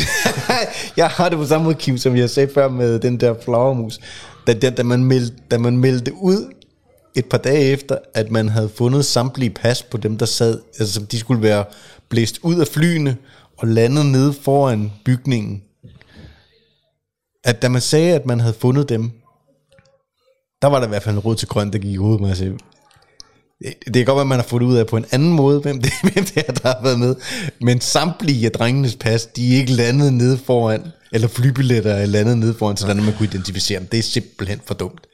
[0.98, 4.00] jeg har det på samme måde, Kim, som jeg sagde før med den der flagermus,
[4.48, 6.54] da, da, da, man meldte, da man meldte ud
[7.16, 11.00] et par dage efter, at man havde fundet samtlige pas på dem, der sad, altså
[11.00, 11.66] de skulle være
[12.10, 13.18] blæst ud af flyene,
[13.58, 15.64] og landede nede foran bygningen.
[17.44, 19.12] At da man sagde, at man havde fundet dem,
[20.62, 22.32] der var der i hvert fald en råd til grøn, der gik i hovedet med
[22.32, 22.58] at sige,
[23.64, 25.82] det kan godt være, at man har fundet ud af på en anden måde, hvem
[25.82, 27.16] det, hvem det er, der har været med.
[27.62, 32.38] Men samtlige af drengenes pas, de er ikke landet nede foran, eller flybilletter er landet
[32.38, 33.88] nede foran, så man kunne identificere dem.
[33.88, 35.08] Det er simpelthen for dumt.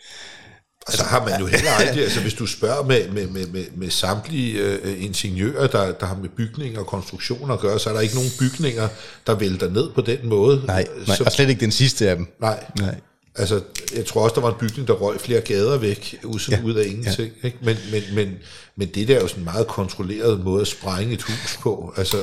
[0.87, 3.65] Og så har man jo heller aldrig, altså hvis du spørger med, med, med, med,
[3.75, 7.93] med samtlige øh, ingeniører, der, der har med bygninger og konstruktioner at gøre, så er
[7.93, 8.87] der ikke nogen bygninger,
[9.27, 10.61] der vælter ned på den måde.
[10.65, 12.27] Nej, nej så, og slet ikke den sidste af dem.
[12.41, 12.63] Nej.
[12.79, 12.95] nej.
[13.35, 13.61] Altså,
[13.95, 16.19] jeg tror også, der var en bygning, der røg flere gader væk,
[16.51, 16.61] ja.
[16.63, 17.31] ud af ingenting.
[17.43, 17.47] Ja.
[17.47, 17.57] Ikke?
[17.63, 18.33] Men, men, men,
[18.75, 21.93] men det der er jo sådan en meget kontrolleret måde at sprænge et hus på.
[21.97, 22.17] Altså,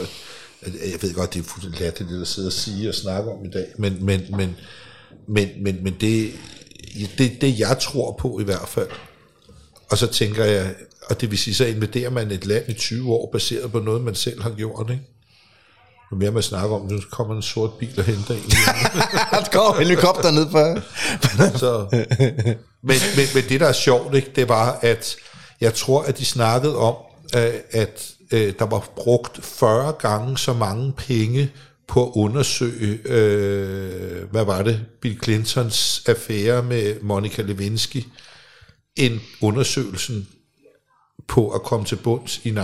[0.63, 3.45] jeg ved godt, det er fuldstændig latterligt det, der sidder og sige og snakke om
[3.45, 4.57] i dag, men, men, men,
[5.29, 6.33] men, men, men det,
[7.19, 8.89] det, det jeg tror på i hvert fald.
[9.91, 10.75] Og så tænker jeg,
[11.11, 14.03] og det vil sige, så invaderer man et land i 20 år, baseret på noget,
[14.03, 15.03] man selv har gjort, ikke?
[16.13, 18.41] Jo mere man snakker om, nu kommer en sort bil og henter en.
[19.31, 20.79] Der kommer helikopter ned for.
[21.59, 21.87] så,
[22.83, 25.17] men, men, men det, der er sjovt, ikke, det var, at
[25.61, 26.95] jeg tror, at de snakkede om,
[27.37, 31.51] øh, at øh, der var brugt 40 gange så mange penge
[31.89, 38.05] på at undersøge, øh, hvad var det, Bill Clintons affære med Monica Lewinsky,
[38.97, 40.29] end undersøgelsen
[41.29, 42.57] på at komme til bunds i 9-11.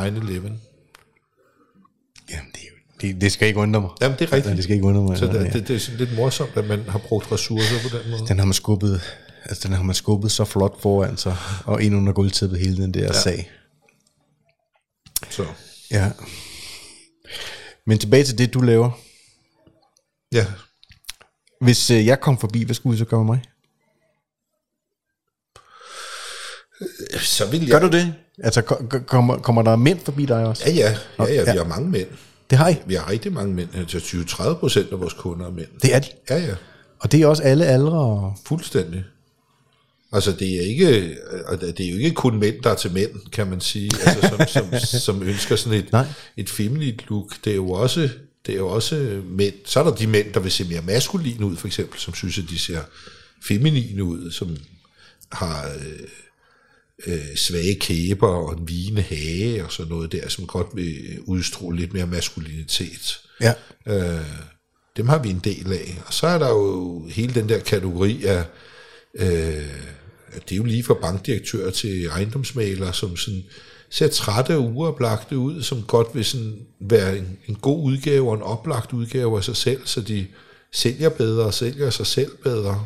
[2.30, 2.60] Jamen, det
[3.02, 3.90] det, det skal ikke undre mig.
[4.00, 4.50] Jamen, det er rigtigt.
[4.50, 5.18] Ja, det skal ikke undre mig.
[5.18, 5.50] Så det, ja.
[5.50, 8.22] det, det er sådan lidt morsomt, at man har brugt ressourcer på den måde.
[8.28, 9.00] Den har man skubbet,
[9.44, 12.94] altså den har man skubbet så flot foran sig, og ind under gulvtæppet hele den
[12.94, 13.12] der ja.
[13.12, 13.50] sag.
[15.30, 15.44] Så,
[15.90, 16.10] Ja.
[17.86, 18.90] Men tilbage til det, du laver.
[20.32, 20.46] Ja.
[21.60, 23.42] Hvis øh, jeg kom forbi, hvad skulle I så gøre med mig?
[27.20, 27.70] Så vil jeg...
[27.70, 28.14] Gør du det?
[28.42, 30.62] Altså, ko- ko- kommer, kommer der mænd forbi dig også?
[30.66, 30.96] Ja, ja.
[31.18, 31.52] Ja, ja, Ja.
[31.52, 32.08] vi har mange mænd.
[32.50, 32.76] Det har I.
[32.86, 33.68] Vi har rigtig mange mænd.
[33.74, 35.68] Altså 20-30 procent af vores kunder er mænd.
[35.82, 36.08] Det er de.
[36.30, 36.54] Ja, ja.
[37.00, 37.92] Og det er også alle aldre.
[38.00, 39.04] og- Fuldstændig.
[40.12, 41.18] Altså, det er, ikke,
[41.60, 44.46] det er jo ikke kun mænd, der er til mænd, kan man sige, altså, som,
[44.48, 46.06] som, som ønsker sådan et, Nej.
[46.36, 47.32] et feminint look.
[47.44, 48.08] Det er, jo også,
[48.46, 49.54] det er jo også mænd.
[49.64, 52.38] Så er der de mænd, der vil se mere maskuline ud, for eksempel, som synes,
[52.38, 52.80] at de ser
[53.42, 54.56] feminine ud, som
[55.32, 56.08] har øh,
[57.06, 61.78] øh, svage kæber og en vigende hage og sådan noget der, som godt vil udstråle
[61.78, 63.20] lidt mere maskulinitet.
[63.40, 63.54] Ja.
[63.86, 64.26] Øh,
[64.96, 66.02] dem har vi en del af.
[66.06, 68.44] Og så er der jo hele den der kategori af,
[69.14, 69.76] øh,
[70.34, 73.44] det er jo lige fra bankdirektører til ejendomsmalere, som sådan
[73.92, 78.34] ser trætte og uoplagte ud, som godt vil sådan være en, en god udgave og
[78.34, 80.26] en oplagt udgave af sig selv, så de
[80.72, 82.84] sælger bedre og sælger sig selv bedre.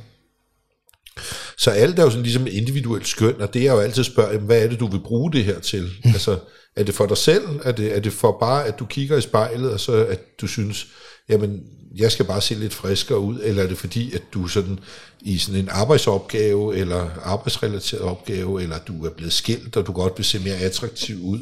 [1.58, 4.46] Så alt er jo sådan ligesom individuelt skøn, og det er jo altid spørge, jamen,
[4.46, 5.90] hvad er det, du vil bruge det her til?
[6.04, 6.38] Altså,
[6.76, 7.44] er det for dig selv?
[7.64, 10.46] Er det, er det for bare, at du kigger i spejlet, og så at du
[10.46, 10.86] synes,
[11.28, 11.62] jamen,
[11.96, 14.78] jeg skal bare se lidt friskere ud, eller er det fordi, at du sådan
[15.20, 20.12] i sådan en arbejdsopgave, eller arbejdsrelateret opgave, eller du er blevet skilt, og du godt
[20.16, 21.40] vil se mere attraktiv ud,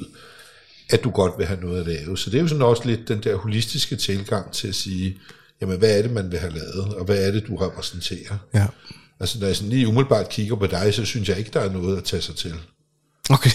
[0.91, 2.19] at du godt vil have noget at lave.
[2.19, 5.19] Så det er jo sådan også lidt den der holistiske tilgang til at sige,
[5.61, 8.39] jamen, hvad er det, man vil have lavet, og hvad er det, du repræsenterer?
[8.55, 8.67] Ja.
[9.21, 11.73] Altså, når jeg sådan lige umiddelbart kigger på dig, så synes jeg ikke, der er
[11.73, 12.55] noget at tage sig til.
[13.31, 13.51] Okay.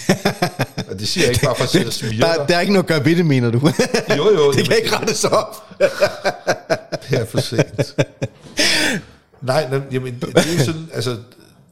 [0.90, 2.46] Og det siger jeg ikke bare for at sidde og smire der, dig.
[2.48, 3.72] der er ikke noget at gøre ved det, mener du?
[4.18, 4.52] Jo, jo.
[4.56, 5.56] det kan ikke rettes op.
[7.10, 7.95] Det er for sent.
[9.41, 11.18] Nej, nej, jamen, det er jo sådan, altså,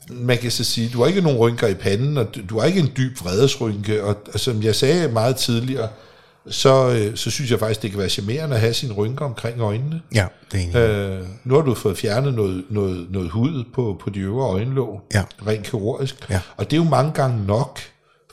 [0.10, 2.66] man kan så sige, du har ikke nogen rynker i panden, og du, du har
[2.66, 5.90] ikke en dyb vredesrynke, og, og som jeg sagde meget tidligere,
[6.50, 9.60] så, øh, så synes jeg faktisk, det kan være charmerende at have sine rynker omkring
[9.62, 10.02] øjnene.
[10.16, 11.18] Ja, det er.
[11.20, 15.02] Øh, nu har du fået fjernet noget, noget, noget hud på, på de øvre øjenlåg,
[15.14, 15.24] Ja.
[15.48, 16.16] rent kirurgisk.
[16.30, 16.40] Ja.
[16.58, 17.80] Og det er jo mange gange nok,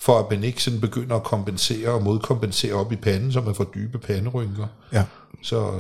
[0.01, 3.55] for at man ikke sådan begynder at kompensere og modkompensere op i panden, så man
[3.55, 4.67] får dybe panderynker.
[4.93, 5.03] Ja.
[5.43, 5.71] Så,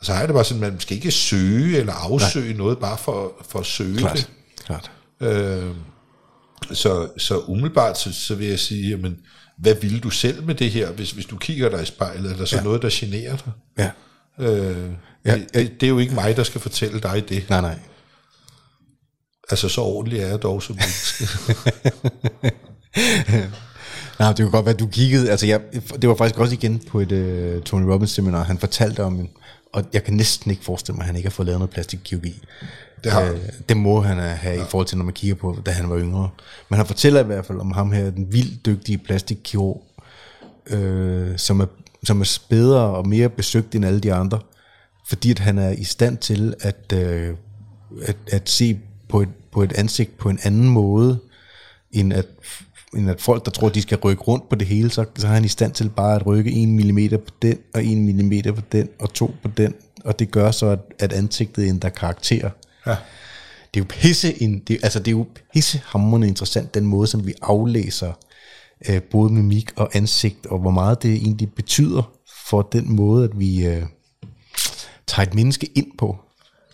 [0.00, 2.56] og så er det bare sådan, at man skal ikke søge eller afsøge Nej.
[2.56, 4.16] noget bare for, for at søge Klart.
[4.16, 4.30] det.
[4.66, 4.90] Klart.
[5.20, 5.70] Øh,
[6.72, 9.16] så, så umiddelbart, så, så vil jeg sige, jamen,
[9.58, 12.32] hvad vil du selv med det her, hvis, hvis du kigger dig i spejlet?
[12.32, 12.60] Er der så ja.
[12.60, 12.64] Ja.
[12.64, 13.52] noget, der generer dig?
[13.78, 13.90] Ja.
[14.46, 14.90] Øh,
[15.24, 17.44] Ja, det, det, det er jo ikke mig, der skal fortælle dig det.
[17.50, 17.78] Nej, nej.
[19.50, 21.24] Altså, så ordentlig er jeg dog som menneske.
[24.18, 25.60] Nej, det kunne godt være, at du kiggede, altså jeg,
[26.02, 29.30] det var faktisk også igen på et uh, Tony Robbins seminar, han fortalte om, en-
[29.72, 32.42] og jeg kan næsten ikke forestille mig, at han ikke har fået lavet noget plastikkirurgi.
[33.04, 33.22] Det har.
[33.22, 33.38] Øh,
[33.68, 34.62] det må han have ja.
[34.62, 36.30] i forhold til, når man kigger på, da han var yngre.
[36.68, 39.84] Men han fortæller i hvert fald om ham her, den vildt dygtige plastikkirurg,
[40.66, 41.66] øh, som, er,
[42.04, 44.40] som er bedre og mere besøgt end alle de andre,
[45.08, 47.34] fordi at han er i stand til at, øh,
[48.02, 48.78] at, at se
[49.08, 51.18] på et, på et ansigt på en anden måde,
[51.92, 52.26] end at,
[52.96, 55.30] end at folk, der tror, de skal rykke rundt på det hele, så, så er
[55.30, 58.62] han i stand til bare at rykke 1 mm på den, og 1 mm på
[58.72, 59.74] den, og 2 på den,
[60.04, 62.50] og det gør så, at, at ansigtet ændrer karakter.
[62.86, 62.96] Ja.
[63.74, 67.26] Det er jo pisse, in, det, altså det er jo pissehammerende interessant, den måde, som
[67.26, 68.12] vi aflæser
[68.88, 72.12] øh, både mimik og ansigt, og hvor meget det egentlig betyder
[72.48, 73.82] for den måde, at vi øh,
[75.06, 76.16] tager et menneske ind på.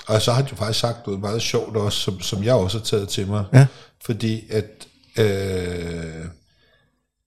[0.07, 2.85] Og så har jo faktisk sagt noget meget sjovt også, som, som jeg også har
[2.85, 3.45] taget til mig.
[3.53, 3.67] Ja.
[4.05, 4.87] Fordi at
[5.19, 6.25] øh,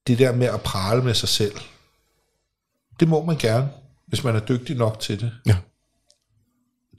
[0.06, 1.54] det der med at prale med sig selv,
[3.00, 3.68] det må man gerne,
[4.06, 5.32] hvis man er dygtig nok til det.
[5.46, 5.56] Ja.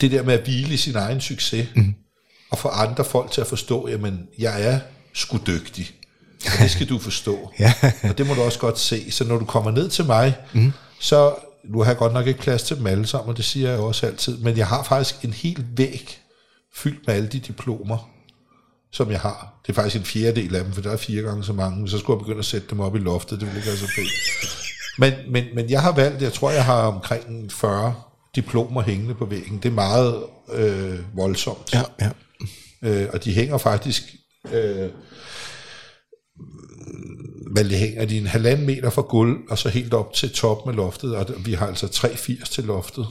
[0.02, 1.96] Det der med at hvile i sin egen succes, mm.
[2.52, 4.80] og få andre folk til at forstå, jamen, jeg er
[5.14, 5.92] sgu dygtig.
[6.46, 7.52] Og det skal du forstå.
[7.60, 7.74] Ja.
[8.04, 9.12] Og det må du også godt se.
[9.12, 10.74] Så når du kommer ned til mig, mm.
[11.00, 13.70] så nu har jeg godt nok ikke plads til dem alle sammen, og det siger
[13.70, 16.20] jeg også altid, men jeg har faktisk en hel væg
[16.76, 18.10] fyldt med alle de diplomer,
[18.92, 19.59] som jeg har.
[19.70, 22.00] Det er faktisk en fjerdedel af dem, for der er fire gange så mange, så
[22.00, 24.10] skulle jeg begynde at sætte dem op i loftet, det ville ikke være så fedt.
[24.98, 27.96] Men, men, men jeg har valgt, jeg tror, jeg har omkring 40
[28.36, 29.58] diplomer hængende på væggen.
[29.58, 30.24] Det er meget
[30.54, 31.74] øh, voldsomt.
[31.74, 32.10] Ja, ja.
[32.82, 34.04] Øh, og de hænger faktisk,
[34.54, 34.90] øh,
[37.56, 40.76] det hænger de en halvanden meter fra gulv, og så helt op til toppen af
[40.76, 43.08] loftet, og vi har altså 3,80 til loftet.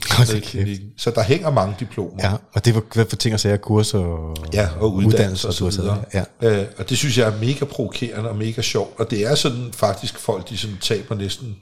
[0.96, 2.18] Så der hænger mange diplomer.
[2.22, 2.32] ja.
[2.52, 5.64] Og det var hvad for ting at sige, kurser og, Ja, og uddannelse og så
[5.80, 6.04] videre.
[6.14, 6.24] Ja.
[6.42, 9.00] Øh, og det synes jeg er mega provokerende og mega sjovt.
[9.00, 11.56] Og det er sådan faktisk folk, de sådan taber næsten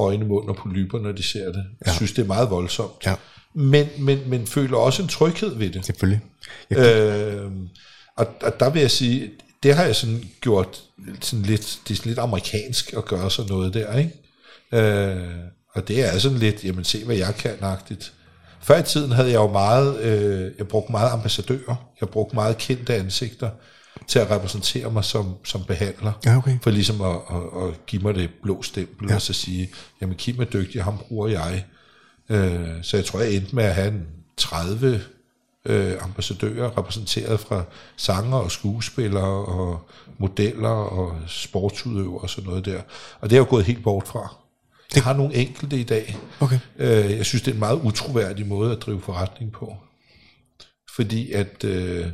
[0.00, 1.54] øjne, mund og polyper, når de ser det.
[1.80, 1.92] Jeg Ja.
[1.92, 2.92] synes, det er meget voldsomt.
[3.06, 3.14] Ja.
[3.54, 5.86] Men, men, men føler også en tryghed ved det.
[5.86, 6.20] Selvfølgelig.
[6.70, 7.50] Jeg, Øh,
[8.16, 9.30] og, og der vil jeg sige,
[9.64, 10.82] det har jeg sådan gjort
[11.20, 14.12] sådan lidt, det er sådan lidt amerikansk at gøre sådan noget der, ikke?
[14.72, 15.28] Øh,
[15.74, 18.12] og det er sådan lidt, jamen se hvad jeg kan-agtigt.
[18.60, 22.58] Før i tiden havde jeg jo meget, øh, jeg brugte meget ambassadører, jeg brugte meget
[22.58, 23.50] kendte ansigter
[24.08, 26.12] til at repræsentere mig som, som behandler.
[26.26, 26.58] Ja, okay.
[26.62, 29.14] For ligesom at, at, at give mig det blå stempel, ja.
[29.14, 29.70] og så sige,
[30.00, 31.64] jamen Kim er dygtig, ham bruger jeg.
[32.28, 35.00] Øh, så jeg tror, jeg endte med at have en 30
[35.64, 37.62] øh, ambassadører repræsenteret fra
[37.96, 39.88] sanger og skuespillere og
[40.18, 42.80] modeller og sportsudøvere og sådan noget der.
[43.20, 44.34] Og det er jo gået helt bort fra.
[44.94, 46.16] Jeg har nogle enkelte i dag.
[46.40, 46.58] Okay.
[46.78, 49.76] Øh, jeg synes, det er en meget utroværdig måde at drive forretning på.
[50.96, 52.06] Fordi at øh,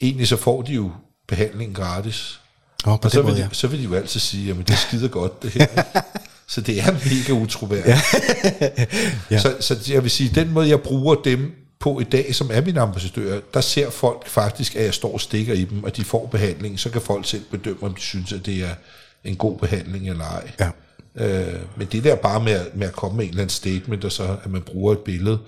[0.00, 0.90] egentlig så får de jo
[1.28, 2.40] behandling gratis.
[2.84, 3.48] På Og så den vil, måde, de, ja.
[3.52, 5.66] så vil de jo altid sige, jamen det er skide godt det her.
[6.48, 7.86] så det er mega utroværdigt.
[7.86, 8.86] Ja.
[9.30, 9.38] Ja.
[9.38, 12.60] så, så jeg vil sige, den måde jeg bruger dem på i dag, som er
[12.60, 16.04] mine ambassadører, der ser folk faktisk, at jeg står og stikker i dem, og de
[16.04, 18.74] får behandling, så kan folk selv bedømme, om de synes, at det er
[19.24, 20.50] en god behandling eller ej.
[20.60, 20.70] Ja.
[21.16, 24.04] Øh, men det der bare med at, med at komme med en eller anden statement,
[24.04, 25.38] og så at man bruger et billede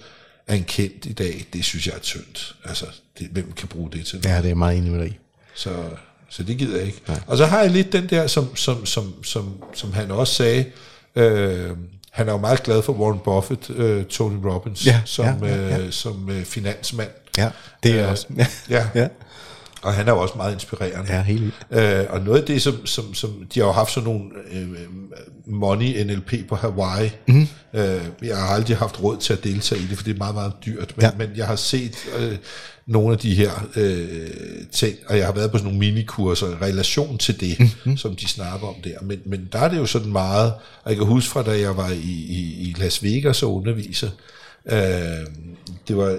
[0.46, 2.56] af en kendt i dag, det synes jeg er tyndt.
[2.64, 2.86] Altså,
[3.18, 4.36] det, hvem kan bruge det til noget?
[4.36, 5.18] ja, det er meget enig med dig.
[5.54, 5.70] Så,
[6.28, 7.02] så det gider jeg ikke.
[7.08, 7.20] Nej.
[7.26, 10.64] Og så har jeg lidt den der, som, som, som, som, som han også sagde,
[11.16, 11.70] øh,
[12.10, 15.68] han er jo meget glad for Warren Buffett, øh, Tony Robbins, Ja, som, ja, ja,
[15.68, 15.78] ja.
[15.78, 17.10] Øh, som øh, finansmand.
[17.38, 17.50] Ja,
[17.82, 18.26] det er Øh, også.
[18.36, 18.46] Ja.
[18.76, 19.08] Ja, ja.
[19.82, 21.12] og han er jo også meget inspirerende.
[21.14, 21.54] Ja, helt.
[21.70, 24.68] Øh, og noget af det, som, som, som de har jo haft sådan nogle øh,
[25.46, 27.10] money NLP på Hawaii.
[27.28, 27.48] Mm.
[27.74, 30.34] Øh, jeg har aldrig haft råd til at deltage i det, for det er meget,
[30.34, 30.92] meget dyrt.
[30.96, 31.10] Men, ja.
[31.18, 32.36] men jeg har set øh,
[32.88, 34.28] nogle af de her øh,
[34.72, 37.68] ting, og jeg har været på sådan nogle minikurser i relation til det, Mhm.
[37.84, 37.96] mm.
[37.96, 38.98] som de snakker om der.
[39.02, 40.52] Men, men der er det jo sådan meget,
[40.84, 41.96] og jeg kan huske fra, da jeg var i,
[42.28, 44.10] i, i Las Vegas og underviser,
[44.72, 45.26] Øh,
[45.88, 46.18] det var,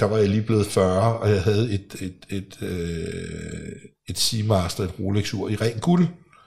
[0.00, 3.72] der var jeg lige blevet 40, og jeg havde et, et, et, øh,
[4.08, 6.06] et Seamaster, et Rolex-ur i ren guld.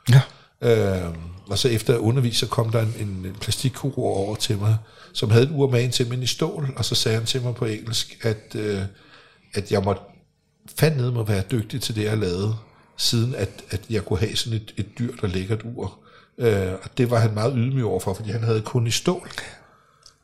[0.10, 0.22] Ja.
[0.62, 1.14] Øh,
[1.50, 4.76] og så efter at undervise, så kom der en, en, en plastikkirurg over til mig,
[5.14, 7.42] som havde et ur med en til men i stål, og så sagde han til
[7.42, 8.80] mig på engelsk, at, øh,
[9.54, 10.02] at jeg måtte
[10.80, 12.56] fandme må være dygtig til det, jeg lavede,
[12.98, 16.00] siden at, at jeg kunne have sådan et, et dyrt og lækkert ur.
[16.38, 19.30] Øh, og det var han meget ydmyg overfor, fordi han havde kun i stål.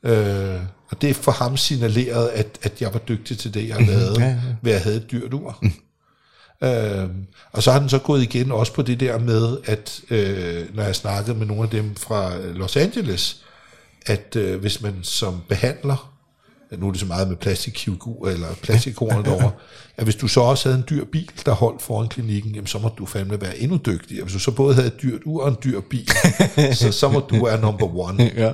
[0.04, 4.12] Øh, og det for ham signalerede, at, at jeg var dygtig til det, jeg lavede,
[4.12, 4.22] Mhm.
[4.22, 4.36] Ja, ja.
[4.62, 5.64] ved at have et dyrt ur.
[6.64, 7.10] Øh,
[7.52, 10.84] og så har den så gået igen også på det der med, at øh, når
[10.84, 13.42] jeg snakkede med nogle af dem fra Los Angeles,
[14.06, 16.09] at øh, hvis man som behandler,
[16.78, 19.52] nu er det så meget med plastikkirurgi eller plastikkornet derovre,
[19.98, 22.80] at hvis du så også havde en dyr bil, der holdt foran klinikken, jamen, så
[22.80, 24.24] må du fandme være endnu dygtigere.
[24.24, 26.10] Hvis du så både havde et dyrt ur og en dyr bil,
[26.74, 28.32] så, så må du være number one.
[28.36, 28.52] ja.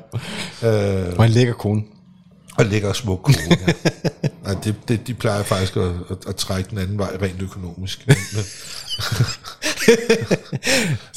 [0.63, 1.13] Øh.
[1.17, 1.83] Og en lækker kone.
[2.57, 3.29] Og lækker og smuk.
[4.45, 8.07] Nej, det, det, de plejer faktisk at, at, at trække den anden vej rent økonomisk.
[8.07, 8.17] Men,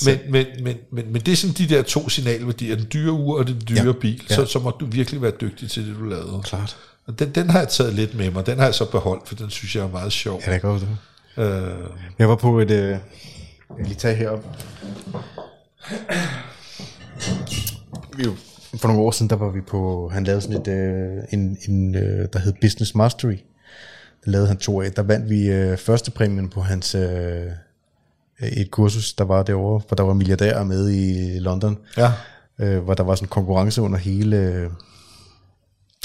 [0.07, 3.39] men, men, men, men, men det er sådan de der to signalværdier, den dyre ur
[3.39, 4.35] og den dyre Ja, bil, ja.
[4.35, 6.41] så, så må du virkelig være dygtig til det, du lavede.
[6.45, 6.77] Klart.
[7.07, 9.35] Og den, den har jeg taget lidt med mig, den har jeg så beholdt, for
[9.35, 10.43] den synes jeg er meget sjov.
[10.47, 10.83] Ja, det er godt.
[11.37, 11.43] Det.
[11.45, 11.87] Øh,
[12.19, 12.71] Jeg var på et...
[12.71, 13.01] Øh, jeg
[13.77, 14.45] kan lige tage herop.
[18.17, 18.37] Vi jo,
[18.79, 20.09] for nogle år siden, der var vi på...
[20.13, 20.69] Han lavede sådan et...
[20.69, 23.37] Øh, en, en, øh, der hed Business Mastery.
[24.25, 24.93] Der lavede han to af.
[24.93, 26.95] Der vandt vi øh, første præmien på hans...
[26.95, 27.47] Øh,
[28.43, 31.79] et kursus, der var derovre, hvor der var milliardærer med i London.
[31.97, 32.13] ja,
[32.61, 34.71] øh, hvor der var sådan en konkurrence under hele øh,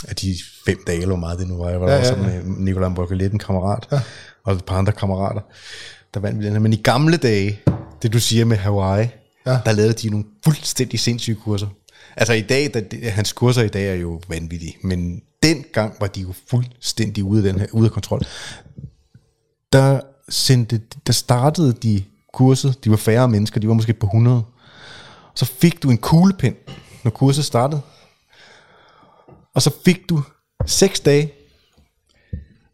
[0.08, 0.36] af de
[0.66, 1.70] fem dage, eller hvor meget det nu var.
[1.70, 4.00] Jeg var Ja, ja, ja, med Nicolai Mborkelet, en kammerat, ja.
[4.44, 5.42] og et par andre kammerater,
[6.14, 6.60] der vandt vi den her.
[6.60, 7.60] Men i gamle dage,
[8.02, 9.08] det du siger med Hawaii,
[9.46, 9.60] Ja.
[9.66, 11.68] der lavede de nogle fuldstændig sindssyge kurser.
[12.18, 16.08] Altså i dag, der, det- hans kurser i dag er jo vanvittige, men dengang var
[16.08, 18.22] de jo fuldstændig ude af, den her, ude af kontrol.
[19.74, 20.00] Der,
[20.30, 22.04] sendte, der startede de
[22.34, 24.44] kurset, de var færre mennesker, de var måske på 100,
[25.36, 26.56] så fik du en kuglepen,
[27.04, 27.82] når kurset startede.
[29.56, 30.24] Og så fik du
[30.66, 31.32] seks dage.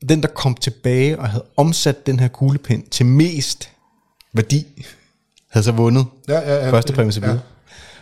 [0.09, 3.69] Den, der kom tilbage og havde omsat den her kuglepen til mest
[4.33, 4.85] værdi,
[5.49, 7.37] havde så vundet Ja, ja, ja, første præmie ja.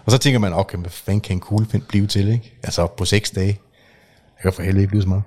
[0.08, 2.58] Og så tænker man, okay, hvad fanden kan en kuglepind blive til, ikke?
[2.64, 3.60] Altså på seks dage.
[4.38, 5.24] Jeg kan for helvede ikke blive så meget.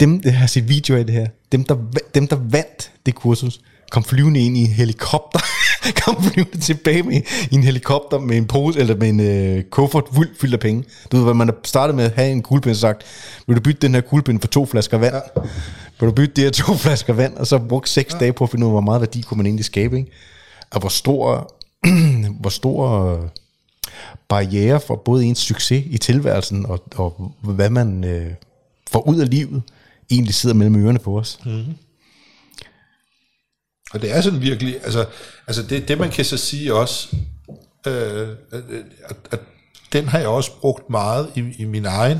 [0.00, 1.76] Dem, jeg har set video af det her, dem der,
[2.14, 3.60] dem, der vandt det kursus,
[3.90, 5.40] kom flyvende ind i en helikopter,
[6.04, 10.04] kom flyvende tilbage med, i en helikopter med en pose, eller med en øh, kuffert
[10.14, 10.84] fuld, fyldt af penge.
[11.12, 13.02] Du ved, hvad man har startet med at have en kuglepind og sagt,
[13.46, 15.14] vil du bytte den her kuglepind for to flasker vand?
[15.14, 15.40] Ja.
[16.00, 17.36] Vil du bytte de her to flasker vand?
[17.36, 18.18] Og så brugt seks ja.
[18.18, 20.10] dage på at finde ud af, hvor meget værdi kunne man egentlig skabe, ikke?
[20.70, 21.54] Og hvor stor,
[22.40, 23.18] hvor stor
[24.28, 28.32] barriere for både ens succes i tilværelsen, og, og hvad man øh,
[28.90, 29.62] får ud af livet,
[30.10, 31.38] egentlig sidder mellem ørerne på os.
[31.44, 31.64] Mm.
[33.92, 35.06] Og det er sådan virkelig, altså,
[35.46, 37.16] altså det, det man kan så sige også,
[37.86, 39.40] øh, at, at
[39.92, 42.18] den har jeg også brugt meget i, i min egen,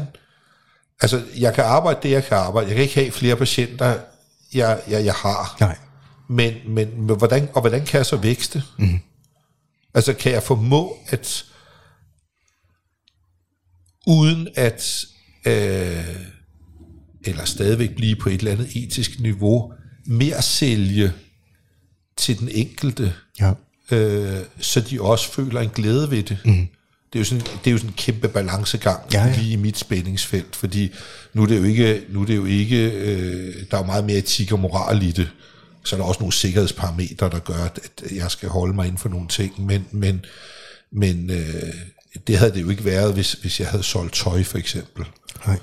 [1.01, 3.99] altså jeg kan arbejde det, jeg kan arbejde, jeg kan ikke have flere patienter,
[4.55, 5.57] jeg, jeg, jeg har.
[5.61, 5.77] Nej.
[6.29, 8.63] Men, men, men hvordan, og hvordan kan jeg så vækste?
[8.79, 9.01] Mm.
[9.95, 11.45] Altså kan jeg formå at,
[14.11, 15.05] uden at,
[15.47, 16.05] øh,
[17.25, 19.73] eller stadigvæk blive på et eller andet etisk niveau,
[20.07, 21.13] mere sælge
[22.17, 23.53] til den enkelte, Ja.
[23.91, 26.39] øh, så de også føler en glæde ved det.
[26.45, 26.69] Mm.
[27.13, 29.37] Det er, jo sådan, det er jo sådan en kæmpe balancegang Ja, ja.
[29.37, 30.91] lige i mit spændingsfelt, fordi
[31.35, 34.05] nu er det jo ikke, nu er det jo ikke øh, der er jo meget
[34.05, 35.29] mere etik og moral i det.
[35.85, 39.09] Så er der også nogle sikkerhedsparametre, der gør, at, jeg skal holde mig inden for
[39.09, 40.25] nogle ting, men, men,
[40.93, 41.75] men øh,
[42.27, 45.07] det havde det jo ikke været, hvis, hvis jeg havde solgt tøj for eksempel.
[45.47, 45.59] Nej.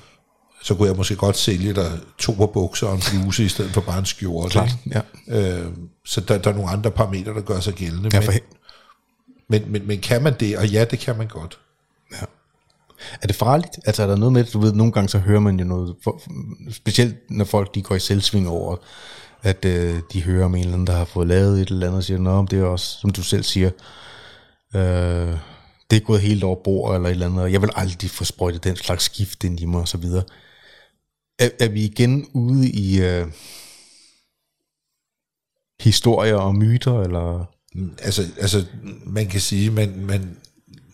[0.63, 3.71] Så kunne jeg måske godt sælge dig to par bukser og en bluse i stedet
[3.71, 4.51] for bare en skjorte.
[4.51, 5.01] Klart, ja.
[5.27, 5.65] Øh,
[6.05, 8.09] så der, der er nogle andre parametre, der gør sig gældende.
[8.13, 8.33] Ja, men, for,
[9.49, 10.57] men, men, men kan man det?
[10.57, 11.59] Og ja, det kan man godt.
[12.11, 12.25] ja.
[13.21, 13.79] Er det farligt?
[13.85, 14.43] Altså er der noget med?
[14.43, 16.21] Du ved, nogle gange så hører man jo noget, for,
[16.71, 18.75] specielt når folk de går i selvsving over,
[19.43, 21.97] at øh, de hører om en eller anden, der har fået lavet et eller andet,
[21.97, 23.69] og siger, Nå, men det er også, som du selv siger,
[24.75, 25.37] øh,
[25.89, 28.23] det er gået helt over bord, eller et eller andet, og jeg vil aldrig få
[28.25, 30.23] sprøjtet den slags gift ind i mig, og så videre.
[31.39, 33.27] Er, er vi igen ude i øh,
[35.79, 37.45] historier og myter, eller...
[38.01, 38.65] Altså, altså
[39.05, 40.37] man kan sige, man, man,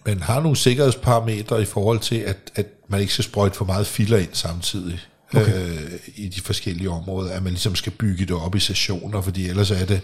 [0.06, 3.88] man har nogle sikkerhedsparametre i forhold til, at, at man ikke skal sprøjte for meget
[3.88, 5.00] filler ind samtidig.
[5.34, 5.70] Okay.
[5.70, 9.48] Øh, i de forskellige områder, at man ligesom skal bygge det op i sessioner, fordi
[9.50, 10.02] ellers er det,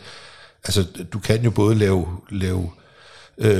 [0.63, 0.83] altså
[1.13, 2.69] du kan jo både lave, lave øh,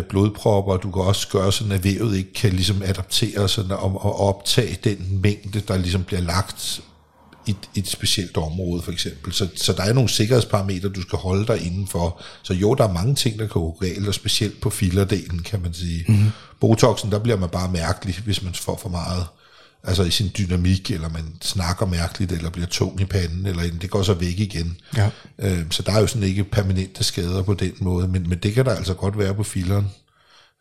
[0.10, 4.06] blodpropper, og du kan også gøre sådan, at vævet ikke kan ligesom adaptere sådan, og,
[4.06, 6.82] og optage den mængde, der ligesom bliver lagt
[7.46, 9.34] i et, et specielt område for eksempel.
[9.34, 12.22] Så, så der er nogle sikkerhedsparametre, du skal holde dig indenfor.
[12.44, 15.62] Så jo, der er mange ting, der kan gå galt, og specielt på fillerdelen, kan
[15.62, 16.06] man sige.
[16.08, 16.30] Mm-hmm.
[16.60, 19.26] Botoxen, der bliver man bare mærkelig, hvis man får for meget
[19.84, 23.90] altså i sin dynamik, eller man snakker mærkeligt, eller bliver tung i panden, eller det
[23.90, 24.78] går så væk igen.
[24.98, 25.10] Ja.
[25.40, 28.54] Øh, så der er jo sådan ikke permanente skader på den måde, men, men det
[28.54, 29.88] kan der altså godt være på filleren.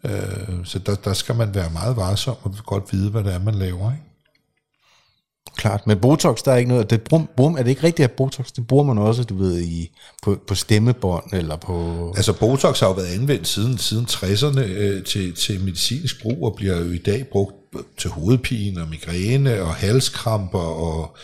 [0.05, 3.39] Øh, så der, der skal man være meget varsom og godt vide, hvad det er,
[3.39, 3.93] man laver.
[3.93, 4.05] Ikke?
[5.57, 8.13] Klart, men Botox, der er ikke noget, det bruger, bruger, er det ikke rigtigt, at
[8.13, 9.91] Botox, det bruger man også, du ved, i,
[10.23, 12.09] på, på stemmebånd, eller på...
[12.17, 16.55] Altså Botox har jo været anvendt siden, siden 60'erne øh, til, til medicinsk brug, og
[16.57, 17.55] bliver jo i dag brugt
[17.97, 21.17] til hovedpine og migræne og halskramper, og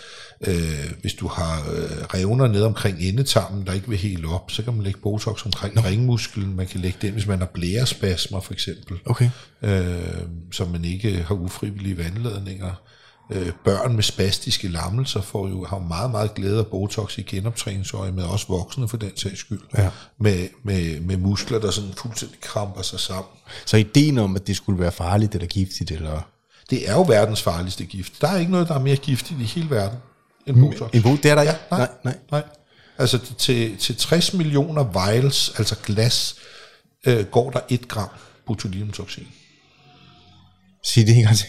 [0.47, 4.63] øh, hvis du har øh, revner ned omkring endetarmen, der ikke vil helt op, så
[4.63, 5.81] kan man lægge Botox omkring Nå.
[5.81, 9.31] ringmusklen, man kan lægge den, hvis man har blærespasmer for eksempel, Okay.
[9.63, 9.99] øh,
[10.53, 12.75] så man ikke har ufrivillige vandladninger.
[13.33, 18.13] Øh, børn med spastiske lammelser får jo har meget, meget glæde af Botox i genoptræningsøje,
[18.13, 19.61] med også voksne for den sags skyld.
[19.79, 19.91] Ja.
[20.21, 23.33] Med, med, med muskler, der sådan fuldstændig kramper sig sammen.
[23.67, 26.29] Så ideen om, at det skulle være farligt eller giftigt, eller...
[26.71, 28.21] Det er jo verdens farligste gift.
[28.21, 29.99] Der er ikke noget, der er mere giftigt i hele verden
[30.47, 30.95] end Botox.
[30.95, 31.65] En bo, det er der Ja, ikke?
[31.71, 32.19] nej, nej, nej.
[32.31, 32.43] nej.
[32.99, 36.37] Altså til, til 60 millioner vials, altså glas,
[37.07, 38.09] øh, går der 1 gram
[38.47, 39.29] botulinumtoxin.
[40.85, 41.47] Sig det en gang til.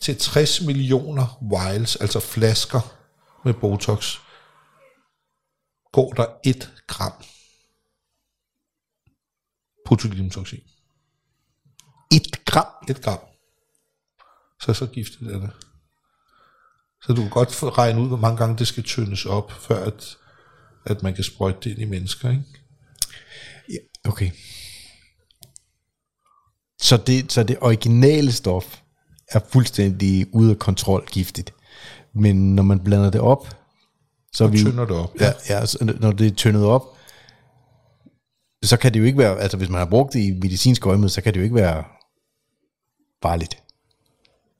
[0.00, 2.80] Til 60 millioner vials, altså flasker
[3.44, 4.16] med Botox,
[5.92, 7.12] går der 1 gram
[9.86, 10.60] botulinumtoxin.
[12.12, 12.66] Et gram.
[12.88, 13.18] 1 gram.
[14.60, 15.50] Så så giftigt er det.
[17.02, 20.16] Så du kan godt regne ud, hvor mange gange det skal tyndes op, før at,
[20.86, 22.30] at man kan sprøjte det ind i mennesker.
[22.30, 22.44] Ikke?
[23.68, 24.30] Ja, okay.
[26.80, 28.80] Så det, så det originale stof
[29.28, 31.54] er fuldstændig ude af kontrol giftigt.
[32.14, 33.56] Men når man blander det op,
[34.32, 34.58] så vi...
[34.58, 35.14] tynder det op.
[35.20, 36.82] Ja, ja så når det er tyndet op,
[38.62, 41.08] så kan det jo ikke være, altså hvis man har brugt det i medicinsk øjemed,
[41.08, 41.84] så kan det jo ikke være
[43.22, 43.62] farligt.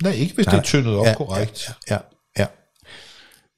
[0.02, 1.68] Nej, ikke hvis det er tyndet op ja, korrekt.
[1.90, 2.00] Ja, ja,
[2.38, 2.46] ja.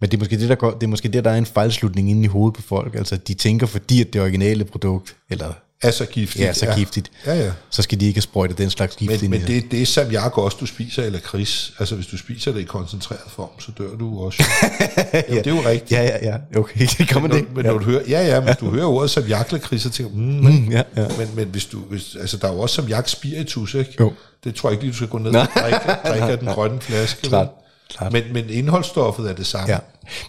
[0.00, 2.10] Men det er måske det, der går, det er måske det, der er en fejlslutning
[2.10, 2.94] inde i hovedet på folk.
[2.94, 5.52] Altså, de tænker, fordi at det originale produkt, eller
[5.82, 6.44] Er så giftigt.
[6.44, 6.74] ja, så ja.
[6.76, 7.50] giftigt, Ja, ja.
[7.70, 10.56] så skal de ikke sprøjte den slags gift Men, men det, det er salmiak også,
[10.60, 11.72] du spiser, eller kris.
[11.78, 14.44] Altså, hvis du spiser det i koncentreret form, så dør du også.
[15.12, 15.18] ja.
[15.28, 15.90] det er jo rigtigt.
[15.90, 16.16] Ja, ja,
[16.52, 16.58] ja.
[16.58, 17.54] Okay, det kommer det.
[17.54, 20.22] men når du hører, ja, ja, men du hører ordet salmiak lakrids, så tænker mm,
[20.22, 21.06] Mm, ja, ja.
[21.18, 23.94] Men, men hvis du, hvis, altså der er jo også salmiak spiritus, ikke?
[24.00, 24.12] Jo.
[24.44, 25.78] Det tror jeg ikke lige, du skal gå ned og drikke,
[26.08, 27.22] drikke af den grønne flaske.
[27.28, 27.48] Klart,
[27.96, 28.12] klart.
[28.12, 29.72] Men, men indholdsstoffet er det samme.
[29.72, 29.78] Ja.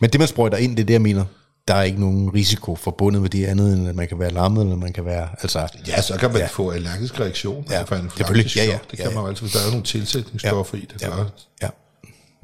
[0.01, 1.25] Men det, man sprøjter ind, det er det, jeg mener.
[1.67, 4.61] Der er ikke nogen risiko forbundet med det andet, end at man kan være lammet,
[4.63, 5.67] eller man kan være, altså...
[5.87, 6.47] Ja, så kan man ja.
[6.47, 7.65] få allergisk reaktion.
[7.69, 8.55] Ja, altså selvfølgelig.
[8.55, 8.71] Ja, ja.
[8.71, 9.15] Det kan Ja, ja.
[9.15, 11.01] man jo altid, hvis der er nogle tilsætningsstoffer i det.
[11.01, 11.17] Ja.
[11.17, 11.23] Ja.
[11.61, 11.69] Ja.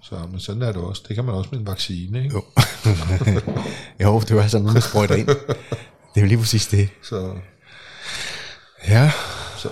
[0.04, 1.02] Så, men sådan er det også.
[1.08, 2.36] Det kan man også med en vaccine, ikke?
[2.36, 2.44] Jo.
[4.04, 5.28] jo, det var altså noget, der sprøjter ind.
[5.28, 5.38] Det
[6.16, 6.90] er jo lige præcis det.
[7.04, 7.32] Så,
[8.88, 9.12] Ja.
[9.58, 9.70] så.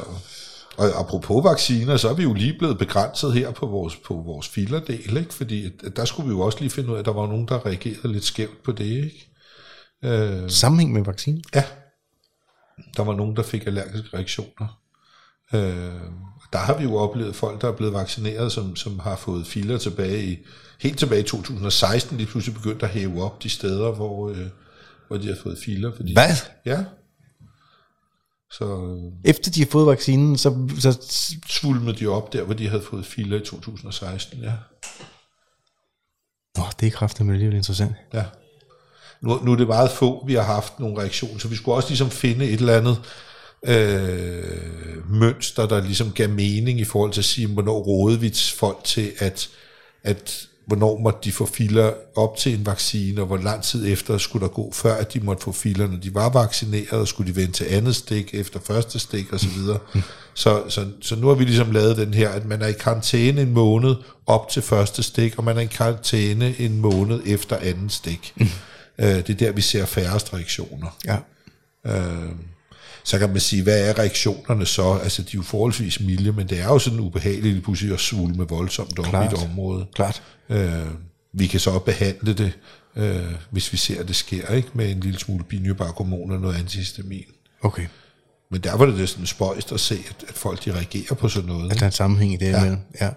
[0.78, 4.48] Og apropos vacciner, så er vi jo lige blevet begrænset her på vores, på vores
[4.48, 5.34] filerdel, ikke?
[5.34, 7.48] Fordi at- der skulle vi jo også lige finde ud af, at der var nogen,
[7.48, 9.27] der reagerede lidt skævt på det, ikke?
[10.04, 11.44] Øh, Sammenhæng med vaccinen.
[11.56, 11.64] Ja.
[12.98, 14.82] Der var nogen, der fik allergiske reaktioner.
[15.54, 16.02] Øh,
[16.54, 19.78] der har vi jo oplevet folk, der er blevet vaccineret, som, som har fået filer
[19.78, 20.38] tilbage i,
[20.82, 24.48] helt tilbage i 2016, lige pludselig begyndt at hæve op de steder, hvor, øh,
[25.08, 25.96] hvor de har fået filer.
[25.96, 26.36] Fordi, Hvad?
[26.66, 26.86] Ja.
[28.52, 31.08] Så øh, Efter de har fået vaccinen, så, så
[31.48, 34.54] svulmede de op der, hvor de havde fået filer i 2016, ja.
[36.58, 37.96] Nå, det er kraftigt alligevel interessant.
[38.14, 38.26] Ja.
[39.22, 41.90] Nu, nu er det meget få, vi har haft nogle reaktioner, så vi skulle også
[41.90, 42.98] ligesom finde et eller andet
[43.66, 48.84] øh, mønster, der ligesom gav mening i forhold til at sige, hvornår rådede vi folk
[48.84, 49.50] til, at,
[50.04, 54.18] at hvornår måtte de få filer op til en vaccine, og hvor lang tid efter
[54.18, 57.32] skulle der gå, før at de måtte få filer, når de var vaccineret, og skulle
[57.32, 59.50] de vente til andet stik efter første stik osv.
[59.50, 59.80] Så,
[60.34, 63.42] så, så så nu har vi ligesom lavet den her, at man er i karantæne
[63.42, 63.96] en måned
[64.26, 68.34] op til første stik, og man er i karantæne en måned efter anden stik.
[69.00, 70.98] Øh, det er der, vi ser færrest reaktioner.
[71.06, 71.18] Ja.
[71.86, 72.32] Øh,
[73.04, 75.00] så kan man sige, hvad er reaktionerne så?
[75.04, 78.00] Altså, de er jo forholdsvis milde, men det er jo sådan ubehageligt lige pludselig at
[78.00, 79.34] svulme voldsomt op i Klart.
[79.34, 79.86] et område.
[79.96, 80.24] Klart.
[80.50, 80.86] Øh,
[81.34, 82.52] vi kan så behandle det,
[82.96, 84.70] øh, hvis vi ser, at det sker, ikke?
[84.74, 87.26] med en lille smule binyrbarkhormon og noget antihistamin.
[87.62, 87.86] Okay.
[88.52, 91.48] Men der var det næsten spøjst at se, at, at folk de reagerer på sådan
[91.48, 91.72] noget.
[91.72, 92.60] At der er en sammenhæng i det ja.
[92.60, 92.80] imellem.
[93.02, 93.10] Ja.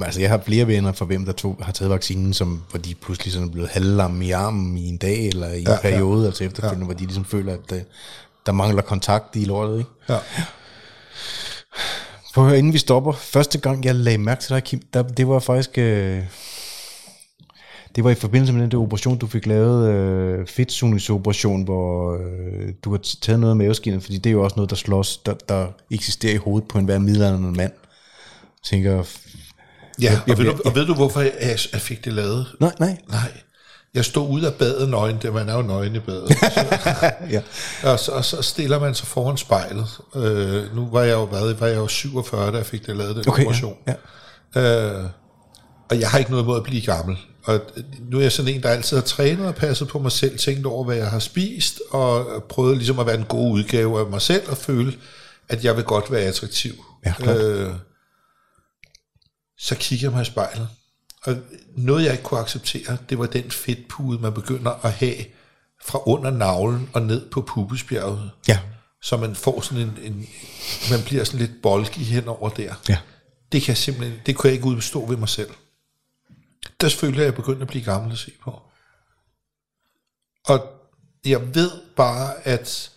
[0.00, 2.78] Men altså, jeg har flere venner for hvem, der tog, har taget vaccinen, som, hvor
[2.78, 5.76] de pludselig sådan er blevet halvlamme i armen i en dag, eller i en Ja,
[5.82, 6.26] periode, ja.
[6.26, 6.84] altså efterfølgende, ja.
[6.84, 7.80] hvor de ligesom føler, at øh,
[8.46, 9.90] der mangler kontakt i lortet, ikke?
[10.08, 10.18] Ja.
[12.34, 13.12] Prøv at høre, inden vi stopper.
[13.12, 15.78] Første gang, jeg lagde mærke til dig, Kim, der, det var faktisk...
[15.78, 16.22] Øh,
[17.96, 22.72] det var i forbindelse med den der operation, du fik lavet, øh, fedtsugningsoperation, hvor øh,
[22.84, 25.34] du har taget noget af maveskinnet, fordi det er jo også noget, der slås, der,
[25.48, 27.72] der eksisterer i hovedet på enhver middelalderne mand.
[27.80, 29.04] Jeg tænker,
[30.00, 32.46] Ja, jeg og, ved du, og ved du, hvorfor jeg, jeg fik det lavet?
[32.60, 32.96] nej, nej.
[33.08, 33.32] Nej.
[33.94, 36.30] Jeg stod ud af badet nøgen, det man er jo nøgen i badet.
[37.30, 37.40] Ja.
[37.82, 39.86] Og så, og så stiller man sig foran spejlet.
[40.16, 43.16] Øh, nu var jeg jo været, var jeg jo 47, da jeg fik det lavet,
[43.16, 43.76] den Okay, operation.
[43.86, 43.94] ja,
[44.60, 44.90] ja.
[45.00, 45.04] Øh,
[45.90, 47.16] og jeg har ikke noget imod at blive gammel.
[47.44, 47.60] Og
[48.10, 50.66] nu er jeg sådan en, der altid har trænet og passet på mig selv, tænkt
[50.66, 54.22] over, hvad jeg har spist, og prøvet ligesom at være en god udgave af mig
[54.22, 54.92] selv, og føle,
[55.48, 56.72] at jeg vil godt være attraktiv.
[57.06, 57.36] Ja, klart.
[57.40, 57.68] øh,
[59.60, 60.68] så kigger jeg mig i spejlet,
[61.24, 61.36] og
[61.76, 65.24] noget jeg ikke kunne acceptere, det var den fedtpude, man begynder at have
[65.84, 68.30] fra under navlen og ned på pubesbjerget.
[68.48, 68.58] Ja,
[69.02, 70.28] Så man får sådan en, en
[70.90, 72.74] man bliver sådan lidt bolky henover der.
[72.88, 72.98] ja.
[73.52, 75.50] Det kan jeg simpelthen, det kunne jeg ikke udstå ved mig selv.
[76.80, 78.62] Der følte jeg, jeg begyndte at blive gammel at se på.
[80.46, 80.68] Og
[81.24, 82.90] jeg ved bare, at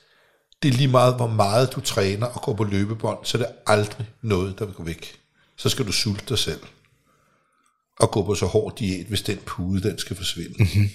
[0.64, 3.52] det er lige meget, hvor meget du træner og går på løbebånd, så er det
[3.68, 5.20] aldrig noget, der vil gå væk.
[5.58, 6.60] Så skal du sulte dig selv.
[8.00, 10.56] Og gå på så hård diæt, hvis den pude, den skal forsvinde.
[10.60, 10.90] Mm-hmm.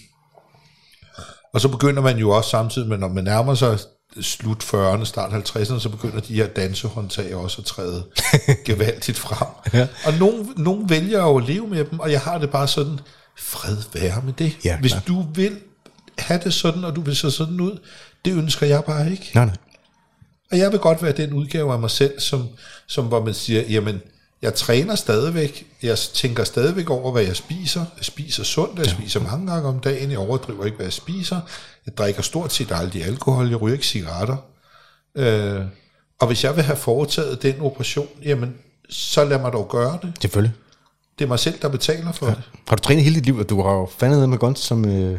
[1.54, 3.78] Og så begynder man jo også samtidig med, når man nærmer sig
[4.20, 8.04] slut 40'erne, start 50'erne, så begynder de her dansehåndtag også at træde
[8.66, 9.48] gevaldigt frem.
[9.72, 9.88] Ja.
[10.06, 13.00] Og nogen, nogen vælger jo at leve med dem, og jeg har det bare sådan,
[13.38, 14.56] fred være med det.
[14.64, 15.56] Ja, Hvis du vil
[16.18, 17.78] have det sådan, og du vil se sådan ud,
[18.24, 19.30] det ønsker jeg bare ikke.
[19.34, 19.56] Nej, nej.
[20.50, 22.48] Og jeg vil godt være den udgave af mig selv, som,
[22.86, 24.00] som hvor man siger, jamen,
[24.42, 27.84] jeg træner stadigvæk, jeg tænker stadigvæk over, hvad jeg spiser.
[27.96, 31.40] Jeg spiser sundt, jeg spiser mange gange om dagen, jeg overdriver ikke, hvad jeg spiser.
[31.86, 34.36] Jeg drikker stort set aldrig alkohol, jeg ryger ikke cigaretter.
[35.14, 35.62] Øh,
[36.20, 38.54] og hvis jeg vil have foretaget den operation, jamen,
[38.90, 40.12] så lad mig dog gøre det.
[40.20, 40.54] Selvfølgelig.
[41.18, 42.32] Det er mig selv, der betaler for ja.
[42.32, 42.42] det.
[42.68, 44.84] Har du trænet hele dit liv, og du har jo fandet noget med Guns som...
[44.84, 45.18] Øh,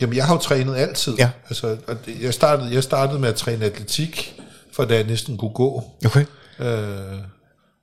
[0.00, 1.14] Jamen, jeg har jo trænet altid.
[1.18, 1.30] Ja.
[1.48, 1.76] Altså,
[2.20, 4.40] jeg, startede, jeg startede med at træne atletik,
[4.72, 5.84] for da jeg næsten kunne gå.
[6.06, 6.24] okay.
[6.58, 7.18] Øh,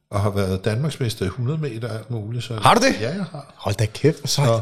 [0.09, 2.43] og har været Danmarksmester i 100 meter og alt muligt.
[2.43, 3.01] Så, Har du det?
[3.01, 3.53] Ja, jeg har.
[3.55, 4.47] Hold da kæft, sejt.
[4.47, 4.61] Så,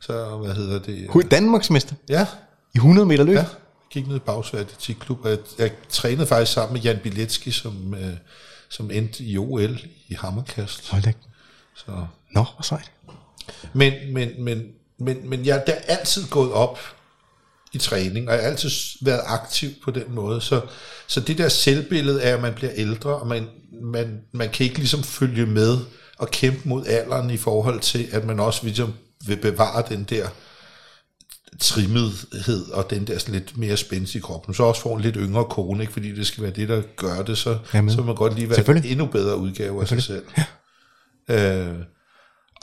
[0.00, 1.06] så hvad hedder det?
[1.10, 2.26] Hu- Danmarksmester Ja,
[2.74, 3.36] i 100 meter løb.
[3.36, 3.44] ja.
[3.90, 5.24] Gik ned i Bagsvær Atletikklub.
[5.24, 8.12] og Jeg, jeg trænede faktisk sammen med Jan Biletski, som, øh,
[8.68, 9.78] som endte i OL
[10.08, 10.90] i hammerkast.
[10.90, 11.12] Hold da.
[11.76, 11.84] Så.
[12.30, 12.90] Nå, hvor sejt.
[13.72, 14.62] Men, men, men,
[14.98, 16.78] men, men jeg har altid gået op
[17.72, 18.70] i træning, og jeg har altid
[19.02, 20.40] været aktiv på den måde.
[20.40, 20.60] Så,
[21.06, 23.46] så det der selvbillede af, at man bliver ældre, og man,
[23.82, 25.78] man, man kan ikke ligesom følge med
[26.18, 28.94] og kæmpe mod alderen i forhold til, at man også ligesom
[29.26, 30.28] vil bevare den der
[31.58, 34.54] trimmethed og den der sådan lidt mere spænst i kroppen.
[34.54, 35.92] Så også får en lidt yngre kone, ikke?
[35.92, 37.90] fordi det skal være det, der gør det, så, Jamen.
[37.94, 40.24] så man godt lige være en endnu bedre udgave af sig selv.
[41.28, 41.64] Ja.
[41.64, 41.76] Øh,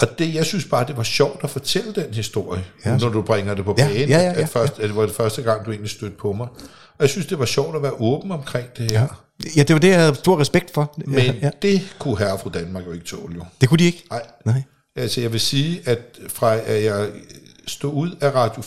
[0.02, 2.92] og det, jeg synes bare, det var sjovt at fortælle den historie, Ja.
[2.92, 2.98] ja.
[2.98, 5.06] når du bringer det på Ja, banen, ja, ja, ja, at, først, at det var
[5.06, 6.48] det første gang, du egentlig stødte på mig.
[6.98, 9.00] Og jeg synes, det var sjovt at være åben omkring det her.
[9.02, 9.50] Ja.
[9.56, 10.94] ja, det var det, jeg havde stor respekt for.
[11.06, 11.50] Men ja, ja.
[11.62, 13.46] det kunne herre fra Danmark jo ikke tåle, jo.
[13.62, 14.04] Det kunne de ikke?
[14.12, 14.22] Nej.
[14.46, 14.62] Nej.
[14.96, 17.10] Altså, jeg vil sige, at fra at jeg
[17.68, 18.62] stod ud af Radio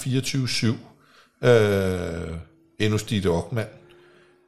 [1.42, 2.34] 24-7, øh,
[2.78, 3.68] endnu Stige Ockmann,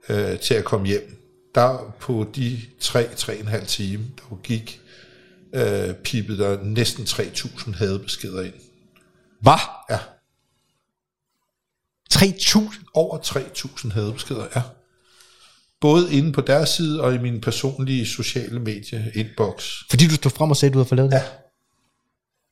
[0.08, 1.16] øh, til at komme hjem,
[1.54, 4.80] der på de 3-3,5 timer, der gik,
[5.54, 8.54] øh, pippede der næsten 3.000 hadebeskeder ind.
[9.40, 9.60] Hvad?
[9.90, 9.98] Ja,
[12.14, 12.84] 3.000?
[12.94, 14.62] over 3.000 hadebeskeder, ja.
[15.80, 19.72] Både inde på deres side og i min personlige sociale medie inbox.
[19.90, 21.16] Fordi du stod frem og sagde, at du havde lavet det?
[21.16, 21.22] Ja.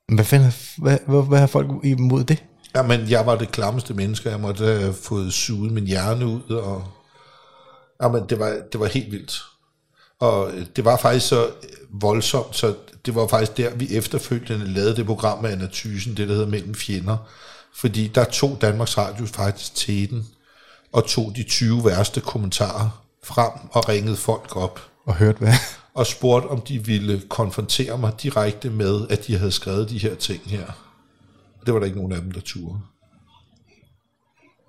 [0.08, 2.44] Men hvad fanden hvad, hvad, hvad har folk imod det?
[2.76, 4.30] Jamen, jeg var det klammeste menneske.
[4.30, 6.84] Jeg måtte have fået suget min hjerne ud, og
[8.02, 9.42] jamen, det, var, det var helt vildt.
[10.20, 11.50] Og det var faktisk så
[12.00, 12.74] voldsomt, så
[13.06, 16.48] det var faktisk der, vi efterfølgende lavede det program med Anna Thysen, det der hedder
[16.48, 17.16] Mellem Fjender.
[17.76, 20.26] Fordi der tog Danmarks Radio faktisk til den,
[20.92, 25.52] og tog de 20 værste kommentarer frem og ringede folk op Og hørt hvad?
[25.94, 30.14] og spurgte, om de ville konfrontere mig direkte med, at de havde skrevet de her
[30.14, 30.66] ting her.
[31.66, 32.78] Det var der ikke nogen af dem, der turde.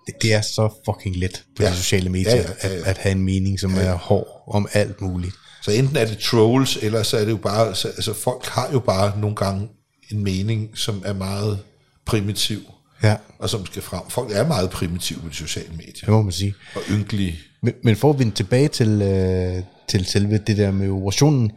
[0.06, 1.70] Det, det er så fucking let på Ja.
[1.70, 2.76] de sociale medier, Ja, ja, ja, ja.
[2.80, 5.36] At, at have en mening, som er hård om alt muligt.
[5.62, 8.70] Så enten er det trolls, eller så er det jo bare, så, altså folk har
[8.74, 9.68] jo bare nogle gange
[10.12, 11.60] en mening, som er meget
[12.06, 12.60] primitiv,
[13.04, 14.02] Ja, og som skal frem.
[14.10, 16.56] Folk er meget primitive på de sociale medier, det må man sige.
[16.76, 17.40] og ynkelige.
[17.62, 21.52] Men, men for at vende tilbage til, øh, til selve det der med operationen,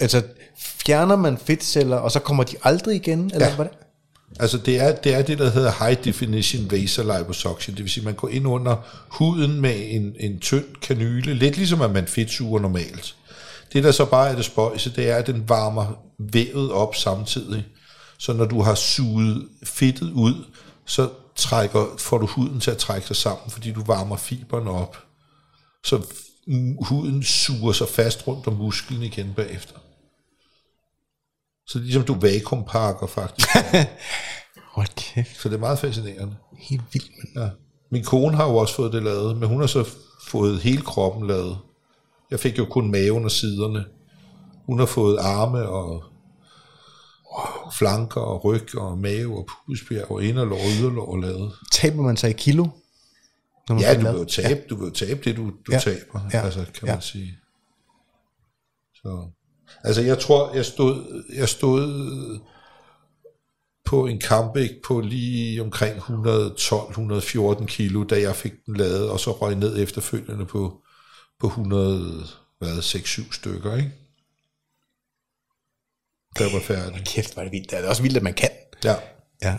[0.00, 0.22] altså
[0.58, 3.30] fjerner man fedtceller, og så kommer de aldrig igen?
[3.34, 3.54] Eller Ja.
[3.56, 3.66] hvad?
[4.40, 8.04] Altså det er, det er det, der hedder high definition vaser liposuction, det vil sige,
[8.04, 8.76] man går ind under
[9.08, 13.16] huden med en, en tynd kanyle, lidt ligesom at man fedtsuger normalt.
[13.72, 17.64] Det der så bare er det spøjse, det er, at den varmer vævet op samtidig.
[18.18, 20.44] Så når du har suget fedtet ud,
[20.86, 24.96] så trækker, får du huden til at trække sig sammen, fordi du varmer fiberne op.
[25.84, 26.02] Så
[26.80, 29.74] huden suger sig fast rundt om musklen igen bagefter.
[31.68, 33.48] Så ligesom du vakuumpakker faktisk.
[34.76, 36.36] Hold kæft, Så det er meget fascinerende.
[36.58, 37.10] helt vildt.
[37.34, 37.42] Men.
[37.42, 37.50] Ja.
[37.90, 39.88] Min kone har jo også fået det lavet, men hun har så
[40.28, 41.58] fået hele kroppen lavet.
[42.30, 43.84] Jeg fik jo kun maven og siderne.
[44.66, 46.04] Hun har fået arme og
[47.78, 51.52] flanker og ryg og mave og pudesbjerg og inderlår og yderlår lavet.
[51.72, 52.66] Taber man sig i kilo?
[53.68, 55.78] Når man Ja, du vil jo tabe, du vil jo tabe det, du, du Ja.
[55.78, 56.40] taber, Ja.
[56.40, 56.92] altså, kan Ja.
[56.94, 57.38] man sige.
[58.94, 59.30] Så.
[59.84, 62.38] Altså, jeg tror, jeg stod, jeg stod
[63.84, 69.32] på en kampvægt på lige omkring 112-114 kilo, da jeg fik den lavet, og så
[69.32, 70.82] røg ned efterfølgende på,
[71.40, 72.24] på 100,
[72.58, 73.92] hvad, 6-7 stykker, ikke?
[76.38, 77.04] Jeg var færdig.
[77.06, 77.70] Kæft, er det vildt.
[77.70, 78.50] Det er også vildt, at man kan.
[78.84, 78.94] Ja.
[79.42, 79.58] Ja.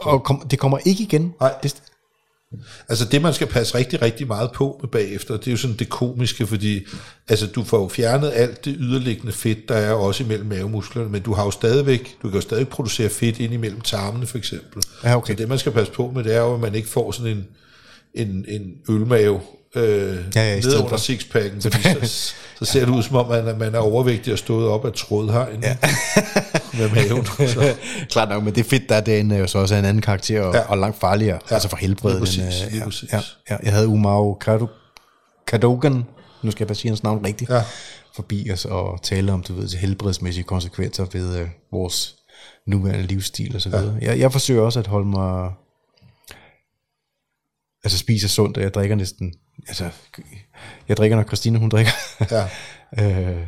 [0.00, 1.34] Og kom, det kommer ikke igen?
[1.40, 1.54] Nej.
[1.62, 1.82] Det,
[2.88, 5.76] Altså det, man skal passe rigtig, rigtig meget på med bagefter, det er jo sådan
[5.76, 6.86] det komiske, fordi
[7.28, 11.22] altså, du får jo fjernet alt det yderliggende fedt, der er også imellem mavemusklerne, men
[11.22, 14.82] du har jo stadigvæk, du kan jo stadig producere fedt ind imellem tarmene for eksempel.
[15.04, 15.34] Ja, okay.
[15.34, 17.36] Så det, man skal passe på med, det er jo, at man ikke får sådan
[17.36, 17.46] en,
[18.14, 19.40] en, en ølmave
[19.76, 23.56] øh, Ja, ja, ned under sixpacken, fordi så, så ser det ud som om, er,
[23.56, 25.76] man er overvægtig og stået op af trådhegn ja.
[26.78, 27.24] med maven.
[27.26, 27.74] Så.
[28.10, 29.00] Klart nok, men det fedt, der er
[29.32, 30.60] er jo så også af en anden karakter, og, ja.
[30.60, 30.66] Ja.
[30.70, 31.54] og langt farligere, ja.
[31.54, 32.18] altså for helbredet.
[32.18, 32.40] Præcis,
[32.72, 33.12] øh, ja, præcis.
[33.12, 33.20] ja,
[33.50, 33.88] ja, jeg havde
[34.48, 36.04] Kado- Kadogan,
[36.42, 37.62] nu skal jeg bare sige hans navn rigtigt, Ja.
[38.16, 42.14] forbi os og tale om, du ved, de helbredsmæssige konsekvenser ved øh, vores
[42.66, 43.98] nuværende livsstil og så videre.
[44.02, 44.06] Ja.
[44.10, 45.50] Jeg, jeg forsøger også at holde mig,
[47.84, 49.32] altså spiser sundt, og jeg drikker næsten,
[49.68, 49.90] altså,
[50.88, 51.92] jeg drikker, når Christine, hun drikker.
[52.30, 52.48] Ja.
[53.38, 53.46] øh,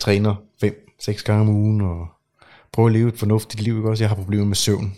[0.00, 2.06] træner fem, seks gange om ugen, og
[2.72, 3.76] prøver at leve et fornuftigt liv.
[3.76, 3.88] Ikke?
[3.88, 4.96] Også jeg har problemer med søvn.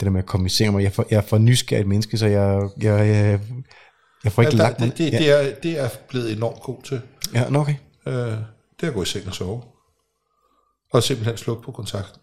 [0.00, 0.82] Det der med at kommunicere mig.
[0.82, 3.40] Jeg er for, jeg er for nysgerrigt menneske, så jeg, jeg, jeg,
[4.24, 4.88] jeg får ikke Ja, lagt mig.
[4.88, 5.18] det, det, ja.
[5.18, 7.00] det, er, det er blevet enormt god til.
[7.34, 7.74] ja, okay.
[8.06, 9.62] Øh, det er at gå i seng og sove.
[10.92, 12.20] Og simpelthen slukke på kontakten.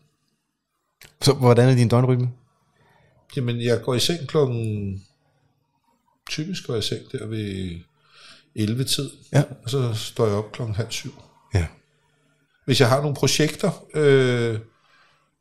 [1.21, 2.29] Så hvordan er din døgnrytme?
[3.35, 5.03] Jamen, jeg går i seng klokken...
[6.29, 7.79] Typisk går jeg seng der ved
[8.55, 9.09] 11 tid.
[9.33, 9.43] Ja.
[9.63, 11.13] Og så står jeg op klokken halv syv.
[11.53, 11.65] Ja.
[12.65, 13.83] Hvis jeg har nogle projekter...
[13.93, 14.59] Øh,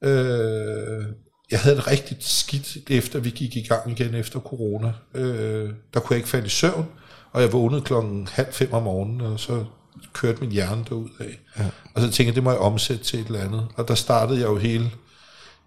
[0.03, 1.05] øh,
[1.51, 4.93] jeg havde det rigtig skidt, efter vi gik i gang igen efter corona.
[5.15, 6.89] Øh, der kunne jeg ikke falde i søvn,
[7.33, 9.65] og jeg vågnede klokken halv fem om morgenen, og så
[10.13, 11.41] kørte min hjerne derud af.
[11.59, 11.65] Ja.
[11.95, 13.67] Og så tænkte jeg, det må jeg omsætte til et eller andet.
[13.77, 14.91] Og der startede jeg jo hele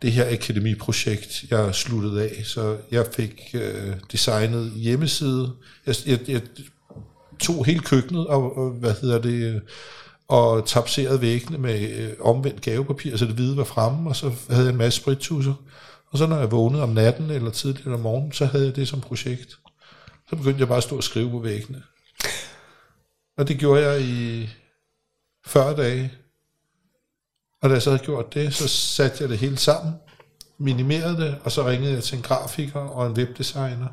[0.01, 2.45] det her akademiprojekt, jeg sluttede af.
[2.45, 5.51] Så jeg fik øh, designet hjemmeside.
[5.85, 6.41] Jeg, jeg, jeg
[7.39, 9.61] tog hele køkkenet og, og hvad hedder det, øh,
[10.27, 14.65] og tapserede væggene med øh, omvendt gavepapir, så det hvide var fremme, og så havde
[14.65, 15.53] jeg en masse sprittusser.
[16.11, 18.87] Og så når jeg vågnede om natten eller tidligt om morgenen, så havde jeg det
[18.87, 19.59] som projekt.
[20.29, 21.83] Så begyndte jeg bare at stå og skrive på væggene.
[23.37, 24.49] Og det gjorde jeg i
[25.45, 26.11] 40 dage.
[27.61, 29.93] Og da jeg så havde gjort det, så satte jeg det hele sammen,
[30.57, 33.87] minimerede det, og så ringede jeg til en grafiker og en webdesigner,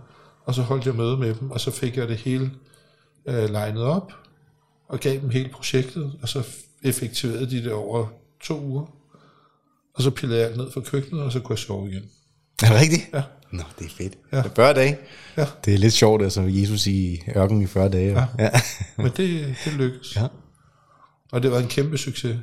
[0.44, 2.50] og så holdt jeg møde med dem, og så fik jeg det hele
[3.28, 4.12] øh, legnet op,
[4.88, 6.42] og gav dem hele projektet, og så
[6.82, 8.06] effektuerede de det over
[8.42, 8.86] to uger.
[9.94, 12.02] Og så pillede jeg alt ned fra køkkenet, og så kunne jeg sove igen.
[12.62, 13.02] Er det rigtigt?
[13.14, 13.22] Ja.
[13.52, 14.14] Nå, det er fedt.
[14.32, 14.42] Ja.
[14.56, 14.98] 40 dage.
[15.36, 15.46] Ja.
[15.64, 18.12] Det er lidt sjovt, altså Jesus i ørkenen i 40 dage.
[18.12, 18.26] Ja.
[18.38, 18.50] ja.
[18.96, 20.16] Men det, det lykkedes.
[20.16, 20.26] ja.
[21.32, 22.36] Og det var en kæmpe succes.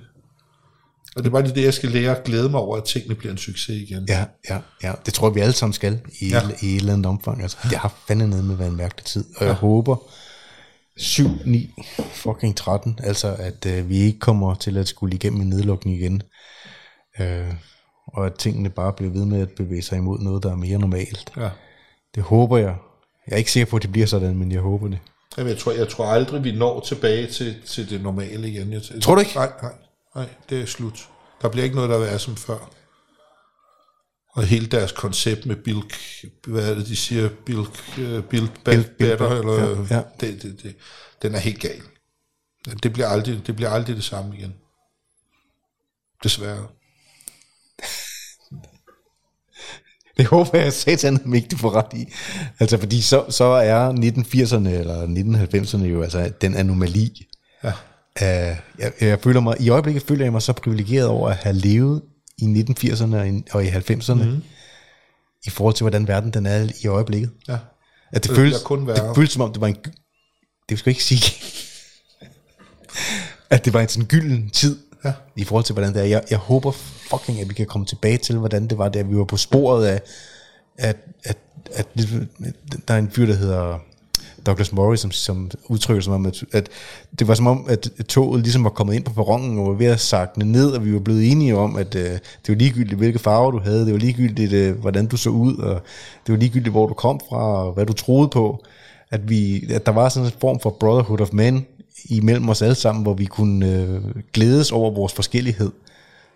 [1.15, 3.15] Og det er bare lige det, jeg skal lære at glæde mig over, at tingene
[3.15, 4.06] bliver en succes igen.
[4.10, 4.94] Ja, ja, ja.
[5.06, 6.35] Det tror jeg, vi alle sammen skal i, Ja.
[6.35, 6.68] ja.
[6.68, 7.41] i et eller andet omfang.
[7.41, 9.26] Altså, det har fandme nede med at være en mærkelig tid.
[9.38, 9.95] Og jeg håber,
[10.98, 11.69] 7, 9,
[12.14, 16.22] fucking 13, altså at øh, vi ikke kommer til at skulle igennem en nedlukning igen.
[17.19, 17.53] Øh,
[18.07, 20.77] og at tingene bare bliver ved med at bevæge sig imod noget, der er mere
[20.80, 21.31] normalt.
[21.38, 21.49] Ja.
[22.15, 22.76] Det håber jeg.
[23.27, 24.99] Jeg er ikke sikker på, at det bliver sådan, men jeg håber det.
[25.38, 28.73] Jamen, jeg, tror, jeg tror aldrig, vi når tilbage til, til det normale igen.
[28.73, 29.31] Jeg, Tror du ikke?
[29.35, 29.72] Nej, nej,
[30.15, 31.10] nej, det er slut.
[31.41, 32.69] Der bliver ikke noget, der være som før.
[34.34, 35.99] Og hele deres koncept med Bilk,
[36.48, 40.02] hvad er det, de siger, Bilk, uh, better back, eller ja, ja.
[40.19, 40.76] Det, det, det,
[41.22, 41.81] den er helt gal.
[42.84, 44.53] Det bliver, aldrig, det bliver aldrig det samme igen.
[46.23, 46.68] Desværre.
[50.18, 52.14] Det håber jeg satan om ikke, du får ret i.
[52.60, 57.27] Altså, fordi så, så er 1980'erne eller 1990'erne jo altså den anomali.
[57.64, 57.73] Ja.
[58.22, 61.56] Uh, jeg, jeg føler mig, i øjeblikket føler jeg mig så privilegeret over at have
[61.56, 62.02] levet
[62.38, 64.44] i 1980'erne og i, og i 90'erne, mm.
[65.45, 67.31] i forhold til, hvordan verden den er i øjeblikket.
[67.48, 67.57] ja.
[68.11, 69.07] At det, Det føles, kun værre.
[69.07, 69.76] det føles som om, det var en...
[70.69, 71.35] Det skal jeg ikke sige.
[73.49, 75.14] at det var en sådan gylden tid, Ja.
[75.35, 76.06] i forhold til, hvordan det er.
[76.06, 79.18] Jeg, jeg håber fucking, at vi kan komme tilbage til, hvordan det var, da vi
[79.18, 80.02] var på sporet af,
[80.77, 81.38] at, at,
[81.73, 81.88] at,
[82.88, 83.80] der er en fyr, der hedder
[84.45, 86.70] Douglas Murray, som, som udtrykker som om, at, at
[87.20, 89.86] det var som om, at toget ligesom var kommet ind på perronen og var ved
[89.86, 93.20] at sakne ned, og vi var blevet enige om, at øh, det var ligegyldigt, hvilke
[93.20, 95.82] farver du havde, det var ligegyldigt, øh, hvordan du så ud, og
[96.28, 98.64] det var ligegyldigt, hvor du kom fra, og hvad du troede på,
[99.12, 101.66] at, vi, at der var sådan en form for brotherhood of men
[102.06, 104.02] imellem os alle sammen, hvor vi kunne øh,
[104.34, 105.72] glædes over vores forskellighed,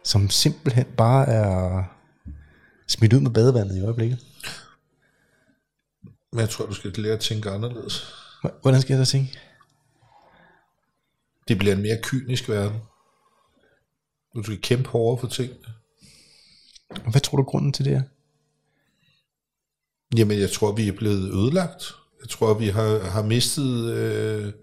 [0.04, 1.84] som simpelthen bare er
[2.88, 4.20] smidt ud med badevandet i øjeblikket.
[6.32, 8.14] Men jeg tror, du skal lære at tænke anderledes.
[8.62, 9.40] Hvordan skal jeg så tænke?
[11.48, 12.82] Det bliver en mere kynisk verden.
[14.36, 15.60] Du skal kæmpe hårdere for tingene.
[17.12, 18.02] Hvad tror du grunden til det er?
[20.18, 21.94] Jamen, jeg tror, vi er blevet ødelagt.
[22.22, 24.54] Jeg tror, vi har, har mistet øh,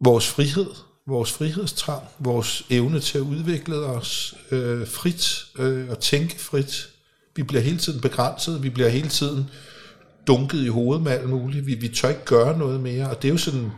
[0.00, 0.70] vores frihed,
[1.06, 6.88] vores frihedstrang, vores evne til at udvikle os øh, frit øh, og tænke frit.
[7.36, 9.50] Vi bliver hele tiden begrænset, vi bliver hele tiden
[10.26, 11.66] dunket i hovedet med alt muligt.
[11.66, 13.70] Vi, vi tør ikke gøre noget mere, og det er jo sådan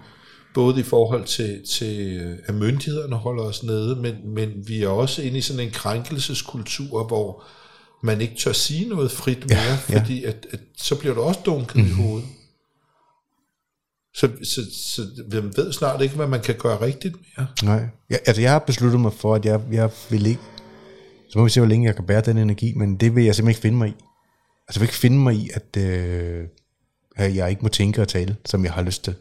[0.55, 5.23] både i forhold til, til at myndighederne holder os nede, men, men vi er også
[5.23, 7.45] inde i sådan en krænkelseskultur, hvor
[8.03, 9.99] man ikke tør sige noget frit mere, ja, ja.
[9.99, 11.91] fordi at, at så bliver du også dunket mm-hmm.
[11.91, 12.29] i hovedet.
[14.15, 17.47] Så, så, så hvem ved snart ikke, hvad man kan gøre rigtigt mere.
[17.63, 17.89] Nej.
[18.11, 20.41] Jeg, altså, jeg har besluttet mig for, at jeg, jeg vil ikke...
[21.31, 23.35] Så må vi se, hvor længe jeg kan bære den energi, men det vil jeg
[23.35, 23.95] simpelthen ikke finde mig i.
[24.69, 26.47] Altså, jeg vil ikke finde mig i, at, øh,
[27.37, 29.15] jeg ikke må tænke og tale, som jeg har lyst til.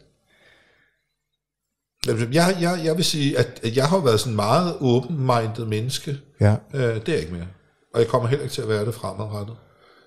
[2.07, 6.17] Jeg, jeg, jeg vil sige, at, at jeg har været sådan en meget open-minded menneske.
[6.39, 6.55] Ja.
[6.73, 7.47] Øh, det er jeg ikke mere.
[7.93, 9.55] Og jeg kommer heller ikke til at være det fremadrettet.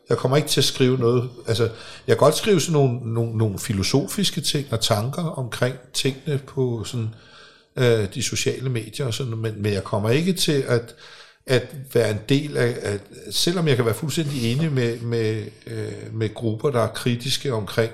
[0.09, 1.63] Jeg kommer ikke til at skrive noget, altså
[2.07, 6.85] jeg kan godt skrive sådan nogle, nogle, nogle filosofiske ting og tanker omkring tingene på
[6.85, 7.15] sådan
[7.77, 10.95] øh, de sociale medier og sådan, men, men jeg kommer ikke til at,
[11.49, 16.15] at være en del af, at, selvom jeg kan være fuldstændig enig med, med, øh,
[16.15, 17.93] med grupper, der er kritiske omkring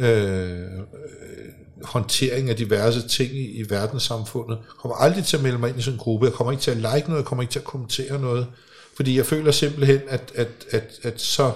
[0.00, 0.68] øh, øh,
[1.82, 5.82] håndtering af diverse ting i, i verdenssamfundet, kommer aldrig til at melde mig ind i
[5.82, 7.64] sådan en gruppe, jeg kommer ikke til at like noget, jeg kommer ikke til at
[7.64, 8.46] kommentere noget,
[8.96, 11.52] fordi jeg føler simpelthen, at, at, at, at så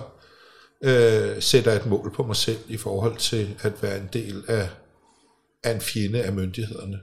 [0.84, 4.44] øh, sætter jeg et mål på mig selv i forhold til at være en del
[4.48, 4.68] af,
[5.65, 7.00] af en fjende af myndighederne.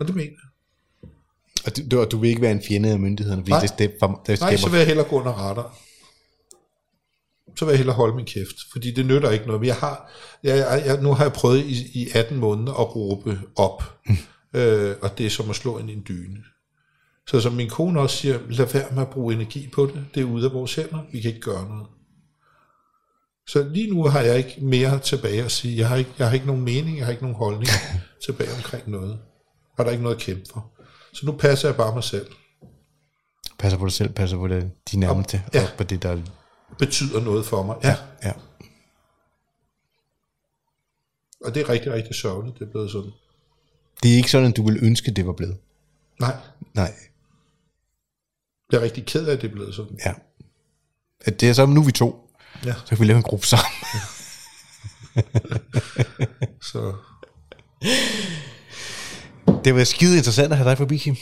[0.00, 0.53] Og det mener jeg.
[1.66, 3.60] Og du, du, du vil ikke være en fjende af myndighederne, fordi Nej.
[3.60, 5.78] det, det, det, det Nej, så vil jeg hellere gå under radar.
[7.56, 9.66] Så vil jeg hellere holde min kæft, fordi det nytter ikke noget.
[9.66, 10.10] Jeg har,
[10.42, 14.16] jeg, jeg, jeg, nu har jeg prøvet i, i 18 måneder at råbe op, mm.
[14.60, 16.38] øh, og det er som at slå ind i en dyne.
[17.28, 20.04] Så som min kone også siger, lad være med at bruge energi på det.
[20.14, 20.98] Det er ude af vores hænder.
[21.12, 21.86] Vi kan ikke gøre noget.
[23.48, 25.78] Så lige nu har jeg ikke mere tilbage at sige.
[25.78, 27.70] Jeg har ikke, jeg har ikke nogen mening, jeg har ikke nogen holdning
[28.26, 29.18] tilbage omkring noget.
[29.78, 30.73] Og der er ikke noget at kæmpe for.
[31.14, 32.26] Så nu passer jeg bare mig selv.
[33.58, 35.62] Passer på dig selv, passer på det, de nærmeste, Ja.
[35.62, 36.22] og på det, der...
[36.78, 37.76] Betyder noget for mig.
[37.82, 37.96] Ja.
[38.22, 38.32] Ja.
[41.44, 43.10] Og det er rigtig, rigtig sørgeligt, det er blevet sådan.
[44.02, 45.56] Det er ikke sådan, du ville ønske, det var blevet.
[46.20, 46.36] Nej,
[46.74, 46.94] Nej,
[48.72, 49.98] jeg er rigtig ked af, at det er blevet sådan.
[50.06, 50.14] ja.
[51.20, 52.30] At det er så, nu vi to,
[52.64, 52.74] Ja.
[52.74, 53.72] så kan vi lave en gruppe sammen.
[56.72, 56.94] Så
[59.64, 61.16] Det været skide interessant at have dig forbi, Kim.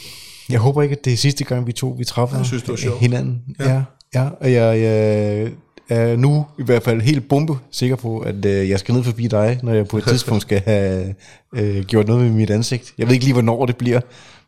[0.49, 2.71] Jeg håber ikke, at det er sidste gang, vi to vi træffer Jeg synes, det
[2.71, 2.99] var sjovt.
[2.99, 3.41] hinanden.
[3.59, 3.73] Ja.
[3.73, 3.81] ja,
[4.15, 4.27] ja.
[4.41, 5.51] Og jeg, jeg
[5.89, 9.27] er nu i hvert fald helt bombe sikker på, at øh, jeg skal ned forbi
[9.27, 11.15] dig, når jeg på et tidspunkt skal have
[11.55, 12.93] øh, gjort noget med mit ansigt.
[12.97, 13.99] Jeg ved ikke lige, hvornår det bliver,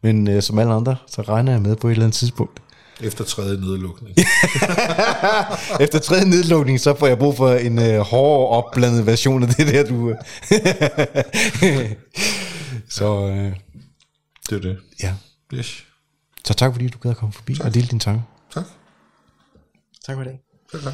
[0.04, 2.60] men øh, som alle andre, så regner jeg med på et eller andet tidspunkt.
[3.02, 4.18] efter tredje nedlukning.
[5.86, 9.68] Efter tredje nedlukning, så får jeg brug for en øh, hårdere opblandet version af det
[9.68, 10.10] der, du...
[12.98, 13.52] så øh,
[14.50, 14.82] det er det.
[15.04, 15.16] ja.
[15.54, 15.86] Yes.
[16.46, 17.66] Så tak fordi du gad at komme forbi tak.
[17.66, 18.24] og dele din tanke.
[18.54, 18.66] Tak.
[20.06, 20.40] Tak for i dag.
[20.72, 20.94] Tak, tak.